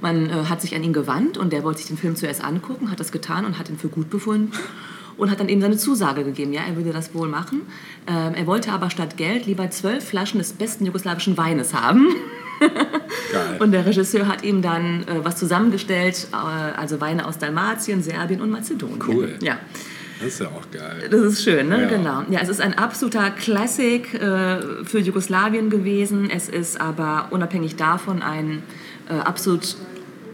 Man 0.00 0.28
äh, 0.28 0.32
hat 0.48 0.60
sich 0.60 0.74
an 0.76 0.84
ihn 0.84 0.92
gewandt 0.92 1.38
und 1.38 1.52
der 1.52 1.64
wollte 1.64 1.78
sich 1.78 1.88
den 1.88 1.96
Film 1.96 2.16
zuerst 2.16 2.44
angucken, 2.44 2.90
hat 2.90 3.00
das 3.00 3.10
getan 3.10 3.44
und 3.46 3.58
hat 3.58 3.70
ihn 3.70 3.78
für 3.78 3.88
gut 3.88 4.10
befunden 4.10 4.52
und 5.16 5.30
hat 5.30 5.40
dann 5.40 5.48
eben 5.48 5.62
seine 5.62 5.78
Zusage 5.78 6.22
gegeben, 6.22 6.52
ja, 6.52 6.60
er 6.68 6.76
würde 6.76 6.92
das 6.92 7.14
wohl 7.14 7.28
machen. 7.28 7.62
Ähm, 8.06 8.34
er 8.34 8.46
wollte 8.46 8.72
aber 8.72 8.90
statt 8.90 9.16
Geld 9.16 9.46
lieber 9.46 9.70
zwölf 9.70 10.04
Flaschen 10.04 10.38
des 10.38 10.52
besten 10.52 10.84
jugoslawischen 10.84 11.36
Weines 11.38 11.72
haben. 11.72 12.08
Geil. 13.32 13.56
Und 13.58 13.72
der 13.72 13.84
Regisseur 13.86 14.26
hat 14.28 14.44
ihm 14.44 14.62
dann 14.62 15.02
äh, 15.02 15.24
was 15.24 15.36
zusammengestellt, 15.36 16.28
äh, 16.32 16.36
also 16.36 17.00
Weine 17.00 17.26
aus 17.26 17.38
Dalmatien, 17.38 18.02
Serbien 18.02 18.40
und 18.40 18.50
Mazedonien. 18.50 19.02
Cool. 19.06 19.34
Ja. 19.42 19.58
Das 20.18 20.28
ist 20.28 20.40
ja 20.40 20.46
auch 20.46 20.70
geil. 20.70 21.08
Das 21.10 21.20
ist 21.20 21.44
schön, 21.44 21.68
ne? 21.68 21.82
Ja. 21.82 21.88
Genau. 21.88 22.22
Ja, 22.30 22.40
es 22.40 22.48
ist 22.48 22.60
ein 22.62 22.72
absoluter 22.78 23.30
Classic 23.30 24.14
äh, 24.14 24.84
für 24.84 24.98
Jugoslawien 24.98 25.68
gewesen. 25.68 26.30
Es 26.30 26.48
ist 26.48 26.80
aber 26.80 27.28
unabhängig 27.30 27.76
davon 27.76 28.22
ein 28.22 28.62
äh, 29.10 29.12
absolut 29.14 29.76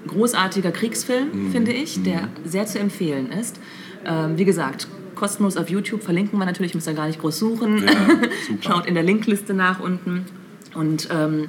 großartiger 0.06 0.70
Kriegsfilm, 0.70 1.28
Mhm. 1.32 1.52
finde 1.52 1.72
ich, 1.72 2.02
der 2.04 2.28
sehr 2.44 2.66
zu 2.66 2.78
empfehlen 2.78 3.30
ist. 3.32 3.58
Ähm, 4.04 4.36
wie 4.38 4.44
gesagt, 4.44 4.86
kostenlos 5.16 5.56
auf 5.56 5.68
YouTube 5.68 6.02
verlinken 6.02 6.38
wir 6.38 6.44
natürlich, 6.46 6.74
müsst 6.74 6.86
ihr 6.88 6.94
gar 6.94 7.06
nicht 7.06 7.20
groß 7.20 7.38
suchen. 7.38 7.78
Ja, 7.84 7.92
super. 8.46 8.62
Schaut 8.62 8.86
in 8.86 8.94
der 8.94 9.02
Linkliste 9.02 9.52
nach 9.54 9.80
unten. 9.80 10.26
Und 10.74 11.08
ähm, 11.12 11.48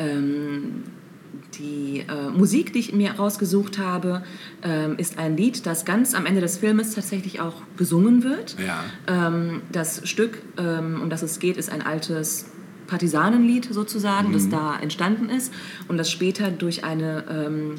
ähm, 0.00 0.82
die 1.58 2.04
äh, 2.08 2.30
Musik, 2.30 2.72
die 2.72 2.80
ich 2.80 2.92
mir 2.92 3.12
rausgesucht 3.12 3.78
habe, 3.78 4.22
ähm, 4.62 4.96
ist 4.96 5.18
ein 5.18 5.36
Lied, 5.36 5.66
das 5.66 5.84
ganz 5.84 6.14
am 6.14 6.26
Ende 6.26 6.40
des 6.40 6.58
Filmes 6.58 6.94
tatsächlich 6.94 7.40
auch 7.40 7.62
gesungen 7.76 8.24
wird. 8.24 8.56
Ja. 8.58 8.84
Ähm, 9.06 9.62
das 9.70 10.08
Stück, 10.08 10.42
ähm, 10.58 11.00
um 11.02 11.10
das 11.10 11.22
es 11.22 11.38
geht, 11.38 11.56
ist 11.56 11.70
ein 11.70 11.82
altes 11.82 12.46
Partisanenlied 12.86 13.68
sozusagen, 13.72 14.32
das 14.32 14.48
da 14.48 14.76
entstanden 14.80 15.28
ist 15.28 15.52
und 15.86 15.96
das 15.96 16.10
später 16.10 16.50
durch 16.50 16.82
eine 16.82 17.24
ähm, 17.30 17.74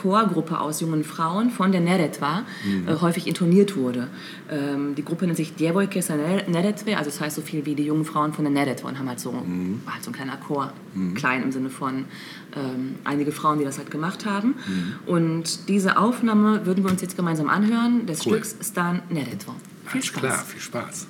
Chorgruppe 0.00 0.58
aus 0.60 0.80
jungen 0.80 1.04
Frauen 1.04 1.50
von 1.50 1.72
der 1.72 1.80
Neretva 1.80 2.44
äh, 2.86 2.94
häufig 3.00 3.26
intoniert 3.26 3.76
wurde. 3.76 4.08
Ähm, 4.50 4.94
die 4.94 5.04
Gruppe 5.04 5.26
nennt 5.26 5.36
sich 5.36 5.54
Djevojke 5.54 6.00
sa 6.02 6.14
Neretve, 6.16 6.96
also 6.96 7.10
das 7.10 7.20
heißt 7.20 7.36
so 7.36 7.42
viel 7.42 7.66
wie 7.66 7.74
die 7.74 7.84
jungen 7.84 8.04
Frauen 8.04 8.32
von 8.32 8.44
der 8.44 8.52
Neretva 8.52 8.88
und 8.88 8.98
haben 8.98 9.08
halt 9.08 9.20
so, 9.20 9.32
war 9.32 9.94
halt 9.94 10.04
so 10.04 10.10
ein 10.10 10.14
kleiner 10.14 10.36
Chor, 10.36 10.72
klein 11.14 11.42
im 11.42 11.52
Sinne 11.52 11.70
von 11.70 12.04
ähm, 12.56 12.94
einige 13.04 13.32
Frauen, 13.32 13.58
die 13.58 13.64
das 13.64 13.78
halt 13.78 13.90
gemacht 13.90 14.26
haben. 14.26 14.54
Und 15.06 15.68
diese 15.68 15.98
Aufnahme 15.98 16.66
würden 16.66 16.84
wir 16.84 16.90
uns 16.90 17.02
jetzt 17.02 17.16
gemeinsam 17.16 17.48
anhören, 17.48 18.06
des 18.06 18.24
Cool. 18.26 18.42
Stücks 18.44 18.56
Stan 18.68 19.02
Neretva. 19.10 19.54
Viel 19.86 19.92
Alles 20.00 20.06
Spaß. 20.06 20.20
klar, 20.20 20.44
viel 20.44 20.60
Spaß. 20.60 21.06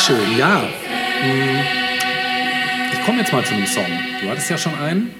Schön, 0.00 0.38
ja. 0.38 0.62
Hm. 0.62 1.58
Ich 2.92 3.04
komme 3.04 3.18
jetzt 3.18 3.32
mal 3.32 3.44
zu 3.44 3.54
einem 3.54 3.66
Song. 3.66 3.84
Du 4.22 4.30
hattest 4.30 4.48
ja 4.48 4.56
schon 4.56 4.74
einen. 4.74 5.10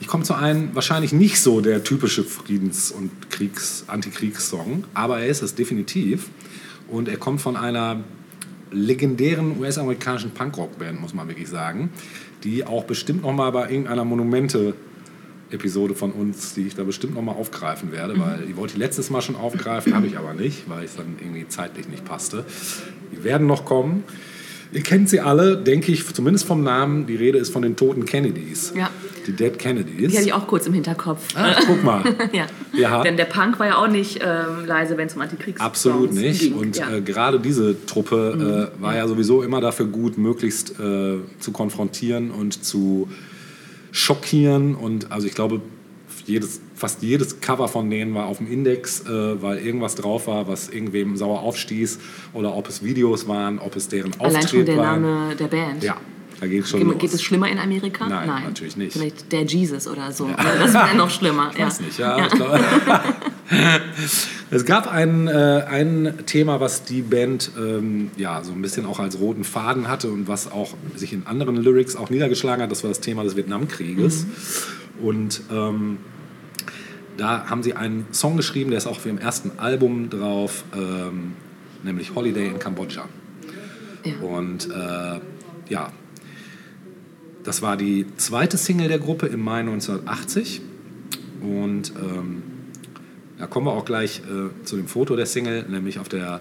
Ich 0.00 0.08
komme 0.08 0.24
zu 0.24 0.34
einem 0.34 0.74
wahrscheinlich 0.74 1.12
nicht 1.12 1.40
so 1.40 1.60
der 1.60 1.84
typische 1.84 2.24
Friedens- 2.24 2.90
und 2.90 3.30
Kriegs-, 3.30 3.84
Antikriegssong, 3.86 4.84
aber 4.94 5.20
er 5.20 5.28
ist 5.28 5.42
es 5.42 5.54
definitiv. 5.54 6.28
Und 6.88 7.08
er 7.08 7.18
kommt 7.18 7.40
von 7.40 7.56
einer 7.56 8.02
legendären 8.72 9.60
US-amerikanischen 9.60 10.32
Punkrock-Band, 10.32 11.00
muss 11.00 11.14
man 11.14 11.28
wirklich 11.28 11.48
sagen, 11.48 11.90
die 12.42 12.64
auch 12.64 12.84
bestimmt 12.84 13.22
noch 13.22 13.32
mal 13.32 13.50
bei 13.50 13.70
irgendeiner 13.70 14.04
Monumente-Episode 15.50 15.94
von 15.94 16.12
uns, 16.12 16.54
die 16.54 16.66
ich 16.66 16.74
da 16.74 16.84
bestimmt 16.84 17.14
noch 17.14 17.22
mal 17.22 17.32
aufgreifen 17.32 17.92
werde, 17.92 18.18
weil 18.18 18.46
die 18.46 18.56
wollte 18.56 18.74
ich 18.74 18.78
letztes 18.78 19.10
Mal 19.10 19.20
schon 19.20 19.36
aufgreifen, 19.36 19.94
habe 19.94 20.06
ich 20.06 20.16
aber 20.16 20.34
nicht, 20.34 20.68
weil 20.68 20.84
es 20.84 20.96
dann 20.96 21.16
irgendwie 21.20 21.46
zeitlich 21.48 21.88
nicht 21.88 22.04
passte. 22.04 22.44
Die 23.12 23.24
werden 23.24 23.46
noch 23.46 23.64
kommen. 23.64 24.04
Ihr 24.72 24.82
kennt 24.82 25.08
sie 25.08 25.18
alle, 25.18 25.56
denke 25.56 25.90
ich, 25.90 26.06
zumindest 26.14 26.46
vom 26.46 26.62
Namen. 26.62 27.06
Die 27.06 27.16
Rede 27.16 27.38
ist 27.38 27.52
von 27.52 27.62
den 27.62 27.74
toten 27.74 28.04
Kennedys. 28.04 28.72
Ja. 28.76 28.88
Die 29.26 29.32
Dead 29.32 29.58
Kennedys. 29.58 30.12
Die 30.12 30.16
hatte 30.16 30.26
ich 30.28 30.32
auch 30.32 30.46
kurz 30.46 30.68
im 30.68 30.72
Hinterkopf. 30.72 31.34
Ah, 31.34 31.56
guck 31.66 31.82
mal. 31.82 32.04
ja. 32.32 32.46
Ja. 32.72 33.02
Denn 33.02 33.16
der 33.16 33.24
Punk 33.24 33.58
war 33.58 33.66
ja 33.66 33.76
auch 33.78 33.88
nicht 33.88 34.20
ähm, 34.22 34.66
leise, 34.66 34.96
wenn 34.96 35.08
es 35.08 35.16
um 35.16 35.22
Antikriegs 35.22 35.60
Absolut 35.60 36.12
nicht. 36.12 36.40
ging. 36.40 36.54
Und 36.54 36.76
ja. 36.76 36.86
Mhm. 36.86 36.94
äh, 36.94 37.00
gerade 37.00 37.40
diese 37.40 37.84
Truppe 37.84 38.70
äh, 38.78 38.80
war 38.80 38.94
ja 38.94 39.08
sowieso 39.08 39.42
immer 39.42 39.60
dafür 39.60 39.86
gut, 39.86 40.16
möglichst 40.18 40.78
äh, 40.78 41.16
zu 41.40 41.50
konfrontieren 41.52 42.30
und 42.30 42.64
zu 42.64 43.08
schockieren. 43.92 44.74
Und 44.74 45.10
also 45.12 45.26
ich 45.26 45.34
glaube, 45.34 45.60
jedes, 46.26 46.60
fast 46.74 47.02
jedes 47.02 47.40
Cover 47.40 47.68
von 47.68 47.90
denen 47.90 48.14
war 48.14 48.26
auf 48.26 48.38
dem 48.38 48.50
Index, 48.50 49.00
äh, 49.06 49.42
weil 49.42 49.58
irgendwas 49.58 49.94
drauf 49.94 50.26
war, 50.26 50.46
was 50.48 50.68
irgendwem 50.68 51.16
sauer 51.16 51.40
aufstieß. 51.40 51.98
Oder 52.32 52.54
ob 52.56 52.68
es 52.68 52.84
Videos 52.84 53.26
waren, 53.26 53.58
ob 53.58 53.76
es 53.76 53.88
deren 53.88 54.12
Allein 54.18 54.32
schon 54.32 54.40
Auftritt 54.42 54.68
der 54.68 54.76
waren. 54.76 55.02
Name 55.02 55.36
der 55.36 55.46
Band. 55.48 55.82
Ja, 55.82 55.96
da 56.40 56.46
geht 56.46 56.64
es 56.64 56.70
schon 56.70 56.80
Ge- 56.80 56.88
los. 56.90 56.98
Geht 56.98 57.14
es 57.14 57.22
schlimmer 57.22 57.48
in 57.48 57.58
Amerika? 57.58 58.08
Nein, 58.08 58.44
natürlich 58.44 58.76
nicht. 58.76 58.92
Vielleicht 58.92 59.32
der 59.32 59.42
Jesus 59.44 59.86
oder 59.88 60.12
so. 60.12 60.28
Das 60.36 60.72
wäre 60.72 60.96
noch 60.96 61.10
schlimmer. 61.10 61.50
Ich 61.52 61.58
ja. 61.58 61.66
weiß 61.66 61.80
nicht, 61.80 61.98
ja. 61.98 62.26
Ich 62.26 62.32
glaube, 62.32 62.60
es 64.50 64.64
gab 64.64 64.92
ein, 64.92 65.28
äh, 65.28 65.64
ein 65.68 66.14
Thema, 66.26 66.60
was 66.60 66.84
die 66.84 67.02
Band 67.02 67.50
ähm, 67.58 68.10
ja, 68.16 68.42
so 68.44 68.52
ein 68.52 68.62
bisschen 68.62 68.86
auch 68.86 69.00
als 69.00 69.18
roten 69.18 69.44
Faden 69.44 69.88
hatte 69.88 70.10
und 70.10 70.28
was 70.28 70.50
auch 70.50 70.74
sich 70.94 71.12
in 71.12 71.26
anderen 71.26 71.56
Lyrics 71.56 71.96
auch 71.96 72.10
niedergeschlagen 72.10 72.62
hat. 72.62 72.70
Das 72.70 72.84
war 72.84 72.90
das 72.90 73.00
Thema 73.00 73.24
des 73.24 73.36
Vietnamkrieges. 73.36 74.26
Und 75.00 75.42
ähm, 75.52 75.98
da 77.16 77.46
haben 77.48 77.62
sie 77.62 77.74
einen 77.74 78.06
Song 78.12 78.36
geschrieben, 78.36 78.70
der 78.70 78.78
ist 78.78 78.86
auch 78.86 79.00
für 79.00 79.08
im 79.08 79.18
ersten 79.18 79.58
Album 79.58 80.10
drauf, 80.10 80.64
ähm, 80.74 81.32
nämlich 81.82 82.14
Holiday 82.14 82.48
in 82.48 82.58
Kambodscha. 82.58 83.06
Ja. 84.04 84.26
Und 84.26 84.70
äh, 84.70 85.20
ja, 85.68 85.92
das 87.42 87.62
war 87.62 87.76
die 87.76 88.06
zweite 88.16 88.56
Single 88.56 88.88
der 88.88 88.98
Gruppe 88.98 89.26
im 89.26 89.40
Mai 89.40 89.60
1980. 89.60 90.62
Und 91.40 91.92
ähm, 91.96 92.42
da 93.40 93.46
kommen 93.46 93.66
wir 93.66 93.72
auch 93.72 93.86
gleich 93.86 94.20
äh, 94.20 94.64
zu 94.64 94.76
dem 94.76 94.86
Foto 94.86 95.16
der 95.16 95.26
Single, 95.26 95.64
nämlich 95.68 95.98
auf 95.98 96.08
der 96.08 96.40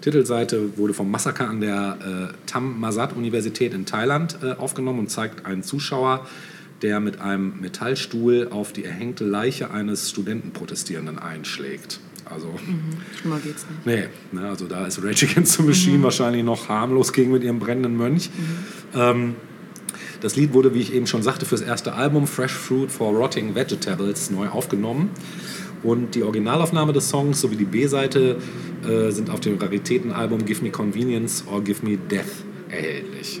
Titelseite 0.00 0.76
wurde 0.76 0.94
vom 0.94 1.10
Massaker 1.10 1.48
an 1.48 1.60
der 1.60 2.32
äh, 2.32 2.46
Tam 2.46 2.80
Masat 2.80 3.14
Universität 3.14 3.72
in 3.72 3.86
Thailand 3.86 4.38
äh, 4.42 4.52
aufgenommen 4.52 4.98
und 4.98 5.10
zeigt 5.10 5.46
einen 5.46 5.62
Zuschauer, 5.62 6.26
der 6.82 6.98
mit 6.98 7.20
einem 7.20 7.60
Metallstuhl 7.60 8.48
auf 8.50 8.72
die 8.72 8.84
erhängte 8.84 9.24
Leiche 9.24 9.70
eines 9.70 10.10
Studentenprotestierenden 10.10 11.18
einschlägt. 11.18 12.00
Also 12.24 12.52
Schlimmer 13.20 13.38
geht's 13.38 13.66
nicht. 13.68 13.86
Nee, 13.86 14.08
ne, 14.32 14.48
also 14.48 14.66
da 14.66 14.86
ist 14.86 15.02
Rage 15.02 15.26
Against 15.30 15.52
the 15.52 15.62
Machine 15.62 16.02
wahrscheinlich 16.02 16.42
noch 16.42 16.68
harmlos 16.68 17.12
gegen 17.12 17.30
mit 17.30 17.44
ihrem 17.44 17.60
brennenden 17.60 17.96
Mönch. 17.96 18.30
Ähm, 18.94 19.36
das 20.20 20.36
Lied 20.36 20.52
wurde, 20.52 20.74
wie 20.74 20.80
ich 20.80 20.92
eben 20.92 21.06
schon 21.06 21.22
sagte, 21.22 21.46
fürs 21.46 21.60
erste 21.60 21.94
Album 21.94 22.26
Fresh 22.26 22.52
Fruit 22.52 22.90
for 22.90 23.12
Rotting 23.14 23.54
Vegetables 23.54 24.30
neu 24.30 24.48
aufgenommen. 24.48 25.10
Und 25.82 26.14
die 26.14 26.22
Originalaufnahme 26.22 26.92
des 26.92 27.08
Songs 27.08 27.40
sowie 27.40 27.56
die 27.56 27.64
B-Seite 27.64 28.36
äh, 28.86 29.10
sind 29.10 29.30
auf 29.30 29.40
dem 29.40 29.58
Raritätenalbum 29.58 30.44
Give 30.44 30.62
Me 30.62 30.70
Convenience 30.70 31.44
or 31.50 31.62
Give 31.62 31.84
Me 31.86 31.96
Death 31.96 32.44
erhältlich. 32.68 33.40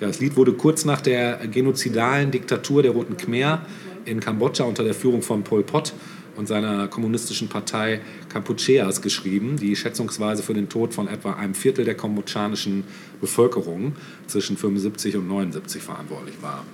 Ja, 0.00 0.06
das 0.06 0.20
Lied 0.20 0.36
wurde 0.36 0.52
kurz 0.52 0.84
nach 0.84 1.00
der 1.00 1.38
genozidalen 1.48 2.30
Diktatur 2.30 2.82
der 2.82 2.92
Roten 2.92 3.16
Khmer 3.16 3.66
in 4.04 4.20
Kambodscha 4.20 4.64
unter 4.64 4.84
der 4.84 4.94
Führung 4.94 5.22
von 5.22 5.42
Pol 5.42 5.62
Pot 5.62 5.92
und 6.36 6.46
seiner 6.46 6.86
kommunistischen 6.86 7.48
Partei 7.48 8.00
Kampucheas 8.28 9.02
geschrieben, 9.02 9.56
die 9.56 9.74
schätzungsweise 9.74 10.44
für 10.44 10.54
den 10.54 10.68
Tod 10.68 10.94
von 10.94 11.08
etwa 11.08 11.32
einem 11.32 11.54
Viertel 11.54 11.84
der 11.84 11.96
kambodschanischen 11.96 12.84
Bevölkerung 13.20 13.96
zwischen 14.28 14.56
75 14.56 15.16
und 15.16 15.26
79 15.26 15.82
verantwortlich 15.82 16.36
war. 16.40 16.64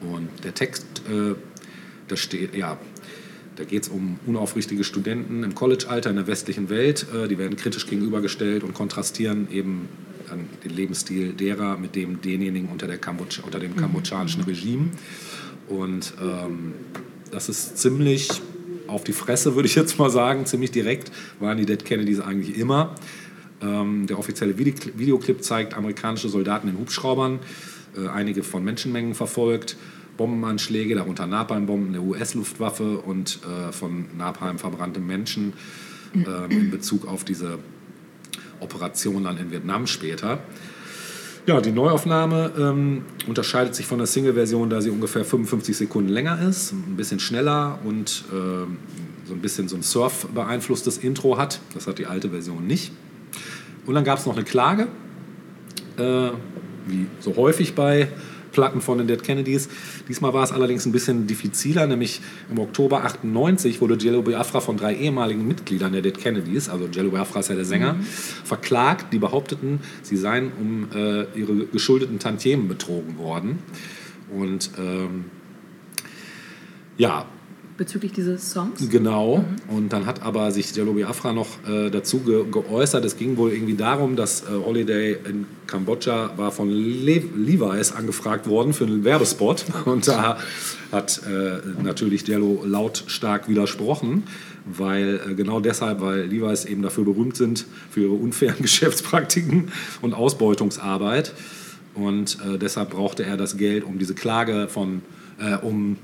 Und 0.00 0.30
der 0.44 0.54
Text, 0.54 0.86
äh, 1.10 1.34
da 2.08 2.16
steht, 2.16 2.54
ja, 2.54 2.78
da 3.60 3.66
geht 3.66 3.82
es 3.82 3.88
um 3.90 4.18
unaufrichtige 4.26 4.84
Studenten 4.84 5.44
im 5.44 5.54
College-Alter 5.54 6.08
in 6.08 6.16
der 6.16 6.26
westlichen 6.26 6.70
Welt. 6.70 7.06
Äh, 7.14 7.28
die 7.28 7.36
werden 7.36 7.56
kritisch 7.56 7.86
gegenübergestellt 7.86 8.64
und 8.64 8.72
kontrastieren 8.72 9.48
eben 9.52 9.88
den 10.64 10.70
Lebensstil 10.70 11.32
derer 11.32 11.76
mit 11.76 11.96
dem 11.96 12.20
denjenigen 12.20 12.68
unter, 12.68 12.86
der 12.86 12.98
Kambodsch 12.98 13.40
unter 13.40 13.58
dem 13.58 13.76
kambodschanischen 13.76 14.42
Regime. 14.44 14.90
Und 15.68 16.14
ähm, 16.22 16.72
das 17.30 17.48
ist 17.48 17.78
ziemlich 17.78 18.30
auf 18.86 19.04
die 19.04 19.12
Fresse, 19.12 19.54
würde 19.56 19.66
ich 19.66 19.74
jetzt 19.74 19.98
mal 19.98 20.08
sagen, 20.08 20.46
ziemlich 20.46 20.70
direkt, 20.70 21.10
waren 21.38 21.58
die 21.58 21.66
Dead 21.66 21.84
Kennedys 21.84 22.20
eigentlich 22.20 22.56
immer. 22.56 22.94
Ähm, 23.60 24.06
der 24.06 24.18
offizielle 24.18 24.56
Vide- 24.56 24.96
Videoclip 24.96 25.42
zeigt 25.42 25.74
amerikanische 25.74 26.28
Soldaten 26.28 26.68
in 26.68 26.78
Hubschraubern, 26.78 27.40
äh, 27.96 28.08
einige 28.08 28.42
von 28.42 28.64
Menschenmengen 28.64 29.14
verfolgt, 29.14 29.76
Bombenanschläge, 30.16 30.94
darunter 30.94 31.26
Napalmbomben 31.26 31.92
der 31.92 32.02
US-Luftwaffe 32.02 32.98
und 32.98 33.40
äh, 33.44 33.72
von 33.72 34.06
Napalm 34.16 34.58
verbrannte 34.58 35.00
Menschen 35.00 35.54
äh, 36.14 36.52
in 36.52 36.70
Bezug 36.70 37.06
auf 37.06 37.24
diese 37.24 37.58
Operation 38.60 39.24
dann 39.24 39.38
in 39.38 39.50
Vietnam 39.50 39.86
später. 39.86 40.40
Ja, 41.46 41.60
die 41.60 41.72
Neuaufnahme 41.72 42.52
ähm, 42.58 43.02
unterscheidet 43.26 43.74
sich 43.74 43.86
von 43.86 43.98
der 43.98 44.06
Single-Version, 44.06 44.68
da 44.68 44.80
sie 44.80 44.90
ungefähr 44.90 45.24
55 45.24 45.76
Sekunden 45.76 46.10
länger 46.10 46.40
ist, 46.40 46.72
ein 46.72 46.96
bisschen 46.96 47.18
schneller 47.18 47.78
und 47.84 48.24
ähm, 48.32 48.76
so 49.24 49.34
ein 49.34 49.40
bisschen 49.40 49.66
so 49.66 49.76
ein 49.76 49.82
Surf 49.82 50.26
beeinflusstes 50.34 50.98
Intro 50.98 51.38
hat. 51.38 51.60
Das 51.72 51.86
hat 51.86 51.98
die 51.98 52.06
alte 52.06 52.30
Version 52.30 52.66
nicht. 52.66 52.92
Und 53.86 53.94
dann 53.94 54.04
gab 54.04 54.18
es 54.18 54.26
noch 54.26 54.36
eine 54.36 54.44
Klage, 54.44 54.88
äh, 55.96 56.30
wie 56.86 57.06
so 57.20 57.36
häufig 57.36 57.74
bei 57.74 58.08
Platten 58.52 58.80
von 58.80 58.98
den 58.98 59.06
Dead 59.06 59.22
Kennedys. 59.22 59.68
Diesmal 60.08 60.32
war 60.32 60.44
es 60.44 60.52
allerdings 60.52 60.86
ein 60.86 60.92
bisschen 60.92 61.26
diffiziler, 61.26 61.86
nämlich 61.86 62.20
im 62.50 62.58
Oktober 62.58 63.04
98 63.04 63.80
wurde 63.80 63.96
Jello 63.96 64.22
Biafra 64.22 64.60
von 64.60 64.76
drei 64.76 64.94
ehemaligen 64.94 65.46
Mitgliedern 65.46 65.92
der 65.92 66.02
Dead 66.02 66.18
Kennedys, 66.18 66.68
also 66.68 66.88
Jello 66.90 67.10
Biafra 67.10 67.40
ist 67.40 67.48
ja 67.48 67.54
der 67.54 67.64
Sänger, 67.64 67.96
verklagt, 68.44 69.12
die 69.12 69.18
behaupteten, 69.18 69.80
sie 70.02 70.16
seien 70.16 70.52
um 70.60 70.88
äh, 70.94 71.24
ihre 71.38 71.66
geschuldeten 71.66 72.18
Tantiemen 72.18 72.68
betrogen 72.68 73.18
worden. 73.18 73.58
Und 74.30 74.70
ähm, 74.78 75.26
ja, 76.96 77.26
Bezüglich 77.80 78.12
dieses 78.12 78.50
Songs? 78.52 78.90
Genau. 78.90 79.42
Und 79.68 79.94
dann 79.94 80.04
hat 80.04 80.22
aber 80.22 80.50
sich 80.50 80.76
Jello 80.76 80.92
Biafra 80.92 81.32
noch 81.32 81.66
äh, 81.66 81.88
dazu 81.88 82.18
ge 82.18 82.44
geäußert. 82.50 83.02
Es 83.06 83.16
ging 83.16 83.38
wohl 83.38 83.52
irgendwie 83.52 83.72
darum, 83.72 84.16
dass 84.16 84.42
äh, 84.42 84.48
Holiday 84.48 85.16
in 85.26 85.46
Kambodscha 85.66 86.36
war 86.36 86.52
von 86.52 86.68
Le 86.68 87.22
Levi's 87.34 87.92
angefragt 87.92 88.46
worden 88.46 88.74
für 88.74 88.84
einen 88.84 89.02
Werbespot. 89.04 89.64
Und 89.86 90.06
da 90.06 90.36
hat 90.92 91.22
äh, 91.26 91.82
natürlich 91.82 92.28
Jello 92.28 92.62
lautstark 92.66 93.48
widersprochen, 93.48 94.24
weil 94.66 95.18
äh, 95.30 95.34
genau 95.34 95.60
deshalb, 95.60 96.02
weil 96.02 96.26
Levi's 96.26 96.66
eben 96.66 96.82
dafür 96.82 97.04
berühmt 97.04 97.38
sind, 97.38 97.64
für 97.90 98.02
ihre 98.02 98.12
unfairen 98.12 98.58
Geschäftspraktiken 98.60 99.72
und 100.02 100.12
Ausbeutungsarbeit. 100.12 101.32
Und 101.94 102.36
äh, 102.46 102.58
deshalb 102.58 102.90
brauchte 102.90 103.24
er 103.24 103.38
das 103.38 103.56
Geld, 103.56 103.84
um 103.84 103.98
diese 103.98 104.12
Klage 104.12 104.68
von, 104.68 105.00
äh, 105.38 105.56
um 105.56 105.96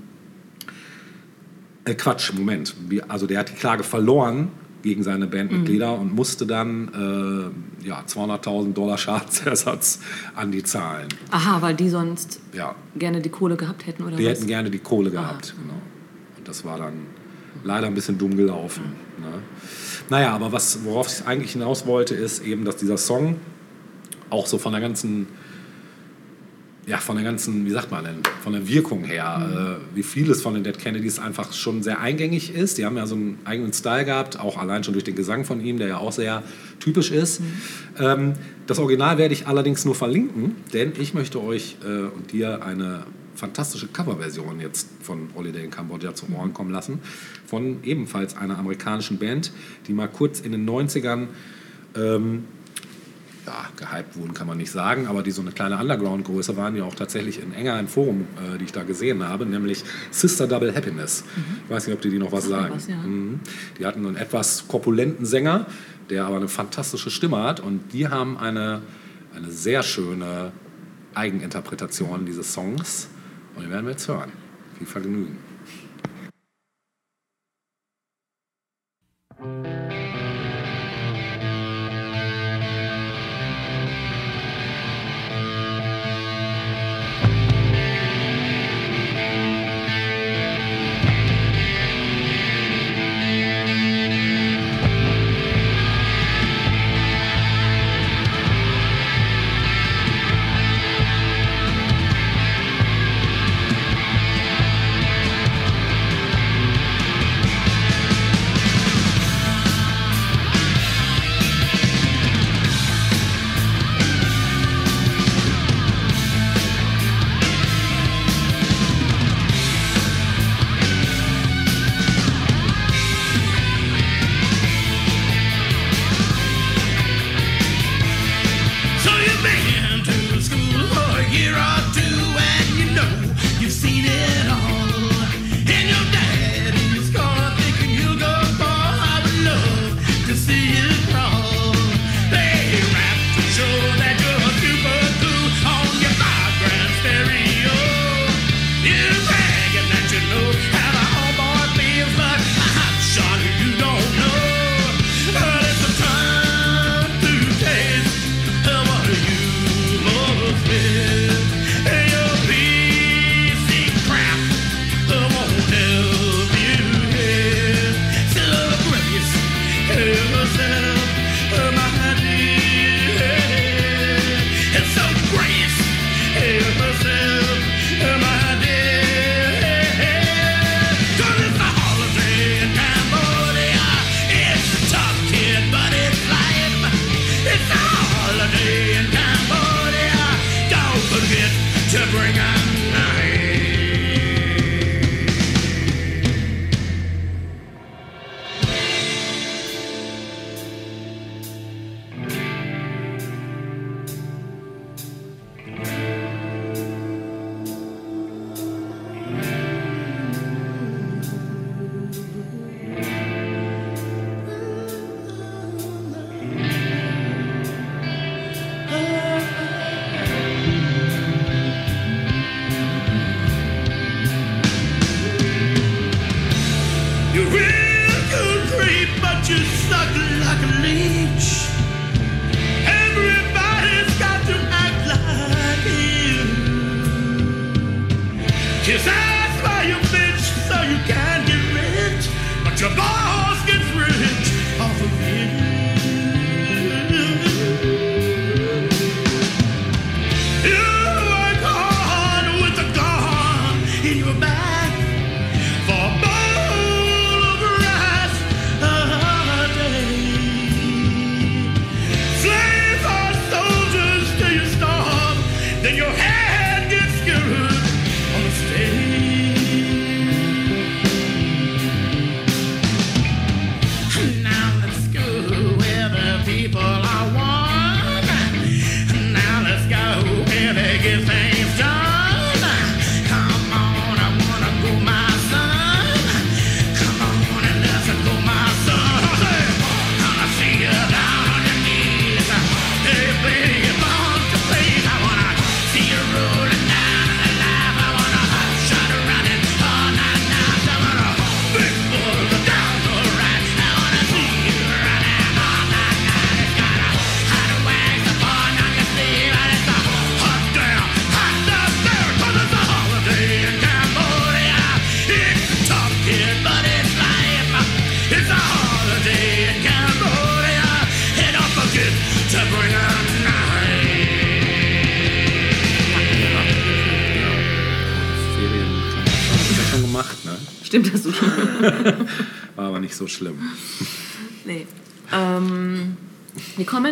äh, 1.86 1.94
Quatsch, 1.94 2.32
Moment. 2.34 2.74
Also 3.08 3.26
der 3.26 3.38
hat 3.40 3.48
die 3.50 3.54
Klage 3.54 3.82
verloren 3.82 4.48
gegen 4.82 5.02
seine 5.02 5.26
Bandmitglieder 5.26 5.98
und 5.98 6.14
musste 6.14 6.46
dann 6.46 7.52
äh, 7.82 7.86
ja, 7.88 8.02
200.000 8.06 8.72
Dollar 8.72 8.98
Schadensersatz 8.98 10.00
an 10.36 10.52
die 10.52 10.62
zahlen. 10.62 11.08
Aha, 11.30 11.60
weil 11.62 11.74
die 11.74 11.88
sonst 11.88 12.40
Ja, 12.52 12.74
gerne 12.96 13.20
die 13.20 13.30
Kohle 13.30 13.56
gehabt 13.56 13.86
hätten 13.86 14.04
oder 14.04 14.16
die 14.16 14.24
was? 14.24 14.32
hätten 14.38 14.46
gerne 14.46 14.70
die 14.70 14.78
Kohle 14.78 15.10
gehabt. 15.10 15.54
Genau. 15.60 15.74
Und 16.38 16.46
das 16.46 16.64
war 16.64 16.78
dann 16.78 16.94
leider 17.64 17.86
ein 17.88 17.94
bisschen 17.94 18.16
dumm 18.18 18.36
gelaufen. 18.36 18.84
Ne? 19.18 19.42
Naja, 20.08 20.32
aber 20.32 20.52
was, 20.52 20.84
worauf 20.84 21.08
ich 21.08 21.26
eigentlich 21.26 21.52
hinaus 21.52 21.86
wollte, 21.86 22.14
ist 22.14 22.44
eben, 22.44 22.64
dass 22.64 22.76
dieser 22.76 22.98
Song 22.98 23.36
auch 24.30 24.46
so 24.46 24.58
von 24.58 24.72
der 24.72 24.80
ganzen 24.80 25.26
ja, 26.86 26.98
von 26.98 27.16
der 27.16 27.24
ganzen, 27.24 27.66
wie 27.66 27.70
sagt 27.70 27.90
man 27.90 28.04
denn, 28.04 28.18
von 28.44 28.52
der 28.52 28.68
Wirkung 28.68 29.02
her, 29.02 29.78
äh, 29.92 29.96
wie 29.96 30.04
vieles 30.04 30.40
von 30.40 30.54
den 30.54 30.62
Dead 30.62 30.78
Kennedys 30.78 31.18
einfach 31.18 31.52
schon 31.52 31.82
sehr 31.82 32.00
eingängig 32.00 32.54
ist. 32.54 32.78
Die 32.78 32.84
haben 32.84 32.96
ja 32.96 33.06
so 33.06 33.16
einen 33.16 33.40
eigenen 33.44 33.72
Style 33.72 34.04
gehabt, 34.04 34.38
auch 34.38 34.56
allein 34.56 34.84
schon 34.84 34.94
durch 34.94 35.04
den 35.04 35.16
Gesang 35.16 35.44
von 35.44 35.60
ihm, 35.60 35.78
der 35.78 35.88
ja 35.88 35.98
auch 35.98 36.12
sehr 36.12 36.44
typisch 36.78 37.10
ist. 37.10 37.42
Ähm, 37.98 38.34
Das 38.68 38.78
Original 38.78 39.18
werde 39.18 39.34
ich 39.34 39.46
allerdings 39.46 39.84
nur 39.84 39.94
verlinken, 39.94 40.56
denn 40.72 40.92
ich 40.98 41.12
möchte 41.12 41.42
euch 41.42 41.76
äh, 41.84 42.06
und 42.14 42.32
dir 42.32 42.64
eine 42.64 43.04
fantastische 43.34 43.88
Coverversion 43.88 44.60
jetzt 44.60 44.88
von 45.02 45.28
Holiday 45.34 45.64
in 45.64 45.70
Cambodia 45.70 46.14
zu 46.14 46.26
Ohren 46.34 46.54
kommen 46.54 46.70
lassen. 46.70 47.00
Von 47.46 47.78
ebenfalls 47.84 48.36
einer 48.36 48.58
amerikanischen 48.58 49.18
Band, 49.18 49.52
die 49.86 49.92
mal 49.92 50.08
kurz 50.08 50.40
in 50.40 50.52
den 50.52 50.68
90ern 50.68 51.26
ähm, 51.96 52.44
ja, 53.46 53.66
gehypt 53.76 54.16
wurden, 54.16 54.34
kann 54.34 54.46
man 54.46 54.58
nicht 54.58 54.70
sagen, 54.70 55.06
aber 55.06 55.22
die 55.22 55.30
so 55.30 55.40
eine 55.40 55.52
kleine 55.52 55.78
Underground-Größe 55.78 56.56
waren, 56.56 56.74
die 56.74 56.82
auch 56.82 56.94
tatsächlich 56.94 57.40
in 57.42 57.52
enger 57.52 57.78
im 57.78 57.88
Forum, 57.88 58.26
äh, 58.36 58.58
die 58.58 58.64
ich 58.64 58.72
da 58.72 58.82
gesehen 58.82 59.26
habe, 59.26 59.46
nämlich 59.46 59.84
Sister 60.10 60.46
Double 60.46 60.74
Happiness. 60.74 61.24
Ich 61.64 61.70
weiß 61.70 61.86
nicht, 61.86 61.94
ob 61.94 62.02
die, 62.02 62.10
die 62.10 62.18
noch 62.18 62.32
was 62.32 62.46
sagen. 62.46 62.74
was, 62.74 62.88
ja. 62.88 62.96
Mhm. 62.96 63.40
Die 63.78 63.86
hatten 63.86 64.04
einen 64.04 64.16
etwas 64.16 64.66
korpulenten 64.68 65.24
Sänger, 65.24 65.66
der 66.10 66.26
aber 66.26 66.36
eine 66.36 66.48
fantastische 66.48 67.10
Stimme 67.10 67.42
hat 67.42 67.60
und 67.60 67.92
die 67.92 68.08
haben 68.08 68.36
eine, 68.36 68.82
eine 69.34 69.50
sehr 69.50 69.82
schöne 69.82 70.52
Eigeninterpretation 71.14 72.26
dieses 72.26 72.52
Songs 72.52 73.08
und 73.54 73.64
die 73.64 73.70
werden 73.70 73.86
wir 73.86 73.92
jetzt 73.92 74.08
hören. 74.08 74.32
Viel 74.78 74.86
Vergnügen. 74.86 75.38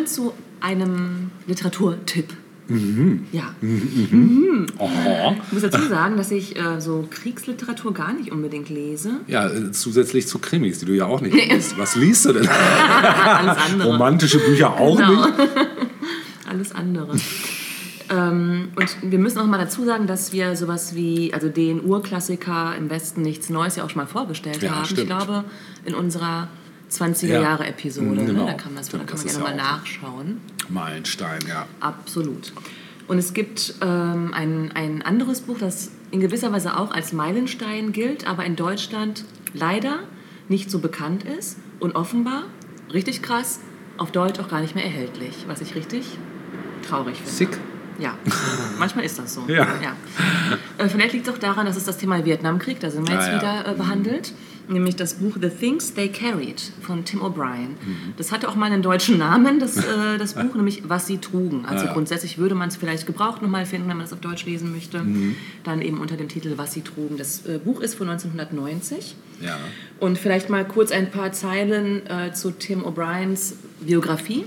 Kommen 0.05 0.07
zu 0.07 0.33
einem 0.61 1.31
Literaturtipp. 1.47 2.33
Ja. 3.33 3.55
Oho. 4.79 5.37
Ich 5.47 5.53
muss 5.53 5.63
dazu 5.63 5.87
sagen, 5.87 6.17
dass 6.17 6.31
ich 6.31 6.57
äh, 6.57 6.81
so 6.81 7.07
Kriegsliteratur 7.11 7.93
gar 7.93 8.15
nicht 8.15 8.33
unbedingt 8.33 8.71
lese. 8.71 9.21
Ja, 9.27 9.49
äh, 9.49 9.71
zusätzlich 9.73 10.27
zu 10.27 10.39
Krimis, 10.39 10.79
die 10.79 10.87
du 10.87 10.93
ja 10.95 11.05
auch 11.05 11.21
nicht 11.21 11.35
liest. 11.35 11.77
Was 11.77 11.95
liest 11.97 12.25
du 12.25 12.33
denn? 12.33 12.49
Alles 12.49 13.59
andere. 13.71 13.93
Romantische 13.93 14.39
Bücher 14.39 14.73
auch 14.81 14.97
Genau. 14.97 15.27
nicht? 15.27 15.39
Alles 16.49 16.75
andere. 16.75 17.15
ähm, 18.11 18.69
und 18.77 18.97
wir 19.11 19.19
müssen 19.19 19.39
auch 19.41 19.47
mal 19.47 19.59
dazu 19.59 19.85
sagen, 19.85 20.07
dass 20.07 20.33
wir 20.33 20.57
sowas 20.57 20.95
wie, 20.95 21.35
also 21.35 21.51
den 21.51 21.85
Urklassiker 21.85 22.75
im 22.79 22.89
Westen 22.89 23.21
nichts 23.21 23.51
Neues 23.51 23.77
ja 23.77 23.85
auch 23.85 23.91
schon 23.91 24.01
mal 24.03 24.07
vorgestellt 24.09 24.63
Ja, 24.63 24.77
haben. 24.77 24.85
stimmt. 24.87 25.01
Ich 25.01 25.07
glaube, 25.07 25.45
in 25.85 25.95
unserer 25.95 26.49
20er 26.95 27.27
Ja. 27.27 27.41
Jahre 27.43 27.67
Episode. 27.67 28.23
Mhm, 28.23 28.27
genau. 28.27 28.45
Ne? 28.47 28.53
Da 28.53 28.55
kann 28.55 28.73
man, 28.75 28.83
das, 28.83 28.89
da 28.91 28.99
kann 28.99 29.17
man 29.17 29.27
gerne 29.27 29.39
mal 29.41 29.51
ja 29.51 29.57
nachschauen. 29.57 30.41
Meilenstein, 30.69 31.41
ja. 31.49 31.67
Absolut. 31.81 32.53
Und 33.07 33.19
es 33.19 33.35
gibt 33.35 33.75
ähm, 33.83 34.33
ein, 34.33 34.73
ein 34.75 35.03
anderes 35.03 35.43
Buch, 35.43 35.59
das 35.59 35.91
in 36.11 36.21
gewisser 36.21 36.53
Weise 36.53 36.77
auch 36.79 36.91
als 36.93 37.13
Meilenstein 37.13 37.93
gilt, 37.93 38.27
aber 38.27 38.45
in 38.45 38.57
Deutschland 38.57 39.25
leider 39.53 40.01
nicht 40.49 40.71
so 40.71 40.79
bekannt 40.79 41.25
ist 41.25 41.59
und 41.81 41.97
offenbar, 41.97 42.45
richtig 42.93 43.21
krass, 43.23 43.61
auf 43.99 44.11
Deutsch 44.13 44.41
auch 44.41 44.49
gar 44.49 44.61
nicht 44.61 44.75
mehr 44.75 44.85
erhältlich, 44.85 45.45
was 45.47 45.61
ich 45.61 45.75
richtig 45.75 46.19
traurig 46.89 47.17
finde. 47.17 47.31
Sick. 47.31 47.59
Ja, 47.99 48.17
manchmal 48.79 49.05
ist 49.05 49.19
das 49.19 49.35
so. 49.35 49.45
Ja. 49.47 49.67
Äh, 50.79 50.89
vielleicht 50.89 51.13
liegt 51.13 51.29
es 51.29 51.33
auch 51.35 51.39
daran, 51.39 51.65
dass 51.67 51.77
es 51.77 51.85
das 51.85 51.97
Thema 51.99 52.25
Vietnamkrieg, 52.25 52.81
da 52.81 52.91
sind 52.91 53.07
wir 53.09 53.15
jetzt 53.15 53.29
Ah, 53.29 53.33
ja. 53.33 53.39
wieder 53.39 53.73
äh, 53.73 53.75
behandelt, 53.77 54.33
nämlich 54.69 54.97
das 54.97 55.15
Buch 55.15 55.37
The 55.41 55.49
Things 55.49 55.95
They 55.95 56.09
Carried 56.09 56.61
von 56.81 57.05
Tim 57.05 57.21
O'Brien. 57.21 57.69
Mhm. 57.85 58.15
Das 58.17 58.33
hatte 58.33 58.49
auch 58.49 58.57
mal 58.57 58.67
einen 58.71 58.83
deutschen 58.83 59.19
Namen, 59.19 59.59
das, 59.61 59.77
äh, 59.77 60.19
das 60.19 60.35
Buch, 60.35 60.55
nämlich 60.55 60.89
Was 60.89 61.07
sie 61.07 61.19
trugen. 61.19 61.65
Also 61.67 61.85
Ah, 61.85 61.89
ja. 61.89 61.93
grundsätzlich 61.93 62.39
würde 62.39 62.55
man 62.55 62.69
es 62.69 62.77
vielleicht 62.77 63.07
gebraucht 63.07 63.43
nochmal 63.43 63.67
finden, 63.67 63.89
wenn 63.89 63.97
man 63.97 64.07
es 64.07 64.13
auf 64.13 64.21
Deutsch 64.21 64.45
lesen 64.47 64.73
möchte. 64.73 65.01
Mhm. 65.03 65.37
Dann 65.65 65.83
eben 65.83 66.01
unter 66.01 66.17
dem 66.17 66.29
Titel 66.29 66.53
Was 66.57 66.73
sie 66.73 66.83
trugen. 66.83 67.17
Das 67.17 67.47
äh, 67.47 67.59
Buch 67.59 67.81
ist 67.81 67.95
von 67.95 68.09
1990. 68.09 69.17
Ja. 69.41 69.59
Und 70.01 70.19
vielleicht 70.19 70.51
mal 70.51 70.65
kurz 70.67 70.91
ein 70.93 71.11
paar 71.11 71.33
Zeilen 71.33 72.07
äh, 72.07 72.33
zu 72.33 72.51
Tim 72.51 72.83
O'Briens 72.85 73.55
Biografie. 73.81 74.45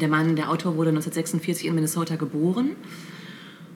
Der 0.00 0.08
Mann, 0.08 0.36
der 0.36 0.50
Autor, 0.50 0.76
wurde 0.76 0.90
1946 0.90 1.66
in 1.66 1.74
Minnesota 1.74 2.16
geboren 2.16 2.70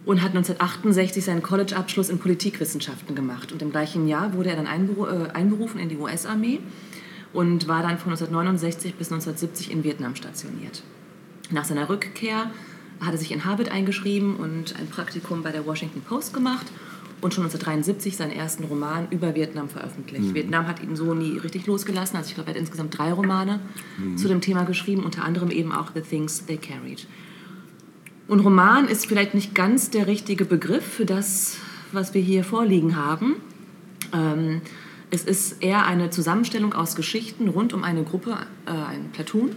und 0.07 0.23
hat 0.23 0.31
1968 0.31 1.25
seinen 1.25 1.43
College-Abschluss 1.43 2.11
in 2.11 2.19
Politikwissenschaften 2.19 3.15
gemacht. 3.15 3.53
Und 3.53 3.63
im 3.63 3.71
gleichen 3.71 4.07
Jahr 4.07 4.35
wurde 4.35 4.51
er 4.51 4.57
dann 4.57 4.67
einberu 4.67 5.07
äh, 5.07 5.31
einberufen 5.33 5.81
in 5.81 5.89
die 5.89 5.97
US-Armee 5.97 6.61
und 7.33 7.69
war 7.69 7.83
dann 7.83 7.99
von 7.99 8.13
1969 8.13 8.95
bis 8.95 9.11
1970 9.11 9.71
in 9.71 9.85
Vietnam 9.85 10.15
stationiert. 10.15 10.83
Nach 11.51 11.65
seiner 11.65 11.89
Rückkehr 11.89 12.51
hat 13.01 13.13
er 13.13 13.19
sich 13.19 13.33
in 13.33 13.45
Harvard 13.45 13.71
eingeschrieben 13.71 14.37
und 14.37 14.79
ein 14.79 14.87
Praktikum 14.89 15.43
bei 15.43 15.51
der 15.51 15.67
Washington 15.67 16.01
Post 16.03 16.33
gemacht 16.33 16.67
und 17.21 17.33
schon 17.33 17.45
1973 17.45 18.17
seinen 18.17 18.33
ersten 18.33 18.65
Roman 18.65 19.09
über 19.11 19.35
Vietnam 19.35 19.69
veröffentlicht. 19.69 20.35
Vietnam 20.35 20.67
hat 20.67 20.83
ihn 20.83 20.95
so 20.95 21.15
nie 21.15 21.39
richtig 21.39 21.67
losgelassen. 21.67 22.17
Also 22.17 22.29
ich 22.29 22.35
glaube, 22.35 22.51
er 22.51 22.55
hat 22.55 22.61
insgesamt 22.61 22.97
drei 22.97 23.13
Romane 23.13 23.61
zu 24.17 24.29
dem 24.29 24.41
Thema 24.41 24.65
geschrieben, 24.65 25.03
unter 25.03 25.25
anderem 25.25 25.51
eben 25.51 25.73
auch 25.73 25.91
The 25.95 26.03
Things 26.03 26.45
They 26.47 26.59
Carried. 26.59 27.07
Und 28.27 28.41
Roman 28.41 28.89
ist 28.89 29.07
vielleicht 29.07 29.35
nicht 29.35 29.55
ganz 29.55 29.91
der 29.91 30.07
richtige 30.07 30.45
Begriff 30.45 30.85
für 30.85 31.05
das, 31.05 31.59
was 31.93 32.15
wir 32.15 32.23
hier 32.23 32.45
vorliegen 32.45 32.97
haben. 32.97 33.37
Ähm, 34.13 34.63
es 35.11 35.25
ist 35.25 35.63
eher 35.63 35.87
eine 35.87 36.11
Zusammenstellung 36.11 36.73
aus 36.73 36.97
Geschichten 36.97 37.49
rund 37.49 37.73
um 37.73 37.85
eine 37.85 38.03
Gruppe, 38.03 38.37
äh, 38.67 38.71
ein 38.71 39.11
Platoon, 39.13 39.51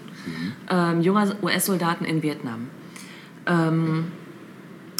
ähm, 0.70 1.02
junger 1.02 1.36
US-Soldaten 1.42 2.06
in 2.06 2.22
Vietnam. 2.22 2.68
Ähm, 3.48 4.06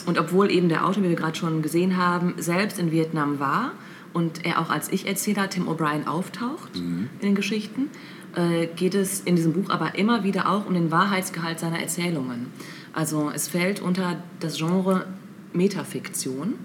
und 0.06 0.18
obwohl 0.18 0.50
eben 0.50 0.70
der 0.70 0.86
Autor, 0.86 1.04
wie 1.04 1.10
wir 1.10 1.16
gerade 1.16 1.38
schon 1.38 1.62
gesehen 1.62 1.98
haben, 1.98 2.36
selbst 2.38 2.80
in 2.80 2.92
Vietnam 2.92 3.40
war 3.40 3.74
und 4.14 4.46
er 4.46 4.60
auch 4.62 4.70
als 4.70 4.92
Ich-Erzähler 4.92 5.50
Tim 5.50 5.68
O'Brien 5.68 6.08
auftaucht 6.08 6.76
in 6.76 7.10
den 7.22 7.36
Geschichten, 7.36 7.90
äh, 8.34 8.68
geht 8.68 8.96
es 8.96 9.20
in 9.20 9.36
diesem 9.36 9.54
Buch 9.54 9.70
aber 9.70 9.96
immer 9.96 10.24
wieder 10.24 10.50
auch 10.50 10.66
um 10.66 10.74
den 10.74 10.92
Wahrheitsgehalt 10.92 11.60
seiner 11.60 11.80
Erzählungen. 11.80 12.48
Also 12.98 13.32
es 13.32 13.48
fällt 13.48 13.80
unter 13.80 14.16
das 14.40 14.58
Genre 14.58 15.06
Metafiktion 15.54 16.56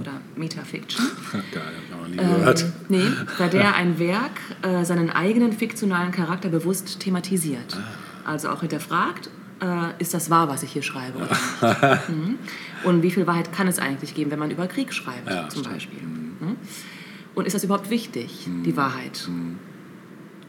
oder 0.00 0.12
Metafiction. 0.36 1.04
Geil, 1.52 1.62
hab 1.62 1.72
ich 1.86 1.94
auch 1.94 2.08
nie 2.08 2.16
gehört. 2.16 2.62
Ähm, 2.62 2.72
nee, 2.88 3.04
bei 3.38 3.48
der 3.48 3.74
ein 3.74 3.98
Werk 3.98 4.40
äh, 4.62 4.86
seinen 4.86 5.10
eigenen 5.10 5.52
fiktionalen 5.52 6.10
Charakter 6.10 6.48
bewusst 6.48 7.00
thematisiert. 7.00 7.76
Also 8.24 8.48
auch 8.48 8.60
hinterfragt, 8.60 9.28
äh, 9.60 10.00
ist 10.02 10.14
das 10.14 10.30
wahr, 10.30 10.48
was 10.48 10.62
ich 10.62 10.72
hier 10.72 10.82
schreibe? 10.82 11.18
Oder 11.18 11.28
nicht? 11.28 12.08
mhm. 12.08 12.38
Und 12.84 13.02
wie 13.02 13.10
viel 13.10 13.26
Wahrheit 13.26 13.52
kann 13.52 13.68
es 13.68 13.78
eigentlich 13.78 14.14
geben, 14.14 14.30
wenn 14.30 14.38
man 14.38 14.50
über 14.50 14.68
Krieg 14.68 14.94
schreibt, 14.94 15.28
Ja, 15.28 15.50
zum 15.50 15.60
stimmt. 15.60 15.74
Beispiel? 15.74 16.00
Mhm. 16.00 16.56
Und 17.34 17.46
ist 17.46 17.52
das 17.52 17.64
überhaupt 17.64 17.90
wichtig, 17.90 18.48
die 18.64 18.76
Wahrheit? 18.78 19.28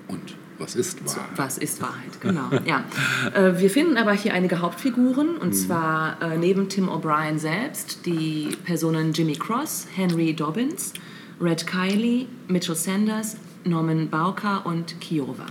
Und 0.07 0.35
was 0.57 0.75
ist 0.75 1.05
wahr? 1.05 1.29
Was 1.35 1.57
ist 1.57 1.81
Wahrheit? 1.81 2.21
Genau, 2.21 2.49
ja. 2.65 2.85
Äh, 3.33 3.59
wir 3.59 3.69
finden 3.69 3.97
aber 3.97 4.13
hier 4.13 4.33
einige 4.33 4.61
Hauptfiguren, 4.61 5.37
und 5.37 5.53
zwar 5.53 6.21
äh, 6.21 6.37
neben 6.37 6.69
Tim 6.69 6.89
O'Brien 6.89 7.37
selbst 7.37 8.05
die 8.05 8.49
Personen 8.63 9.13
Jimmy 9.13 9.33
Cross, 9.33 9.87
Henry 9.95 10.33
Dobbins, 10.33 10.93
Red 11.41 11.65
Kiley, 11.67 12.27
Mitchell 12.47 12.75
Sanders, 12.75 13.37
Norman 13.65 14.09
Bauker 14.09 14.65
und 14.65 14.99
Kiowa. 15.01 15.45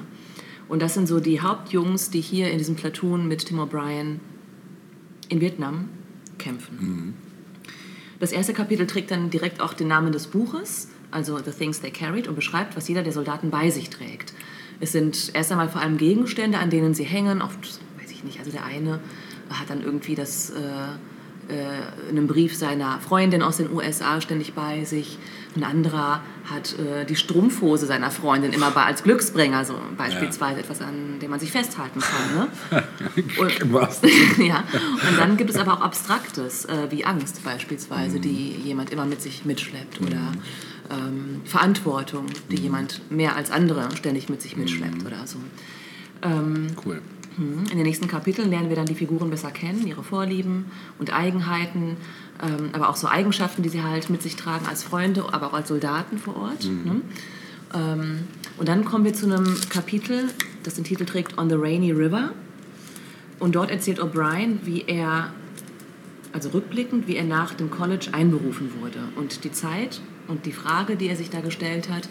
Und 0.68 0.80
das 0.80 0.94
sind 0.94 1.06
so 1.06 1.20
die 1.20 1.40
Hauptjungs, 1.40 2.10
die 2.10 2.20
hier 2.20 2.50
in 2.50 2.58
diesem 2.58 2.76
Platoon 2.76 3.28
mit 3.28 3.46
Tim 3.46 3.58
O'Brien 3.58 4.20
in 5.28 5.40
Vietnam 5.40 5.88
kämpfen. 6.38 7.14
Das 8.20 8.32
erste 8.32 8.54
Kapitel 8.54 8.86
trägt 8.86 9.10
dann 9.10 9.30
direkt 9.30 9.60
auch 9.60 9.74
den 9.74 9.88
Namen 9.88 10.12
des 10.12 10.28
Buches, 10.28 10.88
also 11.10 11.38
The 11.38 11.50
Things 11.50 11.80
They 11.80 11.90
Carried, 11.90 12.28
und 12.28 12.36
beschreibt, 12.36 12.76
was 12.76 12.88
jeder 12.88 13.02
der 13.02 13.12
Soldaten 13.12 13.50
bei 13.50 13.70
sich 13.70 13.90
trägt. 13.90 14.32
Es 14.82 14.90
sind 14.90 15.30
erst 15.32 15.52
einmal 15.52 15.68
vor 15.68 15.80
allem 15.80 15.96
Gegenstände, 15.96 16.58
an 16.58 16.68
denen 16.68 16.92
sie 16.92 17.04
hängen. 17.04 17.40
Oft, 17.40 17.56
weiß 18.00 18.10
ich 18.10 18.24
nicht, 18.24 18.40
also 18.40 18.50
der 18.50 18.64
eine 18.64 18.98
hat 19.48 19.70
dann 19.70 19.80
irgendwie 19.80 20.16
das, 20.16 20.50
äh, 20.50 20.54
äh, 21.54 22.08
einen 22.08 22.26
Brief 22.26 22.56
seiner 22.56 22.98
Freundin 22.98 23.42
aus 23.42 23.58
den 23.58 23.72
USA 23.72 24.20
ständig 24.20 24.54
bei 24.54 24.84
sich. 24.84 25.18
Ein 25.54 25.64
anderer 25.64 26.22
hat 26.44 26.78
äh, 26.78 27.04
die 27.04 27.16
Strumpfhose 27.16 27.86
seiner 27.86 28.10
Freundin 28.10 28.52
immer 28.52 28.70
bei, 28.70 28.84
als 28.84 29.02
Glücksbringer, 29.02 29.64
so 29.64 29.74
beispielsweise 29.96 30.60
etwas, 30.60 30.80
an 30.80 31.18
dem 31.20 31.30
man 31.30 31.40
sich 31.40 31.52
festhalten 31.52 32.00
kann. 32.00 32.34
Ne? 32.70 32.82
Und, 33.38 33.60
ja, 34.38 34.64
und 35.08 35.18
dann 35.18 35.36
gibt 35.36 35.50
es 35.50 35.56
aber 35.56 35.74
auch 35.74 35.80
Abstraktes, 35.80 36.64
äh, 36.64 36.90
wie 36.90 37.04
Angst 37.04 37.44
beispielsweise, 37.44 38.20
die 38.20 38.52
jemand 38.64 38.90
immer 38.90 39.04
mit 39.04 39.20
sich 39.20 39.44
mitschleppt 39.44 40.00
oder 40.00 40.32
ähm, 40.90 41.42
Verantwortung, 41.44 42.26
die 42.50 42.56
jemand 42.56 43.10
mehr 43.10 43.36
als 43.36 43.50
andere 43.50 43.94
ständig 43.96 44.28
mit 44.28 44.40
sich 44.42 44.56
mitschleppt 44.56 45.04
oder 45.04 45.26
so. 45.26 45.38
Cool. 46.86 47.02
Mhm. 47.36 47.64
In 47.70 47.76
den 47.76 47.82
nächsten 47.82 48.08
Kapiteln 48.08 48.50
lernen 48.50 48.68
wir 48.68 48.76
dann 48.76 48.86
die 48.86 48.94
Figuren 48.94 49.30
besser 49.30 49.50
kennen, 49.50 49.86
ihre 49.86 50.02
Vorlieben 50.02 50.66
und 50.98 51.12
Eigenheiten, 51.12 51.96
ähm, 52.42 52.70
aber 52.72 52.88
auch 52.88 52.96
so 52.96 53.08
Eigenschaften, 53.08 53.62
die 53.62 53.68
sie 53.68 53.82
halt 53.82 54.10
mit 54.10 54.22
sich 54.22 54.36
tragen 54.36 54.66
als 54.66 54.82
Freunde, 54.82 55.24
aber 55.32 55.48
auch 55.48 55.54
als 55.54 55.68
Soldaten 55.68 56.18
vor 56.18 56.36
Ort. 56.36 56.64
Ne? 56.64 57.00
Ähm, 57.74 58.18
und 58.58 58.68
dann 58.68 58.84
kommen 58.84 59.04
wir 59.04 59.14
zu 59.14 59.26
einem 59.26 59.56
Kapitel, 59.68 60.28
das 60.62 60.74
den 60.74 60.84
Titel 60.84 61.04
trägt 61.04 61.38
On 61.38 61.48
the 61.48 61.56
Rainy 61.56 61.92
River. 61.92 62.32
Und 63.38 63.56
dort 63.56 63.70
erzählt 63.70 64.00
O'Brien, 64.00 64.58
wie 64.64 64.84
er, 64.86 65.32
also 66.32 66.50
rückblickend, 66.50 67.08
wie 67.08 67.16
er 67.16 67.24
nach 67.24 67.54
dem 67.54 67.70
College 67.70 68.10
einberufen 68.12 68.70
wurde. 68.80 69.00
Und 69.16 69.44
die 69.44 69.50
Zeit 69.50 70.00
und 70.28 70.46
die 70.46 70.52
Frage, 70.52 70.96
die 70.96 71.08
er 71.08 71.16
sich 71.16 71.30
da 71.30 71.40
gestellt 71.40 71.88
hat, 71.88 72.08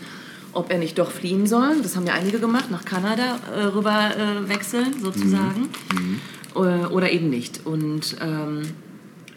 ob 0.53 0.71
er 0.71 0.77
nicht 0.77 0.97
doch 0.99 1.11
fliehen 1.11 1.47
soll, 1.47 1.81
das 1.81 1.95
haben 1.95 2.05
ja 2.05 2.13
einige 2.13 2.39
gemacht, 2.39 2.71
nach 2.71 2.83
Kanada 2.85 3.39
äh, 3.55 3.63
rüber 3.65 4.11
äh, 4.15 4.49
wechseln 4.49 4.93
sozusagen, 5.01 5.69
Äh, 6.53 6.85
oder 6.87 7.09
eben 7.11 7.29
nicht. 7.29 7.65
Und 7.65 8.17
ähm, 8.21 8.63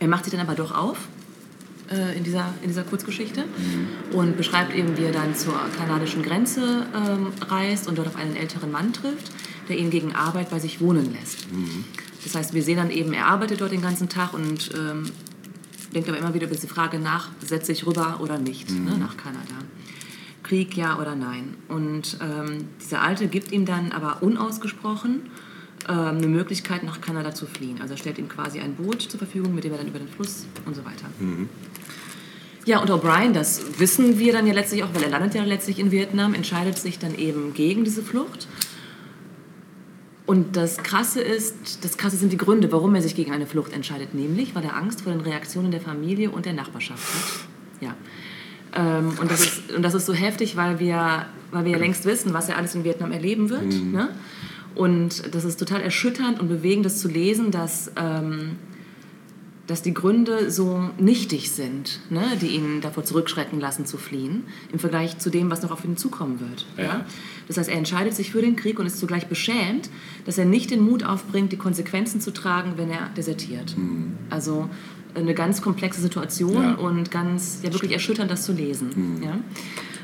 er 0.01 0.09
macht 0.09 0.25
sich 0.25 0.33
dann 0.33 0.41
aber 0.45 0.57
doch 0.57 0.75
auf 0.75 0.99
äh, 1.91 2.17
in, 2.17 2.25
dieser, 2.25 2.53
in 2.63 2.69
dieser 2.69 2.83
Kurzgeschichte 2.83 3.45
und 4.13 4.37
beschreibt 4.37 4.75
eben, 4.75 4.97
wie 4.97 5.05
er 5.05 5.13
dann 5.13 5.35
zur 5.37 5.55
kanadischen 5.79 6.23
Grenze 6.25 6.87
ähm, 6.93 7.29
reist 7.49 7.87
und 7.87 7.97
dort 7.99 8.09
auf 8.09 8.17
einen 8.17 8.35
älteren 8.35 8.73
Mann 8.73 8.93
trifft, 8.93 9.31
der 9.69 9.79
ihn 9.79 9.91
gegen 9.91 10.15
Arbeit 10.15 10.51
bei 10.51 10.59
sich 10.59 10.81
wohnen 10.81 11.13
lässt. 11.13 11.47
Das 12.25 12.35
heißt, 12.35 12.53
wir 12.55 12.63
sehen 12.65 12.79
dann 12.79 12.91
eben, 12.91 13.13
er 13.13 13.27
arbeitet 13.27 13.61
dort 13.61 13.71
den 13.71 13.83
ganzen 13.83 14.09
Tag 14.09 14.35
und 14.35 14.73
ähm, 14.75 15.05
denkt 15.95 16.09
aber 16.09 16.19
immer 16.19 16.35
wieder 16.35 16.47
über 16.47 16.55
diese 16.55 16.67
Frage 16.69 16.99
nach, 16.99 17.29
setze 17.47 17.71
ich 17.71 17.87
rüber 17.87 18.19
oder 18.21 18.39
nicht 18.39 18.69
ne, 18.71 18.97
nach 18.99 19.17
Kanada. 19.17 19.55
Krieg, 20.45 20.77
ja 20.77 21.01
oder 21.01 21.17
nein. 21.17 21.57
Und 21.69 22.19
ähm, 22.23 22.69
dieser 22.81 23.03
Alte 23.03 23.27
gibt 23.27 23.51
ihm 23.51 23.67
dann 23.67 23.91
aber 23.91 24.23
unausgesprochen 24.23 25.23
ähm, 25.89 25.97
eine 25.97 26.29
Möglichkeit, 26.29 26.85
nach 26.85 27.01
Kanada 27.01 27.35
zu 27.35 27.47
fliehen. 27.47 27.81
Also 27.81 27.95
er 27.95 27.99
stellt 27.99 28.19
ihm 28.19 28.29
quasi 28.29 28.61
ein 28.61 28.77
Boot 28.77 29.03
zur 29.03 29.19
Verfügung, 29.19 29.55
mit 29.55 29.65
dem 29.65 29.73
er 29.73 29.79
dann 29.79 29.89
über 29.89 29.99
den 29.99 30.09
Fluss 30.09 30.47
und 30.65 30.77
so 30.77 30.85
weiter. 30.85 31.07
Ja, 32.65 32.79
und 32.79 32.91
O'Brien, 32.91 33.33
das 33.33 33.79
wissen 33.79 34.19
wir 34.19 34.33
dann 34.33 34.47
ja 34.47 34.55
letztlich 34.55 34.85
auch, 34.85 34.95
weil 34.95 35.03
er 35.03 35.11
landet 35.11 35.35
ja 35.35 35.45
letztlich 35.45 35.79
in 35.79 35.91
Vietnam, 35.91 36.33
entscheidet 36.33 36.79
sich 36.79 36.99
dann 36.99 37.15
eben 37.19 37.53
gegen 37.53 37.85
diese 37.85 38.03
Flucht 38.03 38.49
Und 40.27 40.57
das 40.57 40.79
Krasse 40.79 41.21
ist, 41.21 41.85
das 41.85 41.99
Krasse 41.99 42.17
sind 42.17 42.33
die 42.33 42.39
Gründe, 42.39 42.73
warum 42.73 42.95
er 42.95 43.03
sich 43.03 43.15
gegen 43.15 43.33
eine 43.33 43.47
Flucht 43.47 43.73
entscheidet, 43.75 44.15
nämlich 44.15 44.55
weil 44.55 44.65
er 44.65 44.77
Angst 44.77 45.03
vor 45.03 45.13
den 45.13 45.21
Reaktionen 45.21 45.71
der 45.71 45.83
Familie 45.83 46.31
und 46.31 46.47
der 46.47 46.55
Nachbarschaft 46.55 47.03
hat. 47.15 47.49
Ja. 47.83 47.95
Ähm, 48.75 49.13
und, 49.21 49.31
das 49.31 49.41
ist, 49.41 49.73
und 49.73 49.83
das 49.83 49.95
ist 49.95 50.07
so 50.07 50.13
heftig, 50.13 50.57
weil 50.57 50.81
wir, 50.81 51.27
weil 51.53 51.65
wir 51.65 51.73
ja 51.73 51.79
längst 51.79 52.05
wissen, 52.05 52.35
was 52.35 52.49
er 52.49 52.57
alles 52.57 52.75
in 52.75 52.85
Vietnam 52.85 53.13
erleben 53.13 53.51
wird. 53.51 53.73
Ne? 53.93 54.09
Und 54.75 55.35
das 55.35 55.45
ist 55.45 55.59
total 55.59 55.81
erschütternd 55.81 56.41
und 56.41 56.49
bewegend, 56.49 56.85
das 56.85 56.99
zu 56.99 57.09
lesen, 57.09 57.53
dass, 57.53 57.93
ähm, 57.97 58.57
dass 59.69 59.83
die 59.83 59.95
Gründe 59.95 60.51
so 60.51 60.91
nichtig 60.99 61.53
sind, 61.53 62.01
ne? 62.11 62.23
die 62.41 62.49
ihn 62.49 62.81
davor 62.81 63.05
zurückschrecken 63.05 63.61
lassen 63.61 63.87
zu 63.87 63.97
fliehen, 63.97 64.43
im 64.73 64.81
Vergleich 64.81 65.19
zu 65.19 65.31
dem, 65.31 65.51
was 65.51 65.63
noch 65.63 65.71
auf 65.71 65.85
ihn 65.85 65.97
zukommen 65.97 66.41
wird. 66.41 66.67
Ja. 66.77 66.85
Ja. 66.85 67.07
Das 67.47 67.57
heißt, 67.57 67.69
er 67.69 67.77
entscheidet 67.77 68.15
sich 68.15 68.33
für 68.33 68.43
den 68.43 68.57
Krieg 68.57 68.81
und 68.81 68.87
ist 68.87 68.99
zugleich 68.99 69.29
beschämt, 69.29 69.91
dass 70.25 70.39
er 70.39 70.47
nicht 70.47 70.73
den 70.73 70.81
Mut 70.81 71.05
aufbringt, 71.05 71.53
die 71.53 71.57
Konsequenzen 71.57 72.21
zu 72.21 72.33
tragen, 72.33 72.73
wenn 72.77 72.91
er 72.91 73.11
desertiert. 73.17 73.77
Also 74.31 74.69
eine 75.15 75.35
ganz 75.35 75.63
komplexe 75.63 76.01
Situation 76.01 76.63
Ja. 76.63 76.75
und 76.75 77.11
ganz, 77.11 77.61
ja 77.63 77.73
wirklich 77.73 77.93
erschütternd, 77.93 78.31
das 78.31 78.45
zu 78.45 78.53
lesen. 78.53 79.21
Ja? 79.23 79.39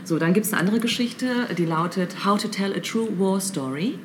So, 0.04 0.18
dann 0.18 0.32
gibt 0.34 0.46
es 0.46 0.52
eine 0.52 0.60
andere 0.60 0.80
Geschichte, 0.80 1.26
die 1.56 1.64
lautet 1.66 2.24
How 2.24 2.40
to 2.40 2.48
Tell 2.48 2.74
a 2.74 2.80
True 2.80 3.08
War 3.18 3.40
Story. 3.40 3.98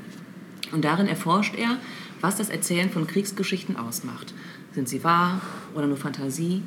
Und 0.72 0.84
darin 0.84 1.08
erforscht 1.08 1.56
er, 1.58 1.78
was 2.22 2.36
das 2.38 2.49
Erzählen 2.49 2.89
von 2.89 3.08
Kriegsgeschichten 3.08 3.76
ausmacht. 3.78 4.34
Sind 4.74 4.89
sie 4.89 5.03
wahr 5.06 5.39
oder 5.74 5.88
nur 5.88 5.95
Fantasie? 5.95 6.62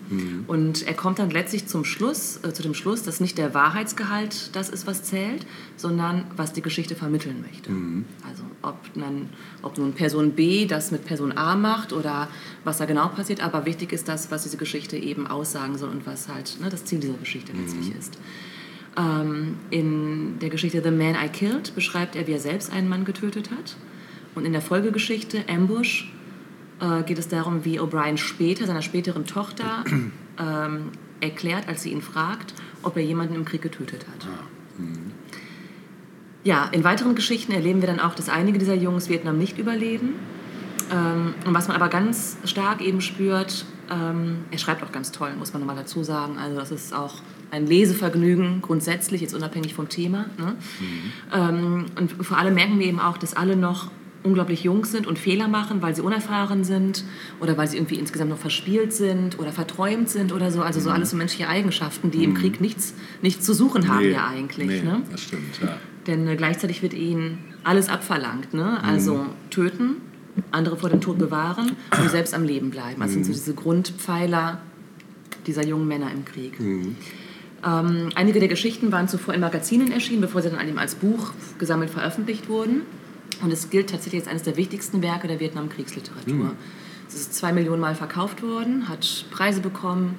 Und 0.47 0.87
er 0.87 0.95
kommt 0.95 1.19
dann 1.19 1.29
letztlich 1.31 1.67
zum 1.67 1.85
Schluss, 1.85 2.41
äh, 2.43 2.55
zu 2.55 2.63
dem 2.63 2.73
Schluss, 2.73 3.03
dass 3.03 3.21
nicht 3.21 3.37
der 3.37 3.53
Wahrheitsgehalt 3.53 4.57
das 4.57 4.71
ist, 4.71 4.87
was 4.87 5.03
zählt, 5.03 5.45
sondern 5.77 6.25
was 6.35 6.55
die 6.55 6.63
Geschichte 6.63 6.95
vermitteln 6.95 7.43
möchte. 7.43 7.71
Also 8.27 8.45
ob, 8.63 8.97
man, 8.97 9.29
ob 9.63 9.79
nun 9.79 9.93
Person 9.93 10.33
B 10.33 10.67
das 10.67 10.91
mit 10.91 11.05
Person 11.05 11.37
A 11.37 11.57
macht 11.57 11.93
oder 11.93 12.29
was 12.65 12.79
da 12.79 12.85
genau 12.85 13.09
passiert, 13.09 13.43
aber 13.43 13.67
wichtig 13.67 13.93
ist 13.93 14.09
das, 14.09 14.31
was 14.31 14.43
diese 14.43 14.57
Geschichte 14.57 14.97
eben 14.97 15.27
aussagen 15.27 15.79
soll 15.79 15.91
und 15.91 16.07
was 16.07 16.29
halt 16.29 16.59
ne, 16.61 16.69
das 16.69 16.85
Ziel 16.85 16.99
dieser 16.99 17.15
Geschichte 17.15 17.53
letztlich 17.53 17.95
ist. 17.97 18.19
Ähm, 18.97 19.57
in 19.71 20.39
der 20.41 20.51
Geschichte 20.51 20.83
The 20.83 20.91
Man 20.91 21.15
I 21.15 21.29
Killed 21.29 21.75
beschreibt 21.75 22.17
er, 22.17 22.27
wie 22.27 22.33
er 22.33 22.41
selbst 22.41 22.73
einen 22.73 22.89
Mann 22.89 23.05
getötet 23.05 23.51
hat. 23.51 23.77
Und 24.35 24.45
in 24.45 24.53
der 24.53 24.63
Folgegeschichte 24.63 25.45
Ambush 25.49 26.13
äh, 26.81 27.03
geht 27.05 27.19
es 27.19 27.29
darum, 27.29 27.65
wie 27.65 27.81
O'Brien 27.81 28.17
später 28.17 28.67
seiner 28.67 28.83
späteren 28.83 29.25
Tochter 29.25 29.85
ähm, 30.39 30.91
erklärt, 31.21 31.69
als 31.69 31.83
sie 31.83 31.93
ihn 31.93 32.03
fragt, 32.03 32.55
ob 32.83 32.97
er 32.97 33.03
jemanden 33.03 33.35
im 33.35 33.45
Krieg 33.45 33.63
getötet 33.63 34.07
hat. 34.09 34.29
Ja, 36.45 36.69
in 36.73 36.85
weiteren 36.85 37.15
Geschichten 37.15 37.53
erleben 37.53 37.81
wir 37.83 37.89
dann 37.89 38.01
auch, 38.01 38.15
dass 38.15 38.29
einige 38.29 38.59
dieser 38.59 38.75
Jungs 38.75 39.09
Vietnam 39.09 39.39
nicht 39.39 39.59
überleben. 39.59 40.15
Ähm, 40.91 41.35
und 41.45 41.53
was 41.55 41.69
man 41.69 41.77
aber 41.77 41.89
ganz 41.89 42.37
stark 42.45 42.81
eben 42.81 43.01
spürt, 43.01 43.65
ähm, 43.91 44.39
er 44.51 44.59
schreibt 44.59 44.83
auch 44.83 44.93
ganz 44.93 45.13
toll, 45.13 45.31
muss 45.39 45.53
man 45.53 45.61
nochmal 45.61 45.77
dazu 45.77 46.03
sagen. 46.05 46.39
Also 46.39 46.57
das 46.59 46.71
ist 46.71 46.95
auch 46.95 47.17
ein 47.51 47.67
Lesevergnügen 47.67 48.63
grundsätzlich, 48.63 49.21
jetzt 49.21 49.35
unabhängig 49.35 49.75
vom 49.75 49.89
Thema. 49.89 50.27
Ne? 50.39 50.55
Ähm, 51.35 51.87
und 51.99 52.25
vor 52.25 52.39
allem 52.39 52.55
merken 52.55 52.79
wir 52.79 52.87
eben 52.87 53.01
auch, 53.01 53.19
dass 53.19 53.35
alle 53.37 53.57
noch 53.57 53.91
unglaublich 54.23 54.65
jung 54.65 54.85
sind 54.85 55.07
und 55.07 55.19
Fehler 55.19 55.49
machen, 55.49 55.81
weil 55.81 55.95
sie 55.95 56.03
unerfahren 56.03 56.65
sind 56.65 57.05
oder 57.41 57.57
weil 57.57 57.69
sie 57.69 57.77
irgendwie 57.77 57.95
insgesamt 57.97 58.31
noch 58.31 58.39
verspielt 58.39 58.93
sind 58.93 59.39
oder 59.39 59.53
verträumt 59.53 60.09
sind 60.09 60.33
oder 60.33 60.51
so. 60.51 60.61
Also 60.63 60.81
so 60.81 60.91
alles 60.91 61.11
so 61.11 61.17
menschliche 61.17 61.49
Eigenschaften, 61.49 62.11
die 62.11 62.25
im 62.25 62.35
Krieg 62.35 62.61
nichts, 62.61 62.95
nichts 63.23 63.45
zu 63.47 63.55
suchen 63.55 63.89
haben 63.89 64.01
Nee, 64.01 64.13
ja 64.13 64.27
eigentlich. 64.29 64.67
nee, 64.69 64.83
Ne? 64.83 65.03
das 65.11 65.21
stimmt, 65.23 65.61
ja. 65.63 65.77
Denn 66.07 66.27
äh, 66.27 66.37
gleichzeitig 66.37 66.83
wird 66.83 66.95
ihnen 66.95 67.39
alles 67.65 67.89
abverlangt. 67.89 68.55
Ne? 68.55 68.83
Also 68.83 69.27
töten, 69.51 69.97
andere 70.51 70.77
vor 70.77 70.91
dem 70.91 71.01
Tod 71.01 71.19
bewahren 71.19 71.77
und 72.01 72.11
selbst 72.11 72.35
am 72.35 72.45
Leben 72.45 72.71
bleiben. 72.71 73.01
Das 73.01 73.13
sind 73.13 73.25
so 73.27 73.33
diese 73.33 73.55
Grundpfeiler 73.55 74.61
dieser 75.47 75.67
jungen 75.67 75.89
Männer 75.89 76.11
im 76.13 76.25
Krieg. 76.25 76.59
Ähm, 77.65 78.11
einige 78.15 78.39
der 78.39 78.49
Geschichten 78.49 78.93
waren 78.93 79.09
zuvor 79.09 79.35
in 79.35 79.41
Magazinen 79.41 79.91
erschienen, 79.91 80.21
bevor 80.21 80.43
sie 80.43 80.51
dann 80.51 80.67
eben 80.67 80.79
als 80.79 80.95
Buch 80.95 81.33
gesammelt 81.59 81.91
veröffentlicht 81.91 82.49
wurden. 82.49 82.83
Und 83.43 83.53
es 83.53 83.71
gilt 83.71 83.91
tatsächlich 83.91 84.23
als 84.23 84.29
eines 84.29 84.43
der 84.43 84.57
wichtigsten 84.57 85.03
Werke 85.03 85.29
der 85.29 85.41
Vietnamkriegsliteratur. 85.41 86.53
Es 87.09 87.15
ist 87.15 87.35
zwei 87.35 87.53
Millionen 87.53 87.81
Mal 87.81 87.95
verkauft 87.95 88.43
worden, 88.43 88.89
hat 88.89 89.27
Preise 89.31 89.61
bekommen. 89.61 90.15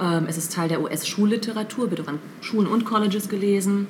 Ähm, 0.00 0.26
es 0.28 0.38
ist 0.38 0.52
Teil 0.52 0.68
der 0.68 0.80
US-Schulliteratur, 0.82 1.90
wird 1.90 2.00
auch 2.00 2.08
an 2.08 2.18
Schulen 2.40 2.66
und 2.66 2.84
Colleges 2.84 3.28
gelesen. 3.28 3.86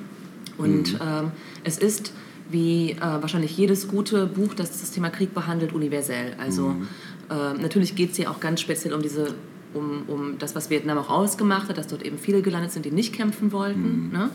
Und 0.57 0.99
ähm, 1.01 1.31
es 1.63 1.77
ist, 1.77 2.13
wie 2.49 2.91
äh, 2.91 2.99
wahrscheinlich 2.99 3.57
jedes 3.57 3.87
gute 3.87 4.27
Buch, 4.27 4.53
das 4.53 4.79
das 4.79 4.91
Thema 4.91 5.09
Krieg 5.09 5.33
behandelt, 5.33 5.73
universell. 5.73 6.33
Also 6.37 6.75
äh, 7.29 7.59
natürlich 7.59 7.95
geht 7.95 8.11
es 8.11 8.17
hier 8.17 8.29
auch 8.29 8.39
ganz 8.39 8.61
speziell 8.61 8.93
um 8.93 9.01
diese 9.01 9.33
um, 9.73 10.03
um 10.07 10.37
das, 10.37 10.55
was 10.55 10.69
Vietnam 10.69 10.99
auch 10.99 11.09
ausgemacht 11.09 11.67
hat, 11.67 11.77
dass 11.79 11.87
dort 11.87 12.03
eben 12.03 12.19
viele 12.19 12.43
gelandet 12.43 12.71
sind, 12.71 12.85
die 12.85 12.91
nicht 12.91 13.13
kämpfen 13.13 13.51
wollten. 13.51 14.11
Ne? 14.11 14.29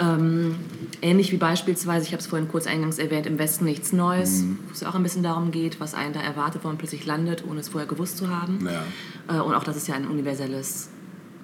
Ähm, 0.00 0.56
ähnlich 1.02 1.32
wie 1.32 1.36
beispielsweise, 1.36 2.06
ich 2.06 2.12
habe 2.12 2.20
es 2.20 2.26
vorhin 2.26 2.48
kurz 2.48 2.66
eingangs 2.66 2.98
erwähnt, 2.98 3.26
im 3.26 3.38
Westen 3.38 3.64
nichts 3.64 3.92
Neues, 3.92 4.44
wo 4.66 4.72
es 4.72 4.84
auch 4.84 4.94
ein 4.94 5.02
bisschen 5.02 5.22
darum 5.22 5.50
geht, 5.50 5.80
was 5.80 5.94
einen 5.94 6.12
da 6.12 6.20
erwartet, 6.20 6.62
wo 6.62 6.68
man 6.68 6.78
plötzlich 6.78 7.04
landet, 7.04 7.44
ohne 7.48 7.60
es 7.60 7.68
vorher 7.68 7.88
gewusst 7.88 8.16
zu 8.16 8.28
haben. 8.28 8.66
Ja. 8.66 9.38
Äh, 9.38 9.40
und 9.40 9.54
auch 9.54 9.64
das 9.64 9.76
ist 9.76 9.88
ja 9.88 9.94
ein 9.94 10.06
universelles 10.06 10.88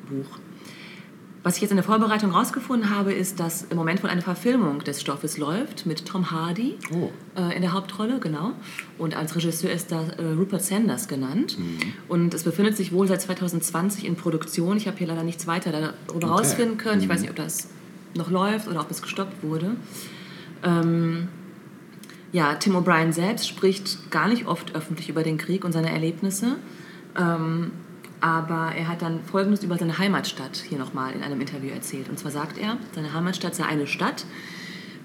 Buch. 0.09 0.39
Was 1.45 1.57
ich 1.57 1.61
jetzt 1.63 1.71
in 1.73 1.77
der 1.77 1.85
Vorbereitung 1.85 2.33
herausgefunden 2.33 2.89
habe, 2.91 3.13
ist, 3.13 3.39
dass 3.39 3.63
im 3.65 3.77
Moment 3.77 4.03
wohl 4.03 4.09
eine 4.11 4.23
Verfilmung 4.23 4.79
des 4.81 5.01
Stoffes 5.03 5.37
läuft 5.39 5.85
mit 5.85 6.07
Tom 6.07 6.31
Hardy 6.31 6.77
Oh. 6.93 7.11
äh, 7.39 7.55
in 7.55 7.61
der 7.61 7.73
Hauptrolle, 7.75 8.19
genau. 8.19 8.53
Und 8.99 9.15
als 9.15 9.37
Regisseur 9.37 9.71
ist 9.71 9.93
da 9.93 10.03
äh, 10.17 10.33
Rupert 10.33 10.63
Sanders 10.63 11.07
genannt. 11.07 11.59
Und 12.09 12.33
es 12.33 12.45
befindet 12.45 12.77
sich 12.79 12.93
wohl 12.93 13.07
seit 13.07 13.21
2020 13.21 14.07
in 14.07 14.17
Produktion. 14.17 14.79
Ich 14.79 14.87
habe 14.89 14.97
hier 14.97 15.07
leider 15.07 15.23
nichts 15.23 15.47
weiter 15.47 15.71
darüber 15.71 15.95
Okay. 16.15 16.27
rausfinden 16.27 16.79
können. 16.79 17.03
Ich 17.03 17.09
weiß 17.11 17.21
nicht, 17.21 17.31
ob 17.31 17.37
das 17.37 17.69
noch 18.17 18.31
läuft 18.31 18.67
oder 18.67 18.81
ob 18.81 18.91
es 18.91 19.03
gestoppt 19.03 19.43
wurde. 19.43 19.77
Ähm, 20.63 21.29
ja, 22.33 22.55
Tim 22.55 22.75
O'Brien 22.75 23.13
selbst 23.13 23.47
spricht 23.49 24.11
gar 24.11 24.29
nicht 24.29 24.47
oft 24.47 24.75
öffentlich 24.75 25.09
über 25.11 25.23
den 25.23 25.37
Krieg 25.37 25.65
und 25.65 25.73
seine 25.73 25.91
Erlebnisse. 25.91 26.57
Ähm, 27.21 27.71
aber 28.25 28.73
er 28.75 28.89
hat 28.89 29.03
dann 29.03 29.23
Folgendes 29.23 29.63
über 29.63 29.77
seine 29.77 29.99
Heimatstadt 29.99 30.57
hier 30.57 30.79
nochmal 30.79 31.13
in 31.13 31.23
einem 31.23 31.43
Interview 31.43 31.69
erzählt. 31.69 32.09
Und 32.09 32.19
zwar 32.19 32.31
sagt 32.31 32.57
er, 32.57 32.79
seine 32.95 33.13
Heimatstadt 33.13 33.55
sei 33.55 33.67
eine 33.67 33.87
Stadt, 33.87 34.25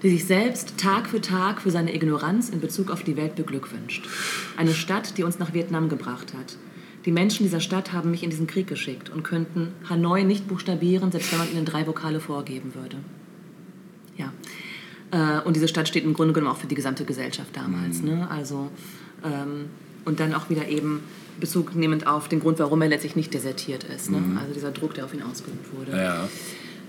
die 0.02 0.08
sich 0.08 0.24
selbst 0.24 0.78
Tag 0.78 1.06
für 1.06 1.20
Tag 1.20 1.60
für 1.60 1.70
seine 1.70 1.94
Ignoranz 1.94 2.48
in 2.48 2.62
Bezug 2.62 2.90
auf 2.90 3.02
die 3.02 3.18
Welt 3.18 3.34
beglückwünscht. 3.36 4.08
Eine 4.56 4.72
Stadt, 4.72 5.18
die 5.18 5.22
uns 5.22 5.38
nach 5.38 5.52
Vietnam 5.52 5.90
gebracht 5.90 6.32
hat. 6.32 6.56
Die 7.04 7.12
Menschen 7.12 7.44
dieser 7.44 7.60
Stadt 7.60 7.92
haben 7.92 8.10
mich 8.10 8.22
in 8.22 8.30
diesen 8.30 8.46
Krieg 8.46 8.66
geschickt 8.66 9.10
und 9.10 9.22
könnten 9.22 9.74
Hanoi 9.90 10.24
nicht 10.24 10.48
buchstabieren, 10.48 11.12
selbst 11.12 11.30
wenn 11.30 11.40
man 11.40 11.52
ihnen 11.52 11.66
drei 11.66 11.86
Vokale 11.86 12.20
vorgeben 12.20 12.74
würde. 12.74 12.96
Ja. 14.16 14.32
Äh, 15.10 15.42
und 15.42 15.56
diese 15.56 15.68
Stadt 15.68 15.88
steht 15.88 16.04
im 16.04 16.14
Grunde 16.14 16.32
genommen 16.32 16.54
auch 16.54 16.58
für 16.58 16.68
die 16.68 16.74
gesamte 16.74 17.04
Gesellschaft 17.04 17.54
damals. 17.54 18.00
Ne? 18.00 18.26
Also, 18.30 18.70
ähm, 19.22 19.66
und 20.04 20.20
dann 20.20 20.34
auch 20.34 20.50
wieder 20.50 20.68
eben 20.68 21.00
Bezug 21.38 21.74
nehmend 21.74 22.06
auf 22.06 22.28
den 22.28 22.40
Grund, 22.40 22.58
warum 22.58 22.82
er 22.82 22.88
letztlich 22.88 23.16
nicht 23.16 23.32
desertiert 23.32 23.84
ist. 23.84 24.10
Ne? 24.10 24.18
Also 24.40 24.52
dieser 24.52 24.70
Druck, 24.70 24.94
der 24.94 25.04
auf 25.06 25.14
ihn 25.14 25.22
ausgeübt 25.22 25.66
wurde. 25.76 25.96
Ja. 25.96 26.28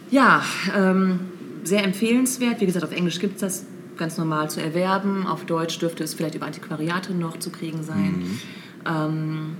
Ja, 0.10 0.44
ähm, 0.76 1.22
sehr 1.64 1.84
empfehlenswert. 1.84 2.60
Wie 2.60 2.66
gesagt, 2.66 2.84
auf 2.84 2.92
Englisch 2.92 3.20
gibt 3.20 3.36
es 3.36 3.42
das 3.42 3.66
ganz 3.98 4.18
normal 4.18 4.50
zu 4.50 4.62
erwerben. 4.62 5.26
Auf 5.26 5.46
Deutsch 5.46 5.80
dürfte 5.80 6.04
es 6.04 6.14
vielleicht 6.14 6.36
über 6.36 6.48
Antiquariate 6.48 7.14
noch 7.14 7.38
zu 7.40 7.50
kriegen 7.50 7.84
sein. 7.84 8.26
Ähm, 8.86 9.56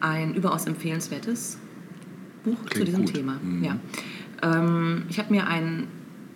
ein 0.00 0.34
überaus 0.34 0.66
empfehlenswertes 0.66 1.56
Buch 2.44 2.58
zu 2.64 2.64
Klingt 2.66 2.88
diesem 2.88 3.04
gut. 3.04 3.14
Thema. 3.14 3.40
Ja. 3.62 3.76
Ähm, 4.42 5.04
ich 5.08 5.18
habe 5.18 5.32
mir 5.32 5.46
ein 5.46 5.86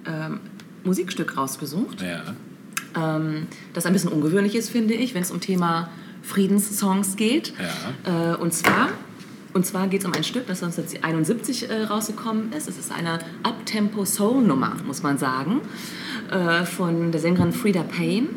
ähm, 0.06 0.40
Musikstück 0.84 1.36
rausgesucht, 1.36 2.02
Ja. 2.02 2.22
Ähm, 2.96 3.46
das 3.72 3.86
ein 3.86 3.92
bisschen 3.92 4.10
ungewöhnlich 4.10 4.54
ist, 4.54 4.70
finde 4.70 4.94
ich, 4.94 5.14
wenn 5.14 5.22
es 5.22 5.30
um 5.30 5.40
Thema 5.40 5.88
Friedenssongs 6.22 7.16
geht. 7.16 7.52
Ja. 8.06 8.32
Äh, 8.32 8.36
und 8.36 8.52
zwar, 8.54 8.88
und 9.52 9.64
zwar 9.66 9.86
geht 9.88 10.00
es 10.00 10.06
um 10.06 10.12
ein 10.12 10.24
Stück, 10.24 10.46
das 10.46 10.62
1971 10.62 11.70
äh, 11.70 11.82
rausgekommen 11.84 12.52
ist. 12.52 12.68
Es 12.68 12.78
ist 12.78 12.90
eine 12.92 13.18
Uptempo-Soul-Nummer, 13.42 14.76
muss 14.86 15.02
man 15.02 15.18
sagen, 15.18 15.60
äh, 16.30 16.64
von 16.64 17.12
der 17.12 17.20
Sängerin 17.20 17.52
Frida 17.52 17.82
Payne. 17.82 18.28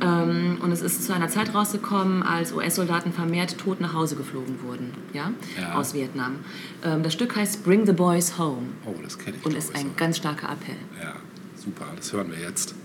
Ähm, 0.00 0.58
und 0.62 0.70
es 0.70 0.80
ist 0.80 1.04
zu 1.04 1.12
einer 1.12 1.26
Zeit 1.28 1.52
rausgekommen, 1.54 2.22
als 2.22 2.52
US-Soldaten 2.52 3.12
vermehrt 3.12 3.58
tot 3.58 3.80
nach 3.80 3.94
Hause 3.94 4.14
geflogen 4.14 4.62
wurden, 4.62 4.92
ja, 5.12 5.32
Ja. 5.60 5.74
aus 5.74 5.92
Vietnam. 5.92 6.36
Ähm, 6.84 7.02
das 7.02 7.14
Stück 7.14 7.34
heißt 7.34 7.64
Bring 7.64 7.84
the 7.84 7.92
Boys 7.92 8.38
Home 8.38 8.68
Oh, 8.86 8.94
das 9.02 9.18
kenne 9.18 9.36
ich. 9.40 9.44
und 9.44 9.56
ist 9.56 9.74
ein 9.74 9.96
ganz 9.96 10.18
starker 10.18 10.50
Appell. 10.52 10.76
Ja, 11.02 11.14
super. 11.56 11.86
Das 11.96 12.12
hören 12.12 12.30
wir 12.30 12.38
jetzt. 12.38 12.76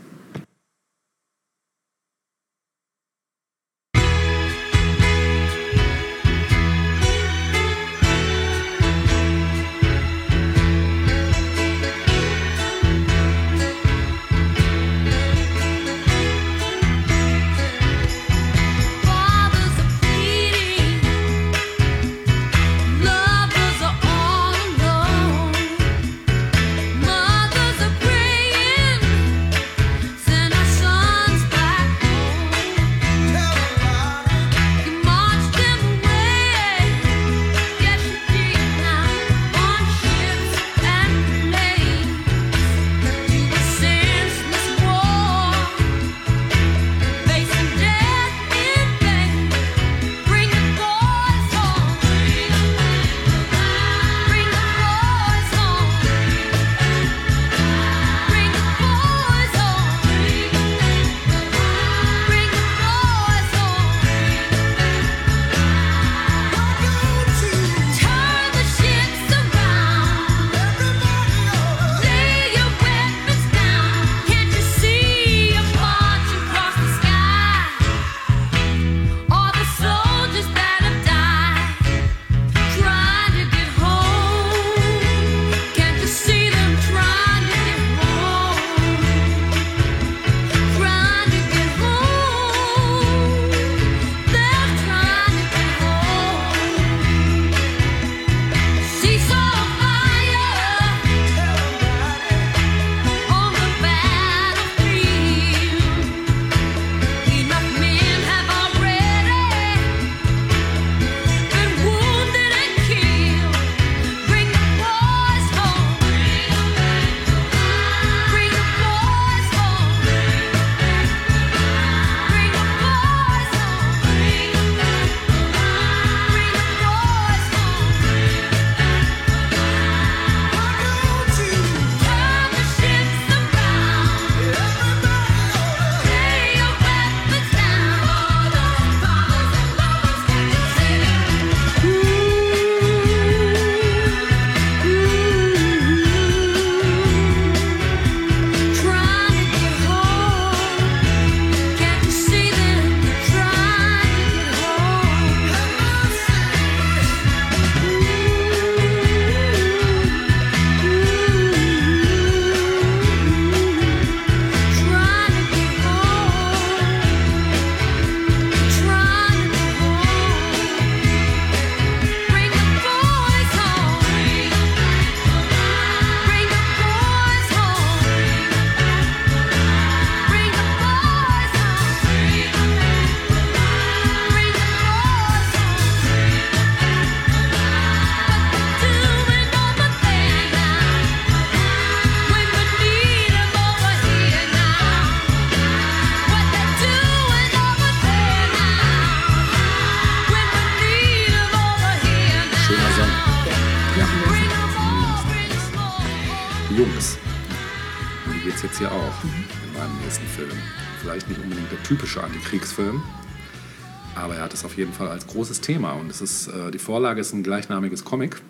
Großes 215.44 215.60
Thema. 215.60 215.91
Und 215.91 216.10
es 216.10 216.22
ist, 216.22 216.48
äh, 216.48 216.72
die 216.72 216.80
Vorlage 216.80 217.20
ist 217.20 217.34
ein 217.34 217.44
gleichnamiges 217.44 218.06
Comic, 218.06 218.41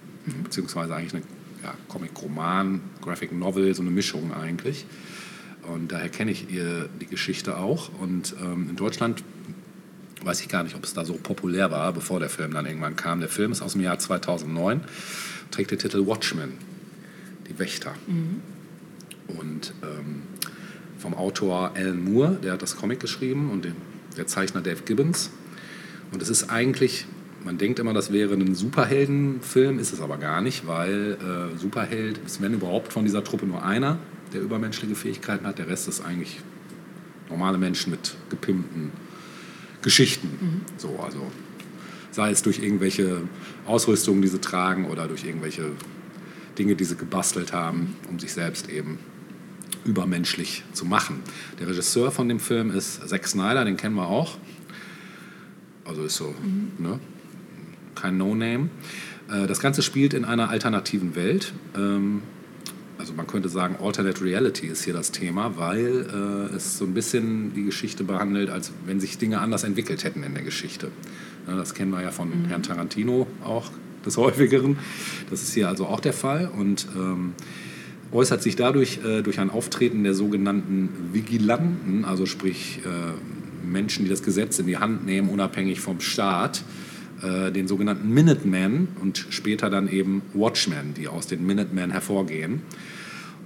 beziehungsweise 0.44 0.94
eigentlich 0.94 1.15
ein 1.15 1.24
ja, 1.64 1.74
Comic-Roman, 1.88 2.82
Graphic 3.02 3.32
Novel, 3.32 3.74
so 3.74 3.82
eine 3.82 3.90
Mischung 3.90 4.32
eigentlich. 4.32 4.86
Und 5.64 5.91
daher 5.91 6.10
kenne 6.10 6.30
ich 6.30 6.52
ihr 6.52 6.88
die 7.02 7.07
Geschichte 7.07 7.57
auch. 7.57 7.90
Und 7.99 8.36
ähm, 8.40 8.68
in 8.70 8.76
Deutschland 8.76 9.24
weiß 10.24 10.41
ich 10.41 10.49
gar 10.49 10.61
nicht, 10.61 10.76
ob 10.76 10.84
es 10.84 10.94
da 10.94 11.03
so 11.03 11.14
populär 11.14 11.72
war, 11.72 11.91
bevor 11.94 12.20
der 12.20 12.30
Film 12.30 12.53
dann 12.53 12.68
irgendwann 12.68 12.95
kam. 12.95 13.22
Der 13.22 13.30
Film 13.30 13.52
ist 13.52 13.64
aus 13.64 13.74
dem 13.74 13.82
Jahr 13.82 13.98
2009, 13.98 14.82
trägt 15.49 15.72
den 15.72 15.80
Titel 15.80 16.06
Watchmen, 16.06 16.53
die 17.49 17.57
Wächter. 17.57 17.94
Und 19.40 19.74
ähm, 19.82 20.22
vom 20.99 21.15
Autor 21.15 21.72
Alan 21.74 22.03
Moore, 22.03 22.38
der 22.44 22.52
hat 22.52 22.61
das 22.61 22.76
Comic 22.76 22.99
geschrieben, 22.99 23.49
und 23.49 23.65
den, 23.65 23.76
der 24.15 24.28
Zeichner 24.28 24.61
Dave 24.61 24.84
Gibbons. 24.86 25.32
Und 26.14 26.22
es 26.22 26.30
ist 26.30 26.49
eigentlich, 26.49 27.06
man 27.44 27.57
denkt 27.57 27.80
immer, 27.80 27.94
das 27.94 28.14
wäre 28.14 28.34
ein 28.35 28.56
Superheldenfilm, 28.56 29.80
ist 29.80 29.91
es 29.91 29.99
aber 29.99 30.18
gar 30.18 30.41
nicht, 30.41 30.68
weil 30.68 31.18
äh, 31.19 31.57
Superheld 31.57 32.19
ist, 32.26 32.41
wenn 32.41 32.53
überhaupt, 32.53 32.94
von 32.94 33.03
dieser 33.03 33.23
Truppe 33.23 33.45
nur 33.45 33.65
einer, 33.65 33.98
der 34.31 34.41
übermenschliche 34.41 34.95
Fähigkeiten 34.95 35.45
hat. 35.45 35.57
Der 35.57 35.68
Rest 35.68 35.88
ist 35.88 36.06
eigentlich 36.06 36.40
normale 37.30 37.57
Menschen 37.57 37.91
mit 37.91 38.15
gepimpten 38.30 38.91
Geschichten. 39.81 40.61
So, 40.77 40.99
also 41.03 41.31
sei 42.11 42.30
es 42.30 42.44
durch 42.44 42.60
irgendwelche 42.60 43.22
Ausrüstungen, 43.65 44.22
die 44.22 44.27
sie 44.27 44.40
tragen 44.40 44.85
oder 44.85 45.07
durch 45.07 45.26
irgendwelche 45.26 45.72
Dinge, 46.57 46.76
die 46.76 46.84
sie 46.84 46.95
gebastelt 46.95 47.53
haben, 47.53 47.95
um 48.10 48.19
sich 48.19 48.34
selbst 48.34 48.69
eben 48.69 48.99
übermenschlich 49.84 50.64
zu 50.73 50.85
machen. 50.85 51.22
Der 51.60 51.68
Regisseur 51.68 52.11
von 52.11 52.30
dem 52.30 52.40
Film 52.40 52.72
ist 52.72 53.07
Zack 53.07 53.27
Snyder, 53.27 53.65
den 53.65 53.77
kennen 53.77 53.95
wir 53.95 54.07
auch. 54.07 54.38
Also 55.85 56.03
ist 56.03 56.15
so, 56.15 56.34
ne? 56.80 56.99
kein 57.95 58.18
No-Name. 58.18 58.69
Äh, 59.30 59.47
Das 59.47 59.60
Ganze 59.60 59.81
spielt 59.81 60.14
in 60.14 60.26
einer 60.26 60.49
alternativen 60.49 61.15
Welt. 61.15 61.53
Ähm, 61.76 62.22
Also 62.99 63.14
man 63.14 63.27
könnte 63.27 63.49
sagen, 63.49 63.76
Alternate 63.81 64.23
Reality 64.23 64.68
ist 64.68 64.85
hier 64.85 64.93
das 64.93 65.11
Thema, 65.11 65.57
weil 65.57 66.05
äh, 66.51 66.55
es 66.55 66.77
so 66.77 66.85
ein 66.85 66.93
bisschen 66.93 67.53
die 67.53 67.64
Geschichte 67.64 68.03
behandelt, 68.05 68.49
als 68.49 68.72
wenn 68.85 68.99
sich 69.01 69.18
Dinge 69.18 69.39
anders 69.41 69.64
entwickelt 69.65 70.03
hätten 70.05 70.23
in 70.23 70.34
der 70.34 70.43
Geschichte. 70.43 70.89
Das 71.45 71.73
kennen 71.73 71.91
wir 71.91 72.01
ja 72.01 72.11
von 72.11 72.45
Herrn 72.47 72.64
Tarantino 72.64 73.27
auch 73.43 73.69
des 74.05 74.15
Häufigeren. 74.15 74.77
Das 75.30 75.41
ist 75.41 75.53
hier 75.53 75.68
also 75.68 75.88
auch 75.88 75.99
der 75.99 76.14
Fall 76.14 76.47
und 76.47 76.88
ähm, 76.95 77.34
äußert 78.14 78.41
sich 78.41 78.55
dadurch 78.55 78.99
äh, 79.03 79.22
durch 79.22 79.39
ein 79.39 79.49
Auftreten 79.49 80.03
der 80.03 80.14
sogenannten 80.14 80.89
Vigilanten, 81.11 82.05
also 82.05 82.26
sprich 82.26 82.80
äh, 82.85 82.89
Menschen, 83.72 84.06
die 84.06 84.10
das 84.10 84.23
Gesetz 84.23 84.60
in 84.60 84.68
die 84.68 84.77
Hand 84.77 85.06
nehmen, 85.06 85.30
unabhängig 85.30 85.80
vom 85.80 85.99
Staat, 85.99 86.64
äh, 87.22 87.52
den 87.52 87.68
sogenannten 87.68 88.14
Minutemen 88.14 88.90
und 89.02 89.26
später 89.30 89.69
dann 89.69 89.88
eben 89.88 90.22
Watchmen, 90.34 90.94
die 90.95 91.07
aus 91.07 91.27
den 91.27 91.45
Minutemen 91.45 91.91
hervorgehen. 91.91 92.61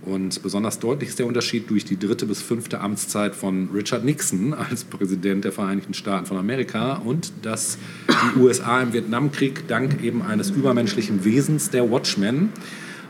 Und 0.01 0.41
besonders 0.41 0.79
deutlich 0.79 1.09
ist 1.09 1.19
der 1.19 1.25
Unterschied 1.25 1.69
durch 1.69 1.83
die 1.83 1.99
dritte 1.99 2.25
bis 2.25 2.41
fünfte 2.41 2.79
Amtszeit 2.79 3.35
von 3.35 3.69
Richard 3.73 4.05
Nixon 4.05 4.53
als 4.53 4.85
Präsident 4.85 5.43
der 5.43 5.51
Vereinigten 5.51 5.93
Staaten 5.93 6.25
von 6.25 6.37
Amerika 6.37 6.93
und 6.93 7.33
dass 7.41 7.77
die 8.07 8.39
USA 8.39 8.81
im 8.81 8.93
Vietnamkrieg 8.93 9.67
dank 9.67 10.01
eben 10.01 10.21
eines 10.21 10.49
übermenschlichen 10.49 11.25
Wesens 11.25 11.71
der 11.71 11.91
Watchmen 11.91 12.53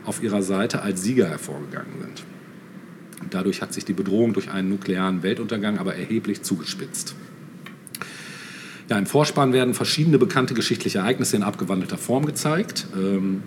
auf 0.04 0.22
ihrer 0.22 0.42
Seite 0.42 0.82
als 0.82 1.02
Sieger 1.02 1.28
hervorgegangen 1.28 1.92
sind. 2.00 2.24
Dadurch 3.30 3.62
hat 3.62 3.72
sich 3.72 3.84
die 3.84 3.92
Bedrohung 3.92 4.32
durch 4.32 4.50
einen 4.50 4.68
nuklearen 4.68 5.22
Weltuntergang 5.22 5.78
aber 5.78 5.94
erheblich 5.96 6.42
zugespitzt. 6.42 7.14
Ja, 8.88 8.96
Im 8.96 9.06
Vorspann 9.06 9.52
werden 9.52 9.74
verschiedene 9.74 10.18
bekannte 10.18 10.54
geschichtliche 10.54 10.98
Ereignisse 10.98 11.36
in 11.36 11.42
abgewandelter 11.42 11.98
Form 11.98 12.24
gezeigt. 12.24 12.86
Ähm, 12.96 13.42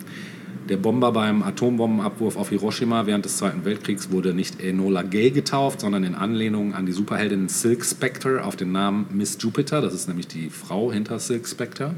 der 0.69 0.77
Bomber 0.77 1.11
beim 1.11 1.41
Atombombenabwurf 1.41 2.37
auf 2.37 2.49
Hiroshima 2.49 3.07
während 3.07 3.25
des 3.25 3.37
Zweiten 3.37 3.65
Weltkriegs 3.65 4.11
wurde 4.11 4.35
nicht 4.35 4.61
Enola 4.61 5.01
Gay 5.01 5.31
getauft, 5.31 5.81
sondern 5.81 6.03
in 6.03 6.13
Anlehnung 6.13 6.75
an 6.75 6.85
die 6.85 6.91
Superheldin 6.91 7.49
Silk 7.49 7.83
Spectre 7.83 8.43
auf 8.43 8.55
den 8.55 8.71
Namen 8.71 9.07
Miss 9.11 9.37
Jupiter. 9.39 9.81
Das 9.81 9.95
ist 9.95 10.07
nämlich 10.07 10.27
die 10.27 10.49
Frau 10.51 10.91
hinter 10.91 11.17
Silk 11.17 11.47
Spectre, 11.47 11.95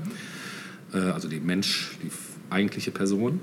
äh, 0.93 0.97
also 0.99 1.27
die 1.27 1.41
Mensch, 1.41 1.97
die 2.01 2.09
eigentliche 2.49 2.91
Person. 2.91 3.41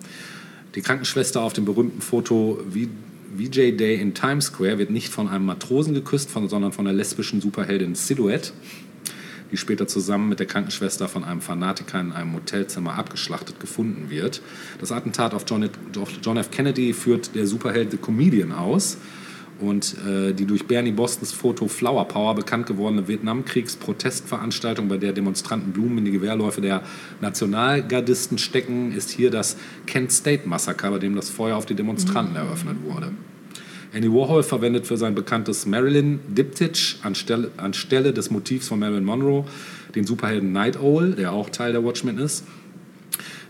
Die 0.74 0.80
Krankenschwester 0.80 1.42
auf 1.42 1.52
dem 1.52 1.66
berühmten 1.66 2.00
Foto 2.00 2.58
V- 2.72 2.88
VJ 3.36 3.76
Day 3.76 3.96
in 4.00 4.14
Times 4.14 4.46
Square 4.46 4.78
wird 4.78 4.90
nicht 4.90 5.08
von 5.08 5.28
einem 5.28 5.46
Matrosen 5.46 5.94
geküsst, 5.94 6.30
von, 6.30 6.48
sondern 6.48 6.72
von 6.72 6.84
der 6.84 6.94
lesbischen 6.94 7.40
Superheldin 7.40 7.94
Silhouette 7.94 8.52
die 9.50 9.56
später 9.56 9.86
zusammen 9.86 10.28
mit 10.28 10.38
der 10.38 10.46
Krankenschwester 10.46 11.08
von 11.08 11.24
einem 11.24 11.40
Fanatiker 11.40 12.00
in 12.00 12.12
einem 12.12 12.34
Hotelzimmer 12.34 12.94
abgeschlachtet 12.94 13.58
gefunden 13.60 14.10
wird. 14.10 14.42
Das 14.78 14.92
Attentat 14.92 15.34
auf 15.34 15.44
John, 15.46 15.68
John 16.22 16.36
F. 16.36 16.50
Kennedy 16.50 16.92
führt 16.92 17.34
der 17.34 17.46
Superheld 17.46 17.90
The 17.90 17.96
Comedian 17.96 18.52
aus. 18.52 18.98
Und 19.60 19.94
äh, 20.06 20.32
die 20.32 20.46
durch 20.46 20.66
Bernie 20.66 20.92
Bostons 20.92 21.32
Foto 21.32 21.68
Flower 21.68 22.06
Power 22.08 22.34
bekannt 22.34 22.66
gewordene 22.66 23.06
Vietnamkriegs-Protestveranstaltung, 23.08 24.88
bei 24.88 24.96
der 24.96 25.12
Demonstranten 25.12 25.72
Blumen 25.72 25.98
in 25.98 26.06
die 26.06 26.12
Gewehrläufe 26.12 26.60
der 26.60 26.82
Nationalgardisten 27.20 28.38
stecken, 28.38 28.92
ist 28.92 29.10
hier 29.10 29.30
das 29.30 29.56
Kent 29.86 30.12
State 30.12 30.48
Massaker, 30.48 30.90
bei 30.92 30.98
dem 30.98 31.14
das 31.14 31.28
Feuer 31.28 31.56
auf 31.56 31.66
die 31.66 31.74
Demonstranten 31.74 32.36
eröffnet 32.36 32.78
wurde. 32.84 33.12
Andy 33.92 34.10
Warhol 34.10 34.44
verwendet 34.44 34.86
für 34.86 34.96
sein 34.96 35.14
bekanntes 35.14 35.66
Marilyn 35.66 36.20
Diptych 36.28 36.98
anstelle, 37.02 37.50
anstelle 37.56 38.12
des 38.12 38.30
Motivs 38.30 38.68
von 38.68 38.78
Marilyn 38.78 39.04
Monroe 39.04 39.44
den 39.94 40.04
Superhelden 40.04 40.52
Night 40.52 40.80
Owl, 40.80 41.12
der 41.12 41.32
auch 41.32 41.50
Teil 41.50 41.72
der 41.72 41.84
Watchmen 41.84 42.18
ist. 42.18 42.44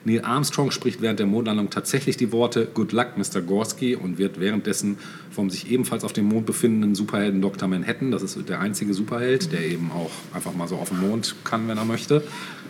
Neil 0.05 0.23
Armstrong 0.25 0.71
spricht 0.71 1.03
während 1.03 1.19
der 1.19 1.27
Mondlandung 1.27 1.69
tatsächlich 1.69 2.17
die 2.17 2.33
Worte 2.33 2.67
Good 2.73 2.93
Luck, 2.93 3.19
Mr. 3.19 3.43
Gorski 3.43 3.95
und 3.97 4.19
wird 4.19 4.41
währenddessen 4.41 4.97
vom 5.31 5.51
sich 5.51 5.71
ebenfalls 5.71 6.05
auf 6.05 6.13
dem 6.13 6.27
Mond 6.27 6.47
befindenden 6.47 6.95
Superhelden 6.95 7.43
Dr. 7.43 7.69
Manhattan, 7.69 8.11
das 8.11 8.23
ist 8.23 8.49
der 8.49 8.61
einzige 8.61 8.95
Superheld, 8.95 9.53
der 9.53 9.65
eben 9.67 9.91
auch 9.93 10.11
einfach 10.35 10.55
mal 10.55 10.69
so 10.69 10.77
auf 10.77 10.89
den 10.89 11.01
Mond 11.01 11.35
kann, 11.45 11.69
wenn 11.69 11.77
er 11.77 11.85
möchte, 11.85 12.23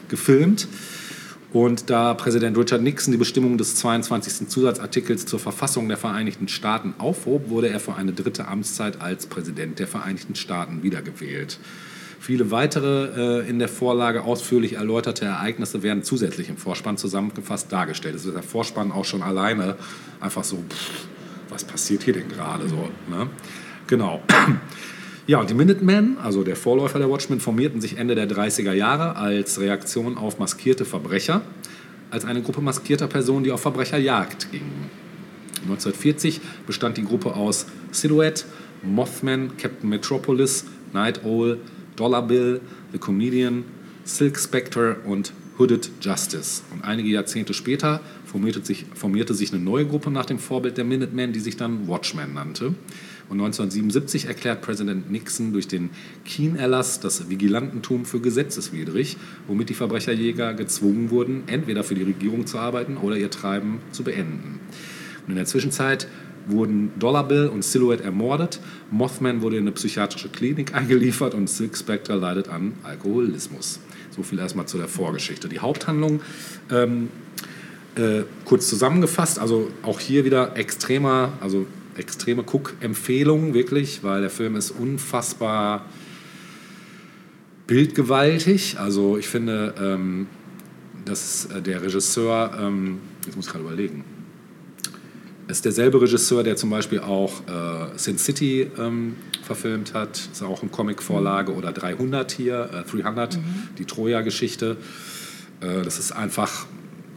gefilmt. 0.09 0.67
Und 1.53 1.91
da 1.91 2.15
Präsident 2.15 2.57
Richard 2.57 2.83
Nixon 2.83 3.11
die 3.11 3.19
Bestimmung 3.19 3.59
des 3.59 3.75
22. 3.77 4.49
Zusatzartikels 4.49 5.27
zur 5.27 5.41
Verfassung 5.41 5.89
der 5.89 5.97
Vereinigten 5.97 6.47
Staaten 6.47 6.95
aufhob, 6.99 7.49
wurde 7.49 7.69
er 7.69 7.81
für 7.81 7.95
eine 7.95 8.13
dritte 8.13 8.47
Amtszeit 8.47 9.01
als 9.01 9.27
Präsident 9.27 9.81
der 9.81 9.89
Vereinigten 9.89 10.37
Staaten 10.37 10.85
wiedergewählt. 10.85 11.59
Viele 12.23 12.51
weitere 12.51 13.41
äh, 13.41 13.49
in 13.49 13.59
der 13.59 13.69
Vorlage 13.69 14.25
ausführlich 14.25 14.75
erläuterte 14.75 15.25
Ereignisse 15.25 15.83
werden 15.83 16.03
zusätzlich 16.03 16.51
im 16.51 16.59
Vorspann 16.59 16.99
zusammengefasst 16.99 17.73
dargestellt. 17.73 18.15
Es 18.15 18.27
ist 18.27 18.35
der 18.35 18.43
Vorspann 18.43 18.93
auch 18.93 19.07
schon 19.07 19.23
alleine 19.23 19.77
einfach 20.21 20.45
so, 20.45 20.57
pff, 20.69 21.07
was 21.49 21.65
passiert 21.65 22.03
hier 22.03 22.13
denn 22.13 22.29
gerade 22.29 22.69
so? 22.69 22.91
Ne? 23.09 23.29
Genau. 23.87 24.23
Ja, 25.27 25.39
und 25.39 25.49
die 25.49 25.55
Minutemen, 25.55 26.19
also 26.19 26.43
der 26.43 26.57
Vorläufer 26.57 26.99
der 26.99 27.09
Watchmen, 27.09 27.39
formierten 27.39 27.81
sich 27.81 27.99
Ende 27.99 28.17
der 28.17 28.29
30er 28.29 28.73
Jahre 28.73 29.15
als 29.15 29.61
Reaktion 29.61 30.19
auf 30.19 30.41
maskierte 30.41 30.85
Verbrecher, 30.85 31.43
als 32.11 32.25
eine 32.25 32.43
Gruppe 32.43 32.61
maskierter 32.63 33.07
Personen, 33.07 33.45
die 33.45 33.53
auf 33.53 33.61
Verbrecherjagd 33.61 34.51
gingen. 34.51 34.91
1940 35.63 36.41
bestand 36.67 36.97
die 36.97 37.05
Gruppe 37.05 37.35
aus 37.35 37.67
Silhouette, 37.93 38.45
Mothman, 38.83 39.57
Captain 39.57 39.89
Metropolis, 39.89 40.65
Night 40.93 41.25
Owl, 41.25 41.59
Dollar 42.01 42.27
Bill, 42.27 42.63
The 42.93 42.99
Comedian, 42.99 43.65
Silk 44.05 44.39
Spectre 44.39 44.97
und 45.05 45.35
Hooded 45.59 45.91
Justice. 46.01 46.63
Und 46.73 46.83
einige 46.83 47.11
Jahrzehnte 47.11 47.53
später 47.53 48.01
formierte 48.25 48.65
sich, 48.65 48.87
formierte 48.95 49.35
sich 49.35 49.53
eine 49.53 49.63
neue 49.63 49.85
Gruppe 49.85 50.11
nach 50.11 50.25
dem 50.25 50.39
Vorbild 50.39 50.79
der 50.79 50.85
Minutemen, 50.85 51.35
die 51.35 51.41
sich 51.41 51.59
dann 51.59 51.87
Watchmen 51.87 52.33
nannte. 52.33 52.75
Und 53.29 53.39
1977 53.39 54.25
erklärt 54.25 54.63
Präsident 54.63 55.11
Nixon 55.11 55.53
durch 55.53 55.69
den 55.69 55.91
Keen-Erlass 56.25 57.01
das 57.01 57.29
Vigilantentum 57.29 58.07
für 58.07 58.21
gesetzeswidrig, 58.21 59.19
womit 59.47 59.69
die 59.69 59.75
Verbrecherjäger 59.75 60.55
gezwungen 60.55 61.11
wurden, 61.11 61.43
entweder 61.49 61.85
für 61.85 61.95
die 61.95 62.03
Regierung 62.03 62.47
zu 62.47 62.59
arbeiten 62.59 62.97
oder 62.97 63.19
ihr 63.19 63.31
Treiben 63.31 63.81
zu 63.93 64.05
beenden. 64.05 64.59
Und 65.27 65.33
in 65.33 65.37
der 65.37 65.45
Zwischenzeit 65.45 66.09
wurden 66.47 66.93
Dollar 66.99 67.27
Bill 67.27 67.49
und 67.49 67.65
Silhouette 67.65 68.03
ermordet, 68.03 68.61
Mothman 68.91 69.43
wurde 69.43 69.57
in 69.57 69.65
eine 69.65 69.73
psychiatrische 69.73 70.29
Klinik 70.29 70.75
eingeliefert 70.75 71.35
und 71.35 71.49
Silk 71.49 71.77
Spectre 71.77 72.15
leidet 72.17 72.49
an 72.49 72.75
Alkoholismus. 72.83 73.81
So 74.11 74.23
viel 74.23 74.39
erstmal 74.39 74.67
zu 74.67 74.79
der 74.79 74.89
Vorgeschichte. 74.89 75.49
Die 75.49 75.61
Haupthandlung, 75.61 76.21
ähm, 76.71 77.09
äh, 77.97 78.23
kurz 78.45 78.69
zusammengefasst, 78.69 79.39
also 79.39 79.71
auch 79.83 80.01
hier 80.01 80.25
wieder 80.25 80.57
extremer, 80.57 81.33
also 81.41 81.67
extreme 81.97 82.43
Cook-Empfehlung, 82.43 83.55
wirklich, 83.55 84.03
weil 84.03 84.21
der 84.21 84.31
Film 84.31 84.57
ist 84.57 84.71
unfassbar 84.71 85.87
bildgewaltig. 87.67 88.79
Also 88.79 89.17
ich 89.17 89.29
finde, 89.29 89.75
ähm, 89.81 90.27
dass 91.05 91.47
äh, 91.47 91.63
der 91.63 91.83
Regisseur, 91.83 92.53
ähm, 92.61 92.99
jetzt 93.27 93.37
muss 93.37 93.47
ich 93.47 93.53
gerade 93.53 93.65
überlegen, 93.65 94.05
ist 95.51 95.65
derselbe 95.65 96.01
Regisseur, 96.01 96.43
der 96.43 96.57
zum 96.57 96.71
Beispiel 96.71 97.01
auch 97.01 97.41
äh, 97.47 97.99
Sin 97.99 98.19
City 98.19 98.71
ähm, 98.79 99.17
verfilmt 99.43 99.95
hat. 99.95 100.29
Ist 100.33 100.43
auch 100.43 100.63
eine 100.63 100.71
Comic-Vorlage 100.71 101.55
oder 101.55 101.73
300 101.73 102.31
hier, 102.33 102.71
äh, 102.73 102.91
300, 102.91 103.39
die 103.79 103.85
Troja-Geschichte. 103.85 104.77
Äh, 105.61 105.83
das 105.83 105.99
ist 105.99 106.13
einfach, 106.13 106.67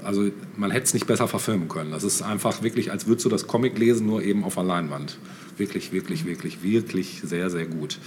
also 0.03 0.29
man 0.57 0.71
hätte 0.71 0.85
es 0.85 0.93
nicht 0.93 1.07
besser 1.07 1.27
verfilmen 1.27 1.67
können. 1.67 1.91
Das 1.91 2.03
ist 2.03 2.21
einfach 2.21 2.63
wirklich, 2.63 2.91
als 2.91 3.07
würdest 3.07 3.25
du 3.25 3.29
das 3.29 3.47
Comic 3.47 3.77
lesen, 3.77 4.07
nur 4.07 4.23
eben 4.23 4.43
auf 4.43 4.55
der 4.55 4.63
Leinwand. 4.63 5.17
Wirklich, 5.57 5.91
wirklich, 5.91 6.25
wirklich, 6.25 6.63
wirklich 6.63 7.21
sehr, 7.23 7.49
sehr 7.49 7.65
gut. 7.65 7.99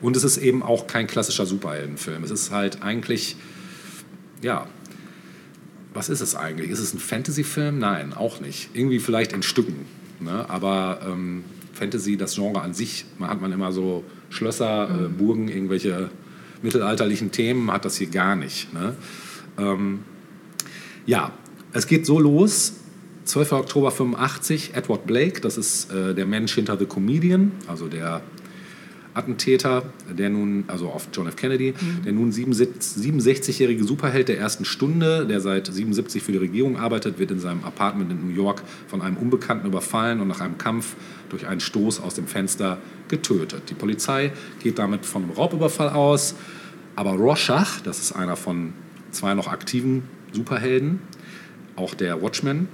Und 0.00 0.16
es 0.16 0.24
ist 0.24 0.38
eben 0.38 0.62
auch 0.62 0.86
kein 0.86 1.06
klassischer 1.06 1.44
Superheldenfilm. 1.44 2.22
Es 2.24 2.30
ist 2.30 2.50
halt 2.50 2.82
eigentlich, 2.82 3.36
ja, 4.42 4.66
was 5.94 6.08
ist 6.08 6.20
es 6.20 6.34
eigentlich? 6.34 6.70
Ist 6.70 6.80
es 6.80 6.94
ein 6.94 6.98
Fantasy-Film? 6.98 7.78
Nein, 7.78 8.12
auch 8.12 8.40
nicht. 8.40 8.70
Irgendwie 8.74 8.98
vielleicht 8.98 9.32
in 9.32 9.42
Stücken. 9.42 9.86
Ne? 10.20 10.48
Aber 10.48 11.00
ähm, 11.06 11.44
Fantasy, 11.72 12.16
das 12.16 12.34
Genre 12.34 12.60
an 12.60 12.74
sich, 12.74 13.04
man 13.18 13.30
hat 13.30 13.40
man 13.40 13.52
immer 13.52 13.72
so 13.72 14.04
Schlösser, 14.30 14.88
äh, 14.90 15.08
Burgen, 15.08 15.48
irgendwelche 15.48 16.10
mittelalterlichen 16.62 17.30
Themen, 17.30 17.72
hat 17.72 17.84
das 17.84 17.96
hier 17.96 18.08
gar 18.08 18.36
nicht. 18.36 18.72
Ne? 18.74 18.94
Ähm, 19.58 20.00
ja, 21.06 21.32
es 21.72 21.86
geht 21.86 22.04
so 22.06 22.18
los. 22.18 22.74
12. 23.24 23.52
Oktober 23.52 23.90
85, 23.90 24.70
Edward 24.74 25.06
Blake, 25.06 25.42
das 25.42 25.58
ist 25.58 25.92
äh, 25.92 26.14
der 26.14 26.24
Mensch 26.24 26.54
hinter 26.54 26.78
The 26.78 26.86
Comedian, 26.86 27.52
also 27.66 27.86
der 27.86 28.22
Attentäter, 29.14 29.82
der 30.16 30.30
nun, 30.30 30.64
also 30.68 30.88
auf 30.88 31.08
John 31.12 31.26
F. 31.26 31.36
Kennedy, 31.36 31.74
der 32.04 32.12
nun 32.12 32.30
77 32.32 33.02
67-jährige 33.04 33.84
Superheld 33.84 34.28
der 34.28 34.38
ersten 34.38 34.64
Stunde, 34.64 35.26
der 35.26 35.40
seit 35.40 35.66
77 35.66 36.22
für 36.22 36.32
die 36.32 36.38
Regierung 36.38 36.76
arbeitet, 36.76 37.18
wird 37.18 37.30
in 37.30 37.40
seinem 37.40 37.64
Apartment 37.64 38.10
in 38.10 38.26
New 38.26 38.34
York 38.34 38.62
von 38.86 39.02
einem 39.02 39.16
Unbekannten 39.16 39.66
überfallen 39.66 40.20
und 40.20 40.28
nach 40.28 40.40
einem 40.40 40.58
Kampf 40.58 40.94
durch 41.28 41.46
einen 41.46 41.60
Stoß 41.60 42.00
aus 42.00 42.14
dem 42.14 42.26
Fenster 42.26 42.78
getötet. 43.08 43.62
Die 43.70 43.74
Polizei 43.74 44.32
geht 44.62 44.78
damit 44.78 45.06
von 45.06 45.24
einem 45.24 45.32
Raubüberfall 45.32 45.90
aus, 45.90 46.34
aber 46.96 47.12
Rorschach, 47.12 47.80
das 47.80 47.98
ist 48.00 48.12
einer 48.12 48.36
von 48.36 48.72
zwei 49.10 49.34
noch 49.34 49.48
aktiven 49.48 50.02
Superhelden, 50.32 51.00
auch 51.76 51.94
der 51.94 52.20
Watchman, 52.22 52.68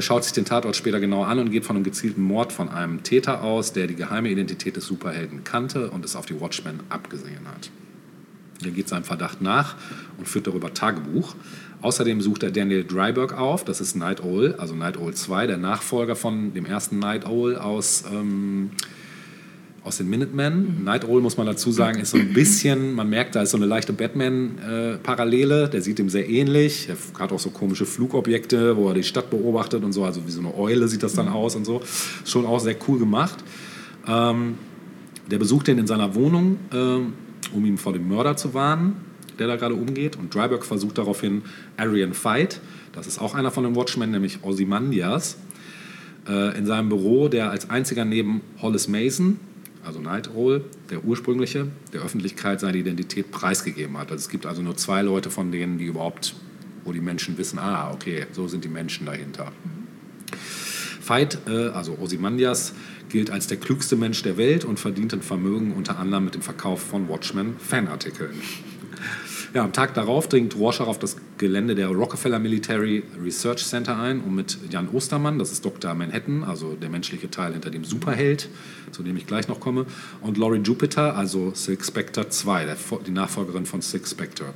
schaut 0.00 0.24
sich 0.24 0.32
den 0.32 0.44
Tatort 0.44 0.76
später 0.76 1.00
genau 1.00 1.24
an 1.24 1.38
und 1.38 1.50
geht 1.50 1.64
von 1.64 1.76
einem 1.76 1.84
gezielten 1.84 2.22
Mord 2.22 2.52
von 2.52 2.68
einem 2.68 3.02
Täter 3.02 3.42
aus, 3.42 3.72
der 3.72 3.86
die 3.86 3.96
geheime 3.96 4.28
Identität 4.28 4.76
des 4.76 4.86
Superhelden 4.86 5.44
kannte 5.44 5.90
und 5.90 6.04
es 6.04 6.16
auf 6.16 6.26
die 6.26 6.40
Watchmen 6.40 6.80
abgesehen 6.88 7.46
hat. 7.48 7.70
Er 8.64 8.70
geht 8.70 8.88
seinem 8.88 9.04
Verdacht 9.04 9.40
nach 9.42 9.74
und 10.18 10.28
führt 10.28 10.46
darüber 10.46 10.72
Tagebuch. 10.72 11.34
Außerdem 11.80 12.20
sucht 12.20 12.44
er 12.44 12.52
Daniel 12.52 12.84
Dryberg 12.84 13.36
auf, 13.36 13.64
das 13.64 13.80
ist 13.80 13.96
Night 13.96 14.22
Owl, 14.22 14.54
also 14.58 14.74
Night 14.74 14.96
Owl 14.96 15.14
2, 15.14 15.48
der 15.48 15.56
Nachfolger 15.56 16.14
von 16.14 16.54
dem 16.54 16.64
ersten 16.64 17.00
Night 17.00 17.26
Owl 17.26 17.56
aus, 17.56 18.04
ähm, 18.12 18.70
aus 19.84 19.96
den 19.96 20.08
Minutemen. 20.08 20.84
Night 20.84 21.04
Owl, 21.04 21.20
muss 21.20 21.36
man 21.36 21.46
dazu 21.46 21.72
sagen, 21.72 21.98
ist 21.98 22.10
so 22.10 22.18
ein 22.18 22.32
bisschen, 22.32 22.94
man 22.94 23.10
merkt, 23.10 23.34
da 23.34 23.42
ist 23.42 23.50
so 23.50 23.56
eine 23.56 23.66
leichte 23.66 23.92
Batman-Parallele, 23.92 25.68
der 25.68 25.82
sieht 25.82 25.98
ihm 25.98 26.08
sehr 26.08 26.28
ähnlich. 26.28 26.88
Er 26.88 26.96
hat 27.20 27.32
auch 27.32 27.38
so 27.40 27.50
komische 27.50 27.84
Flugobjekte, 27.84 28.76
wo 28.76 28.88
er 28.88 28.94
die 28.94 29.02
Stadt 29.02 29.30
beobachtet 29.30 29.82
und 29.82 29.92
so, 29.92 30.04
also 30.04 30.24
wie 30.26 30.30
so 30.30 30.40
eine 30.40 30.56
Eule 30.56 30.86
sieht 30.86 31.02
das 31.02 31.14
dann 31.14 31.28
aus 31.28 31.56
und 31.56 31.64
so. 31.64 31.82
Schon 32.24 32.46
auch 32.46 32.60
sehr 32.60 32.76
cool 32.86 32.98
gemacht. 33.00 33.42
Ähm, 34.06 34.54
der 35.28 35.38
besucht 35.38 35.68
ihn 35.68 35.78
in 35.78 35.86
seiner 35.86 36.14
Wohnung, 36.14 36.58
ähm, 36.72 37.14
um 37.52 37.64
ihn 37.64 37.76
vor 37.76 37.92
dem 37.92 38.06
Mörder 38.08 38.36
zu 38.36 38.54
warnen, 38.54 38.96
der 39.38 39.48
da 39.48 39.56
gerade 39.56 39.74
umgeht. 39.74 40.16
Und 40.16 40.32
Dryberg 40.32 40.64
versucht 40.64 40.98
daraufhin 40.98 41.42
Arian 41.76 42.14
Fight, 42.14 42.60
das 42.92 43.06
ist 43.06 43.20
auch 43.20 43.34
einer 43.34 43.50
von 43.50 43.64
den 43.64 43.74
Watchmen, 43.74 44.10
nämlich 44.10 44.40
Ozymandias, 44.42 45.38
äh, 46.28 46.56
in 46.56 46.66
seinem 46.66 46.88
Büro, 46.88 47.28
der 47.28 47.50
als 47.50 47.68
einziger 47.70 48.04
neben 48.04 48.42
Hollis 48.60 48.86
Mason, 48.86 49.40
also 49.84 50.00
Night 50.00 50.34
Owl, 50.34 50.64
der 50.90 51.04
ursprüngliche, 51.04 51.68
der 51.92 52.02
Öffentlichkeit 52.02 52.60
seine 52.60 52.78
Identität 52.78 53.30
preisgegeben 53.30 53.96
hat. 53.98 54.10
Also 54.10 54.22
es 54.22 54.28
gibt 54.28 54.46
also 54.46 54.62
nur 54.62 54.76
zwei 54.76 55.02
Leute 55.02 55.30
von 55.30 55.50
denen, 55.50 55.78
die 55.78 55.86
überhaupt, 55.86 56.34
wo 56.84 56.92
die 56.92 57.00
Menschen 57.00 57.36
wissen, 57.38 57.58
ah, 57.58 57.92
okay, 57.92 58.26
so 58.32 58.48
sind 58.48 58.64
die 58.64 58.68
Menschen 58.68 59.06
dahinter. 59.06 59.52
Veit, 61.04 61.38
äh, 61.46 61.68
also 61.68 61.98
Ozymandias, 62.00 62.74
gilt 63.08 63.30
als 63.30 63.46
der 63.46 63.58
klügste 63.58 63.96
Mensch 63.96 64.22
der 64.22 64.36
Welt 64.36 64.64
und 64.64 64.78
verdient 64.78 65.12
ein 65.12 65.22
Vermögen 65.22 65.72
unter 65.72 65.98
anderem 65.98 66.24
mit 66.24 66.34
dem 66.34 66.42
Verkauf 66.42 66.80
von 66.80 67.08
Watchmen-Fanartikeln. 67.08 68.40
Ja, 69.54 69.64
am 69.64 69.72
Tag 69.74 69.92
darauf 69.92 70.30
dringt 70.30 70.56
Rorschach 70.56 70.86
auf 70.86 70.98
das 70.98 71.18
Gelände 71.36 71.74
der 71.74 71.88
Rockefeller 71.88 72.38
Military 72.38 73.02
Research 73.22 73.66
Center 73.66 73.98
ein, 73.98 74.22
um 74.22 74.34
mit 74.34 74.56
Jan 74.70 74.88
Ostermann, 74.88 75.38
das 75.38 75.52
ist 75.52 75.62
Dr. 75.62 75.92
Manhattan, 75.92 76.42
also 76.42 76.72
der 76.72 76.88
menschliche 76.88 77.30
Teil 77.30 77.52
hinter 77.52 77.68
dem 77.68 77.84
Superheld, 77.84 78.48
zu 78.92 79.02
dem 79.02 79.14
ich 79.18 79.26
gleich 79.26 79.48
noch 79.48 79.60
komme, 79.60 79.84
und 80.22 80.38
Laurie 80.38 80.60
Jupiter, 80.60 81.18
also 81.18 81.52
Silk 81.54 81.84
Spectre 81.84 82.30
2, 82.30 82.64
der, 82.64 82.76
die 83.06 83.10
Nachfolgerin 83.10 83.66
von 83.66 83.82
Silk 83.82 84.08
Spectre. 84.08 84.54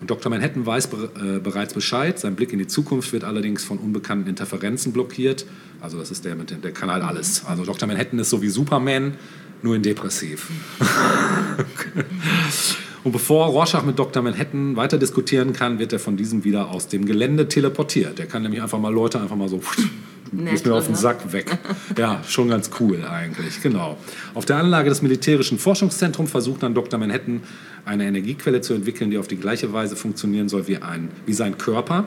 Und 0.00 0.10
Dr. 0.10 0.28
Manhattan 0.28 0.66
weiß 0.66 0.86
äh, 0.86 1.38
bereits 1.38 1.74
Bescheid. 1.74 2.18
Sein 2.18 2.34
Blick 2.34 2.52
in 2.52 2.58
die 2.58 2.66
Zukunft 2.66 3.12
wird 3.12 3.22
allerdings 3.22 3.62
von 3.62 3.78
unbekannten 3.78 4.28
Interferenzen 4.28 4.92
blockiert. 4.92 5.46
Also 5.80 5.98
das 5.98 6.10
ist 6.10 6.24
der 6.24 6.34
mit 6.34 6.50
dem, 6.50 6.62
der 6.62 6.72
halt 6.74 7.04
alles. 7.04 7.44
Also 7.46 7.64
Dr. 7.64 7.86
Manhattan 7.86 8.18
ist 8.18 8.30
so 8.30 8.42
wie 8.42 8.48
Superman, 8.48 9.14
nur 9.62 9.76
in 9.76 9.82
depressiv. 9.82 10.48
Und 13.02 13.12
bevor 13.12 13.46
Rorschach 13.46 13.84
mit 13.84 13.98
Dr. 13.98 14.22
Manhattan 14.22 14.76
weiter 14.76 14.98
diskutieren 14.98 15.52
kann, 15.52 15.78
wird 15.78 15.92
er 15.92 15.98
von 15.98 16.16
diesem 16.16 16.44
wieder 16.44 16.70
aus 16.70 16.88
dem 16.88 17.06
Gelände 17.06 17.48
teleportiert. 17.48 18.20
Er 18.20 18.26
kann 18.26 18.42
nämlich 18.42 18.62
einfach 18.62 18.78
mal 18.78 18.92
Leute 18.92 19.20
einfach 19.20 19.36
mal 19.36 19.48
so 19.48 19.60
ist 20.52 20.66
mir 20.66 20.74
auf 20.74 20.86
den? 20.86 20.94
Sack 20.94 21.32
weg. 21.32 21.58
Ja, 21.96 22.22
schon 22.28 22.48
ganz 22.48 22.70
cool 22.78 23.04
eigentlich, 23.04 23.62
genau. 23.62 23.96
Auf 24.34 24.44
der 24.44 24.56
Anlage 24.56 24.90
des 24.90 25.02
militärischen 25.02 25.58
Forschungszentrums 25.58 26.30
versucht 26.30 26.62
dann 26.62 26.74
Dr. 26.74 27.00
Manhattan 27.00 27.42
eine 27.84 28.04
Energiequelle 28.04 28.60
zu 28.60 28.74
entwickeln, 28.74 29.10
die 29.10 29.18
auf 29.18 29.28
die 29.28 29.36
gleiche 29.36 29.72
Weise 29.72 29.96
funktionieren 29.96 30.48
soll 30.48 30.68
wie, 30.68 30.76
ein, 30.76 31.08
wie 31.26 31.32
sein 31.32 31.56
Körper. 31.58 32.04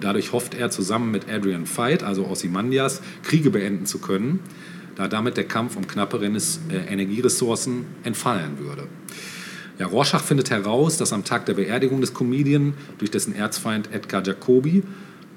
Dadurch 0.00 0.32
hofft 0.32 0.54
er 0.54 0.70
zusammen 0.70 1.10
mit 1.10 1.28
Adrian 1.28 1.66
Veidt, 1.66 2.02
also 2.02 2.26
Ozymandias, 2.26 3.02
Kriege 3.24 3.50
beenden 3.50 3.86
zu 3.86 3.98
können, 3.98 4.40
da 4.94 5.08
damit 5.08 5.36
der 5.36 5.44
Kampf 5.44 5.76
um 5.76 5.86
knappe 5.86 6.20
Renes- 6.20 6.60
äh, 6.70 6.92
Energieressourcen 6.92 7.86
entfallen 8.04 8.58
würde. 8.58 8.84
Ja, 9.80 9.86
Rorschach 9.86 10.22
findet 10.22 10.50
heraus, 10.50 10.98
dass 10.98 11.14
am 11.14 11.24
Tag 11.24 11.46
der 11.46 11.54
Beerdigung 11.54 12.02
des 12.02 12.12
Comedian 12.12 12.74
durch 12.98 13.10
dessen 13.10 13.34
Erzfeind 13.34 13.90
Edgar 13.90 14.22
Jacobi 14.22 14.82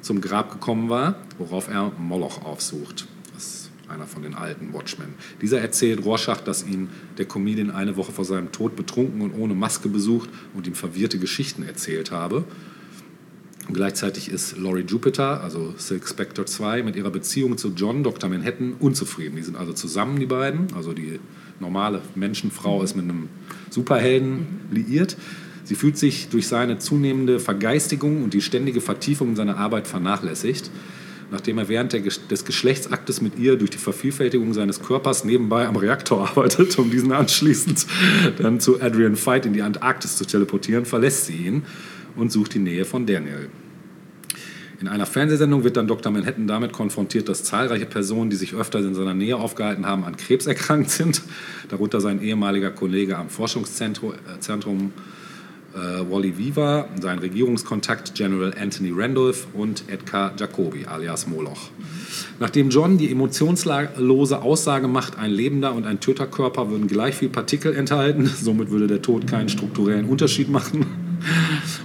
zum 0.02 0.20
Grab 0.20 0.52
gekommen 0.52 0.90
war, 0.90 1.16
worauf 1.38 1.70
er 1.70 1.94
Moloch 1.98 2.44
aufsucht. 2.44 3.08
Das 3.34 3.46
ist 3.46 3.72
einer 3.88 4.06
von 4.06 4.22
den 4.22 4.34
alten 4.34 4.74
Watchmen. 4.74 5.14
Dieser 5.42 5.62
erzählt 5.62 6.04
Rorschach, 6.04 6.42
dass 6.42 6.68
ihn 6.68 6.90
der 7.18 7.26
Comedian 7.26 7.72
eine 7.72 7.96
Woche 7.96 8.12
vor 8.12 8.26
seinem 8.26 8.52
Tod 8.52 8.76
betrunken 8.76 9.22
und 9.22 9.32
ohne 9.32 9.54
Maske 9.54 9.88
besucht 9.88 10.30
und 10.54 10.68
ihm 10.68 10.76
verwirrte 10.76 11.20
Geschichten 11.20 11.64
erzählt 11.64 12.12
habe. 12.12 12.44
Und 13.70 13.76
gleichzeitig 13.76 14.30
ist 14.30 14.58
Laurie 14.58 14.84
Jupiter, 14.86 15.42
also 15.42 15.74
Silk 15.78 16.06
Spectre 16.06 16.44
2, 16.44 16.84
mit 16.84 16.98
ihrer 16.98 17.12
Beziehung 17.12 17.58
zu 17.58 17.72
John, 17.78 18.04
Dr. 18.04 18.30
Manhattan, 18.30 18.74
unzufrieden. 18.78 19.38
Die 19.38 19.44
sind 19.44 19.56
also 19.56 19.72
zusammen, 19.72 20.20
die 20.20 20.26
beiden. 20.26 20.68
Also 20.76 20.92
die 20.92 21.22
normale 21.64 22.02
Menschenfrau 22.14 22.84
ist 22.84 22.96
mit 22.96 23.06
einem 23.06 23.30
Superhelden 23.70 24.46
liiert. 24.72 25.18
Sie 25.64 25.76
fühlt 25.76 25.98
sich 25.98 26.30
durch 26.30 26.48
seine 26.48 26.78
zunehmende 26.78 27.40
Vergeistigung 27.40 28.24
und 28.24 28.34
die 28.34 28.42
ständige 28.42 28.82
Vertiefung 28.82 29.30
in 29.30 29.36
seiner 29.36 29.58
Arbeit 29.58 29.88
vernachlässigt. 29.88 30.70
Nachdem 31.32 31.58
er 31.58 31.68
während 31.68 31.94
des 31.94 32.46
Geschlechtsaktes 32.46 33.22
mit 33.22 33.40
ihr 33.40 33.56
durch 33.56 33.72
die 33.72 33.78
Vervielfältigung 33.78 34.54
seines 34.54 34.82
Körpers 34.82 35.24
nebenbei 35.24 35.66
am 35.66 35.78
Reaktor 35.78 36.28
arbeitet, 36.30 36.78
um 36.78 36.92
diesen 36.92 37.12
anschließend 37.12 37.88
dann 38.38 38.60
zu 38.60 38.82
Adrian 38.82 39.16
Veidt 39.16 39.46
in 39.46 39.54
die 39.54 39.64
Antarktis 39.64 40.18
zu 40.18 40.26
teleportieren, 40.26 40.86
verlässt 40.86 41.26
sie 41.26 41.38
ihn 41.38 41.64
und 42.16 42.32
sucht 42.32 42.54
die 42.54 42.60
Nähe 42.60 42.86
von 42.86 43.08
Daniel. 43.08 43.50
In 44.82 44.88
einer 44.88 45.06
Fernsehsendung 45.06 45.64
wird 45.64 45.78
dann 45.78 45.88
Dr. 45.88 46.12
Manhattan 46.12 46.48
damit 46.48 46.74
konfrontiert, 46.74 47.30
dass 47.30 47.44
zahlreiche 47.44 47.86
Personen, 47.86 48.30
die 48.30 48.36
sich 48.36 48.54
öfter 48.54 48.80
in 48.80 48.96
seiner 48.96 49.14
Nähe 49.14 49.38
aufgehalten 49.38 49.86
haben, 49.86 50.04
an 50.04 50.18
Krebs 50.18 50.46
erkrankt 50.46 50.90
sind. 50.90 51.22
Darunter 51.70 52.02
sein 52.02 52.22
ehemaliger 52.22 52.72
Kollege 52.72 53.18
am 53.18 53.30
Forschungszentrum 53.30 54.14
äh, 54.14 55.76
äh, 55.76 56.10
Wally 56.10 56.38
Viva, 56.38 56.88
sein 57.02 57.20
Regierungskontakt 57.20 58.14
General 58.14 58.54
Anthony 58.60 58.92
Randolph 58.96 59.48
und 59.54 59.86
Edgar 59.88 60.34
Jacobi 60.38 60.86
alias 60.86 61.28
Moloch. 61.28 61.70
Nachdem 62.40 62.70
John 62.70 62.98
die 62.98 63.12
emotionslose 63.12 64.42
Aussage 64.42 64.88
macht, 64.88 65.18
ein 65.18 65.32
lebender 65.32 65.74
und 65.74 65.86
ein 65.86 66.00
Töterkörper 66.00 66.70
würden 66.70 66.88
gleich 66.88 67.16
viel 67.16 67.30
Partikel 67.30 67.76
enthalten, 67.76 68.28
somit 68.42 68.70
würde 68.70 68.88
der 68.88 69.02
Tod 69.02 69.28
keinen 69.28 69.50
strukturellen 69.50 70.06
Unterschied 70.06 70.50
machen. 70.50 71.03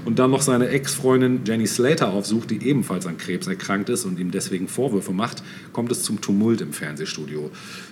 Und 0.08 0.18
dann 0.18 0.30
noch 0.30 0.40
seine 0.40 0.68
Ex-Freundin 0.68 1.42
Jenny 1.44 1.66
Slater 1.66 2.08
aufsucht, 2.14 2.50
die 2.50 2.66
ebenfalls 2.66 3.06
an 3.06 3.18
Krebs 3.18 3.46
erkrankt 3.46 3.90
ist 3.90 4.06
und 4.06 4.18
ihm 4.18 4.30
deswegen 4.30 4.66
Vorwürfe 4.66 5.12
macht, 5.12 5.42
kommt 5.74 5.92
es 5.92 6.02
zum 6.02 6.22
Tumult 6.22 6.62
im 6.62 6.72
Fernsehstudio. 6.72 7.50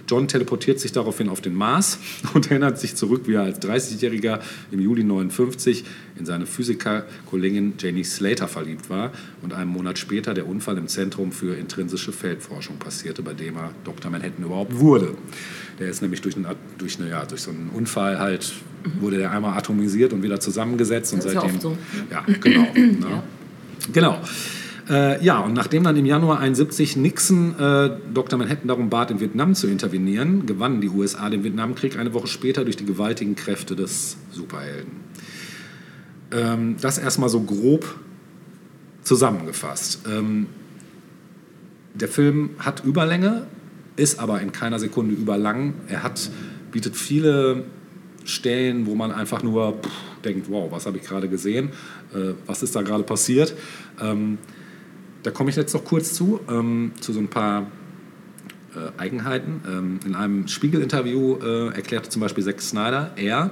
John 0.08 0.28
teleportiert 0.28 0.80
sich 0.80 0.92
daraufhin 0.92 1.28
auf 1.28 1.40
den 1.40 1.54
Mars 1.54 1.98
und 2.34 2.50
erinnert 2.50 2.78
sich 2.78 2.94
zurück, 2.94 3.22
wie 3.26 3.34
er 3.34 3.42
als 3.42 3.60
30-Jähriger 3.60 4.40
im 4.70 4.80
Juli 4.80 5.04
59 5.04 5.84
in 6.18 6.26
seine 6.26 6.46
Physikerkollegin 6.46 7.74
Jenny 7.78 8.04
Slater 8.04 8.48
verliebt 8.48 8.88
war 8.90 9.12
und 9.42 9.52
einen 9.52 9.70
Monat 9.70 9.98
später 9.98 10.34
der 10.34 10.46
Unfall 10.46 10.78
im 10.78 10.88
Zentrum 10.88 11.32
für 11.32 11.56
intrinsische 11.56 12.12
Feldforschung 12.12 12.78
passierte, 12.78 13.22
bei 13.22 13.34
dem 13.34 13.56
er 13.56 13.70
Dr. 13.84 14.10
Manhattan 14.10 14.44
überhaupt 14.44 14.78
wurde. 14.78 15.14
Der 15.78 15.88
ist 15.88 16.02
nämlich 16.02 16.22
durch, 16.22 16.36
einen, 16.36 16.46
durch, 16.78 16.98
eine, 16.98 17.10
ja, 17.10 17.24
durch 17.24 17.42
so 17.42 17.50
einen 17.50 17.70
Unfall 17.72 18.18
halt, 18.18 18.52
wurde 19.00 19.18
der 19.18 19.30
einmal 19.30 19.58
atomisiert 19.58 20.12
und 20.12 20.22
wieder 20.22 20.40
zusammengesetzt 20.40 21.12
und 21.12 21.24
ja 21.24 21.30
seitdem. 21.30 21.50
oft 21.50 21.62
so. 21.62 21.76
Ja, 22.10 22.24
genau. 22.40 22.72
ne? 22.74 23.22
Genau. 23.92 24.20
Äh, 24.88 25.24
ja, 25.24 25.40
und 25.40 25.52
nachdem 25.52 25.82
dann 25.82 25.96
im 25.96 26.06
Januar 26.06 26.38
71 26.38 26.96
Nixon 26.96 27.58
äh, 27.58 27.90
Dr. 28.14 28.38
Manhattan 28.38 28.68
darum 28.68 28.88
bat, 28.88 29.10
in 29.10 29.20
Vietnam 29.20 29.54
zu 29.54 29.66
intervenieren, 29.66 30.46
gewannen 30.46 30.80
die 30.80 30.88
USA 30.88 31.28
den 31.28 31.42
Vietnamkrieg 31.42 31.98
eine 31.98 32.14
Woche 32.14 32.28
später 32.28 32.64
durch 32.64 32.76
die 32.76 32.86
gewaltigen 32.86 33.34
Kräfte 33.34 33.74
des 33.74 34.16
Superhelden. 34.30 34.92
Ähm, 36.30 36.76
das 36.80 36.98
erstmal 36.98 37.28
so 37.28 37.40
grob 37.40 37.96
zusammengefasst. 39.02 40.02
Ähm, 40.08 40.46
der 41.94 42.08
Film 42.08 42.50
hat 42.58 42.84
Überlänge, 42.84 43.46
ist 43.96 44.20
aber 44.20 44.40
in 44.40 44.52
keiner 44.52 44.78
Sekunde 44.78 45.14
überlang. 45.14 45.74
Er 45.88 46.02
hat, 46.02 46.30
bietet 46.70 46.96
viele 46.96 47.64
Stellen, 48.24 48.86
wo 48.86 48.94
man 48.94 49.10
einfach 49.10 49.42
nur 49.42 49.80
pff, 49.82 49.90
denkt, 50.24 50.50
wow, 50.50 50.70
was 50.70 50.86
habe 50.86 50.98
ich 50.98 51.04
gerade 51.04 51.28
gesehen? 51.28 51.70
Äh, 52.14 52.34
was 52.46 52.62
ist 52.62 52.76
da 52.76 52.82
gerade 52.82 53.04
passiert? 53.04 53.54
Ähm, 54.00 54.38
da 55.26 55.32
komme 55.32 55.50
ich 55.50 55.56
jetzt 55.56 55.74
noch 55.74 55.84
kurz 55.84 56.14
zu, 56.14 56.38
ähm, 56.48 56.92
zu 57.00 57.12
so 57.12 57.18
ein 57.18 57.26
paar 57.26 57.66
äh, 58.76 59.00
Eigenheiten. 59.00 59.60
Ähm, 59.66 60.00
in 60.06 60.14
einem 60.14 60.46
Spiegel-Interview 60.46 61.38
äh, 61.42 61.74
erklärte 61.74 62.10
zum 62.10 62.22
Beispiel 62.22 62.44
Zack 62.44 62.62
Snyder, 62.62 63.10
er, 63.16 63.50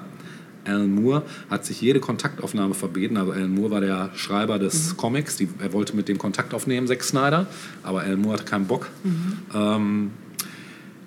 Alan 0.64 0.94
Moore, 0.94 1.24
hat 1.50 1.64
sich 1.64 1.80
jede 1.80 1.98
Kontaktaufnahme 1.98 2.74
verbeten. 2.74 3.16
Also 3.16 3.32
Alan 3.32 3.52
Moore 3.52 3.70
war 3.72 3.80
der 3.80 4.10
Schreiber 4.14 4.60
des 4.60 4.96
Comics, 4.96 5.36
die, 5.36 5.48
er 5.58 5.72
wollte 5.72 5.96
mit 5.96 6.06
dem 6.06 6.16
Kontakt 6.16 6.54
aufnehmen, 6.54 6.86
Zack 6.86 7.02
Snyder, 7.02 7.48
aber 7.82 8.02
Alan 8.02 8.20
Moore 8.20 8.34
hatte 8.34 8.44
keinen 8.44 8.66
Bock. 8.68 8.88
Ähm, 9.52 10.12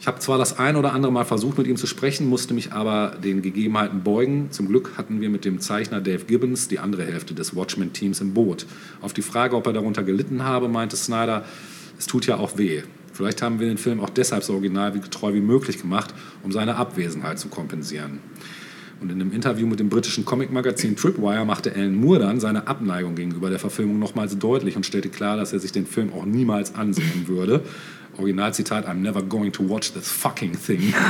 ich 0.08 0.10
habe 0.10 0.22
zwar 0.22 0.38
das 0.38 0.58
ein 0.58 0.78
oder 0.78 0.94
andere 0.94 1.12
Mal 1.12 1.26
versucht, 1.26 1.58
mit 1.58 1.68
ihm 1.68 1.76
zu 1.76 1.86
sprechen, 1.86 2.30
musste 2.30 2.54
mich 2.54 2.72
aber 2.72 3.18
den 3.22 3.42
Gegebenheiten 3.42 4.04
beugen. 4.04 4.48
Zum 4.52 4.70
Glück 4.70 4.94
hatten 4.98 5.20
wir 5.20 5.30
mit 5.30 5.44
dem 5.44 5.60
Zeichner 5.60 6.00
Dave 6.00 6.24
Gibbons 6.24 6.70
die 6.70 6.80
andere 6.80 7.04
Hälfte 7.04 7.34
des 7.34 7.54
Watchmen-Teams 7.58 8.22
im 8.22 8.34
Boot. 8.34 8.66
Auf 9.02 9.12
die 9.12 9.22
Frage, 9.22 9.58
ob 9.58 9.68
er 9.68 9.74
darunter 9.74 10.04
gelitten 10.04 10.46
habe, 10.46 10.70
meinte 10.70 10.96
Snyder, 10.96 11.44
es 12.00 12.06
tut 12.06 12.26
ja 12.26 12.38
auch 12.38 12.58
weh. 12.58 12.84
Vielleicht 13.12 13.42
haben 13.42 13.60
wir 13.60 13.68
den 13.68 13.78
Film 13.78 14.00
auch 14.00 14.10
deshalb 14.10 14.46
so 14.46 14.54
original 14.54 14.96
wie 14.96 15.02
getreu 15.02 15.34
wie 15.34 15.42
möglich 15.42 15.82
gemacht, 15.82 16.14
um 16.42 16.54
seine 16.54 16.78
Abwesenheit 16.78 17.38
zu 17.38 17.50
kompensieren. 17.50 18.22
Und 19.02 19.12
in 19.12 19.20
einem 19.20 19.34
Interview 19.34 19.68
mit 19.68 19.82
dem 19.82 19.90
britischen 19.90 20.24
Comic-Magazin 20.24 20.96
Tripwire 20.96 21.46
machte 21.46 21.76
Alan 21.76 21.96
Moore 21.96 22.20
dann 22.20 22.40
seine 22.40 22.68
Abneigung 22.68 23.16
gegenüber 23.16 23.50
der 23.50 23.60
Verfilmung 23.60 24.00
nochmals 24.00 24.40
deutlich 24.40 24.78
und 24.78 24.86
stellte 24.86 25.10
klar, 25.10 25.36
dass 25.36 25.52
er 25.52 25.60
sich 25.60 25.74
den 25.74 25.86
Film 25.86 26.14
auch 26.14 26.26
niemals 26.26 26.76
ansehen 26.76 27.28
würde. 27.28 27.62
Originalzitat, 28.18 28.88
I'm 28.88 29.02
never 29.02 29.22
going 29.22 29.52
to 29.54 29.68
watch 29.68 29.94
this 29.94 30.10
fucking 30.10 30.54
thing. 30.54 30.94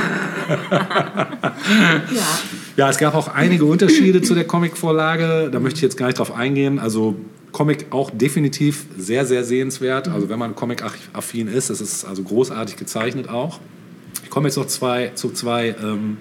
Ja. 2.10 2.38
Ja, 2.76 2.88
es 2.88 2.98
gab 2.98 3.14
auch 3.14 3.28
einige 3.28 3.64
Unterschiede 3.64 4.22
zu 4.22 4.34
der 4.34 4.44
Comicvorlage. 4.44 5.50
Da 5.50 5.58
möchte 5.58 5.78
ich 5.78 5.82
jetzt 5.82 5.96
gar 5.96 6.06
nicht 6.06 6.18
drauf 6.18 6.32
eingehen. 6.32 6.78
Also 6.78 7.16
Comic 7.52 7.86
auch 7.90 8.10
definitiv 8.10 8.86
sehr, 8.96 9.26
sehr 9.26 9.44
sehenswert. 9.44 10.08
Also 10.08 10.28
wenn 10.28 10.38
man 10.38 10.54
Comic-affin 10.54 11.48
ist, 11.48 11.70
es 11.70 11.80
ist 11.80 12.04
also 12.04 12.22
großartig 12.22 12.76
gezeichnet 12.76 13.28
auch. 13.28 13.58
Ich 14.22 14.30
komme 14.30 14.48
jetzt 14.48 14.56
noch 14.56 14.66
zwei, 14.66 15.08
zu 15.14 15.30
zwei 15.30 15.74
ähm, 15.82 16.18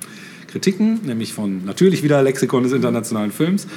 Kritiken, 0.47 1.01
nämlich 1.05 1.33
von 1.33 1.65
natürlich 1.65 2.03
wieder 2.03 2.23
Lexikon 2.23 2.63
des 2.63 2.71
internationalen 2.71 3.31
Films. 3.31 3.67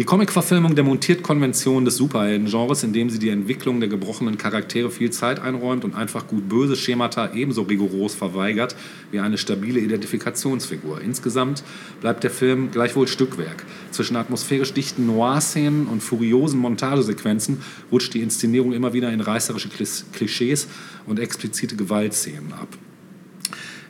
Die 0.00 0.06
Comic-Verfilmung 0.06 0.74
demontiert 0.74 1.22
Konventionen 1.22 1.84
des 1.84 1.98
Superhelden-Genres, 1.98 2.84
indem 2.84 3.10
sie 3.10 3.18
die 3.18 3.28
Entwicklung 3.28 3.80
der 3.80 3.90
gebrochenen 3.90 4.38
Charaktere 4.38 4.90
viel 4.90 5.10
Zeit 5.10 5.40
einräumt 5.40 5.84
und 5.84 5.94
einfach 5.94 6.26
gut-böse 6.26 6.74
Schemata 6.74 7.34
ebenso 7.34 7.64
rigoros 7.64 8.14
verweigert 8.14 8.76
wie 9.10 9.20
eine 9.20 9.36
stabile 9.36 9.78
Identifikationsfigur. 9.78 11.02
Insgesamt 11.02 11.62
bleibt 12.00 12.24
der 12.24 12.30
Film 12.30 12.70
gleichwohl 12.70 13.08
Stückwerk. 13.08 13.66
Zwischen 13.90 14.16
atmosphärisch 14.16 14.72
dichten 14.72 15.04
Noir-Szenen 15.04 15.86
und 15.86 16.02
furiosen 16.02 16.60
Montagesequenzen 16.60 17.58
rutscht 17.92 18.14
die 18.14 18.22
Inszenierung 18.22 18.72
immer 18.72 18.94
wieder 18.94 19.12
in 19.12 19.20
reißerische 19.20 19.68
Klis- 19.68 20.04
Klischees 20.14 20.66
und 21.04 21.18
explizite 21.18 21.76
Gewaltszenen 21.76 22.54
ab. 22.54 22.68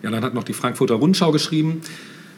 Ja, 0.03 0.11
dann 0.11 0.24
hat 0.24 0.35
noch 0.35 0.43
die 0.43 0.55
Frankfurter 0.55 0.95
Rundschau 0.95 1.31
geschrieben, 1.31 1.82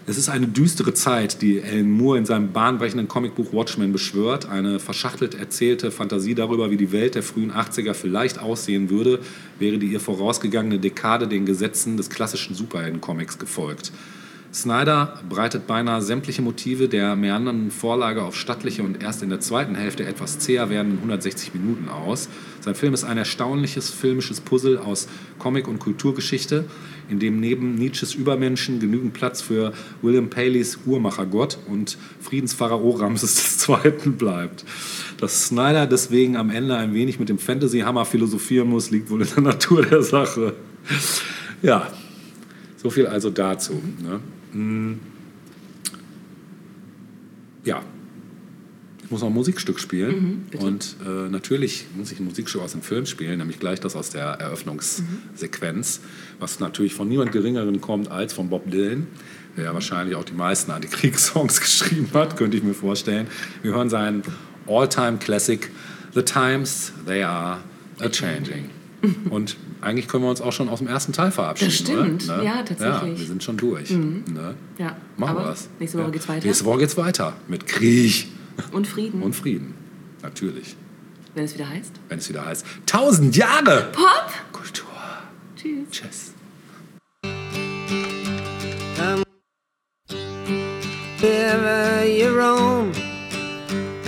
es 0.06 0.18
ist 0.18 0.28
eine 0.28 0.48
düstere 0.48 0.94
Zeit, 0.94 1.42
die 1.42 1.62
Alan 1.62 1.90
Moore 1.90 2.18
in 2.18 2.24
seinem 2.24 2.52
bahnbrechenden 2.52 3.06
Comicbuch 3.06 3.52
Watchmen 3.52 3.92
beschwört. 3.92 4.48
Eine 4.48 4.80
verschachtelt 4.80 5.34
erzählte 5.34 5.92
Fantasie 5.92 6.34
darüber, 6.34 6.70
wie 6.70 6.76
die 6.76 6.90
Welt 6.90 7.14
der 7.14 7.22
frühen 7.22 7.52
80er 7.52 7.94
vielleicht 7.94 8.40
aussehen 8.40 8.90
würde, 8.90 9.20
wäre 9.60 9.78
die 9.78 9.86
ihr 9.86 10.00
vorausgegangene 10.00 10.80
Dekade 10.80 11.28
den 11.28 11.46
Gesetzen 11.46 11.96
des 11.96 12.10
klassischen 12.10 12.56
Superhelden-Comics 12.56 13.38
gefolgt. 13.38 13.92
Snyder 14.54 15.18
breitet 15.30 15.66
beinahe 15.66 16.02
sämtliche 16.02 16.42
Motive 16.42 16.86
der 16.86 17.16
meandernden 17.16 17.70
Vorlage 17.70 18.22
auf 18.22 18.36
stattliche 18.36 18.82
und 18.82 19.02
erst 19.02 19.22
in 19.22 19.30
der 19.30 19.40
zweiten 19.40 19.74
Hälfte 19.74 20.04
etwas 20.04 20.38
zäher 20.40 20.68
werdenden 20.68 20.98
160 20.98 21.54
Minuten 21.54 21.88
aus. 21.88 22.28
Sein 22.60 22.74
Film 22.74 22.92
ist 22.92 23.04
ein 23.04 23.16
erstaunliches 23.16 23.88
filmisches 23.88 24.42
Puzzle 24.42 24.76
aus 24.76 25.08
Comic- 25.38 25.68
und 25.68 25.78
Kulturgeschichte, 25.78 26.66
in 27.08 27.18
dem 27.18 27.40
neben 27.40 27.76
Nietzsches 27.76 28.14
Übermenschen 28.14 28.78
genügend 28.78 29.14
Platz 29.14 29.40
für 29.40 29.72
William 30.02 30.28
Paleys 30.28 30.80
Uhrmachergott 30.84 31.56
und 31.66 31.96
Friedenspharao 32.20 32.90
Ramses 32.90 33.66
II. 33.68 34.10
bleibt. 34.10 34.66
Dass 35.16 35.46
Snyder 35.46 35.86
deswegen 35.86 36.36
am 36.36 36.50
Ende 36.50 36.76
ein 36.76 36.92
wenig 36.92 37.18
mit 37.18 37.30
dem 37.30 37.38
Fantasy-Hammer 37.38 38.04
philosophieren 38.04 38.68
muss, 38.68 38.90
liegt 38.90 39.08
wohl 39.08 39.22
in 39.22 39.28
der 39.34 39.42
Natur 39.44 39.82
der 39.82 40.02
Sache. 40.02 40.52
Ja, 41.62 41.90
so 42.76 42.90
viel 42.90 43.06
also 43.06 43.30
dazu. 43.30 43.80
Ne? 44.02 44.20
Mm. 44.52 44.94
Ja, 47.64 47.82
ich 49.04 49.10
muss 49.10 49.20
noch 49.20 49.28
ein 49.28 49.34
Musikstück 49.34 49.78
spielen. 49.78 50.46
und 50.58 50.96
äh, 51.06 51.28
natürlich 51.28 51.86
muss 51.96 52.10
ich 52.12 52.18
ein 52.18 52.24
Musikstück 52.24 52.62
aus 52.62 52.72
dem 52.72 52.82
Film 52.82 53.06
spielen, 53.06 53.38
nämlich 53.38 53.60
gleich 53.60 53.78
das 53.78 53.94
aus 53.94 54.10
der 54.10 54.24
Eröffnungssequenz, 54.24 56.00
was 56.40 56.60
natürlich 56.60 56.94
von 56.94 57.08
niemand 57.08 57.30
Geringeren 57.30 57.80
kommt 57.80 58.10
als 58.10 58.32
von 58.32 58.48
Bob 58.48 58.70
Dylan, 58.70 59.06
der 59.56 59.64
ja 59.64 59.74
wahrscheinlich 59.74 60.16
auch 60.16 60.24
die 60.24 60.34
meisten 60.34 60.70
Antikriegssongs 60.70 61.60
geschrieben 61.60 62.08
hat, 62.14 62.36
könnte 62.36 62.56
ich 62.56 62.62
mir 62.62 62.74
vorstellen. 62.74 63.28
Wir 63.62 63.74
hören 63.74 63.90
seinen 63.90 64.22
All-Time-Classic 64.66 65.70
The 66.14 66.22
Times 66.22 66.92
They 67.06 67.22
Are 67.22 67.60
A-Changing. 68.00 68.70
Und 69.30 69.56
eigentlich 69.82 70.08
können 70.08 70.24
wir 70.24 70.30
uns 70.30 70.40
auch 70.40 70.52
schon 70.52 70.68
aus 70.68 70.78
dem 70.78 70.88
ersten 70.88 71.12
Teil 71.12 71.30
verabschieden. 71.30 71.70
Das 71.70 71.78
stimmt. 71.78 72.26
Ne? 72.28 72.44
Ja, 72.44 72.62
tatsächlich. 72.62 73.02
Mhm. 73.02 73.12
Ja, 73.14 73.18
wir 73.18 73.26
sind 73.26 73.42
schon 73.42 73.56
durch. 73.56 73.90
Ne? 73.90 74.54
Ja. 74.78 74.96
Machen 75.16 75.36
wir 75.36 75.44
das. 75.44 75.68
Nächste 75.78 75.98
Woche 75.98 76.06
Ja. 76.06 76.12
geht's 76.12 76.28
weiter. 76.28 76.46
Nächste 76.46 76.64
Woche 76.64 76.78
geht's 76.78 76.96
weiter 76.96 77.32
mit 77.48 77.66
Krieg 77.66 78.28
Und 78.72 78.86
Frieden, 78.86 79.22
und 79.22 79.34
Frieden. 79.34 79.74
Natürlich. 80.22 80.76
wenn 81.34 81.44
es 81.44 81.54
wieder 81.54 81.68
heißt. 81.68 81.92
Wenn 82.08 82.18
es 82.18 82.28
wieder 82.28 82.44
heißt, 82.46 82.64
tausend 82.86 83.36
Jahre 83.36 83.88
Pop! 83.92 84.30
Kultur. 84.52 84.86
Tschüss. 85.56 85.90
Tschüss. 85.90 86.31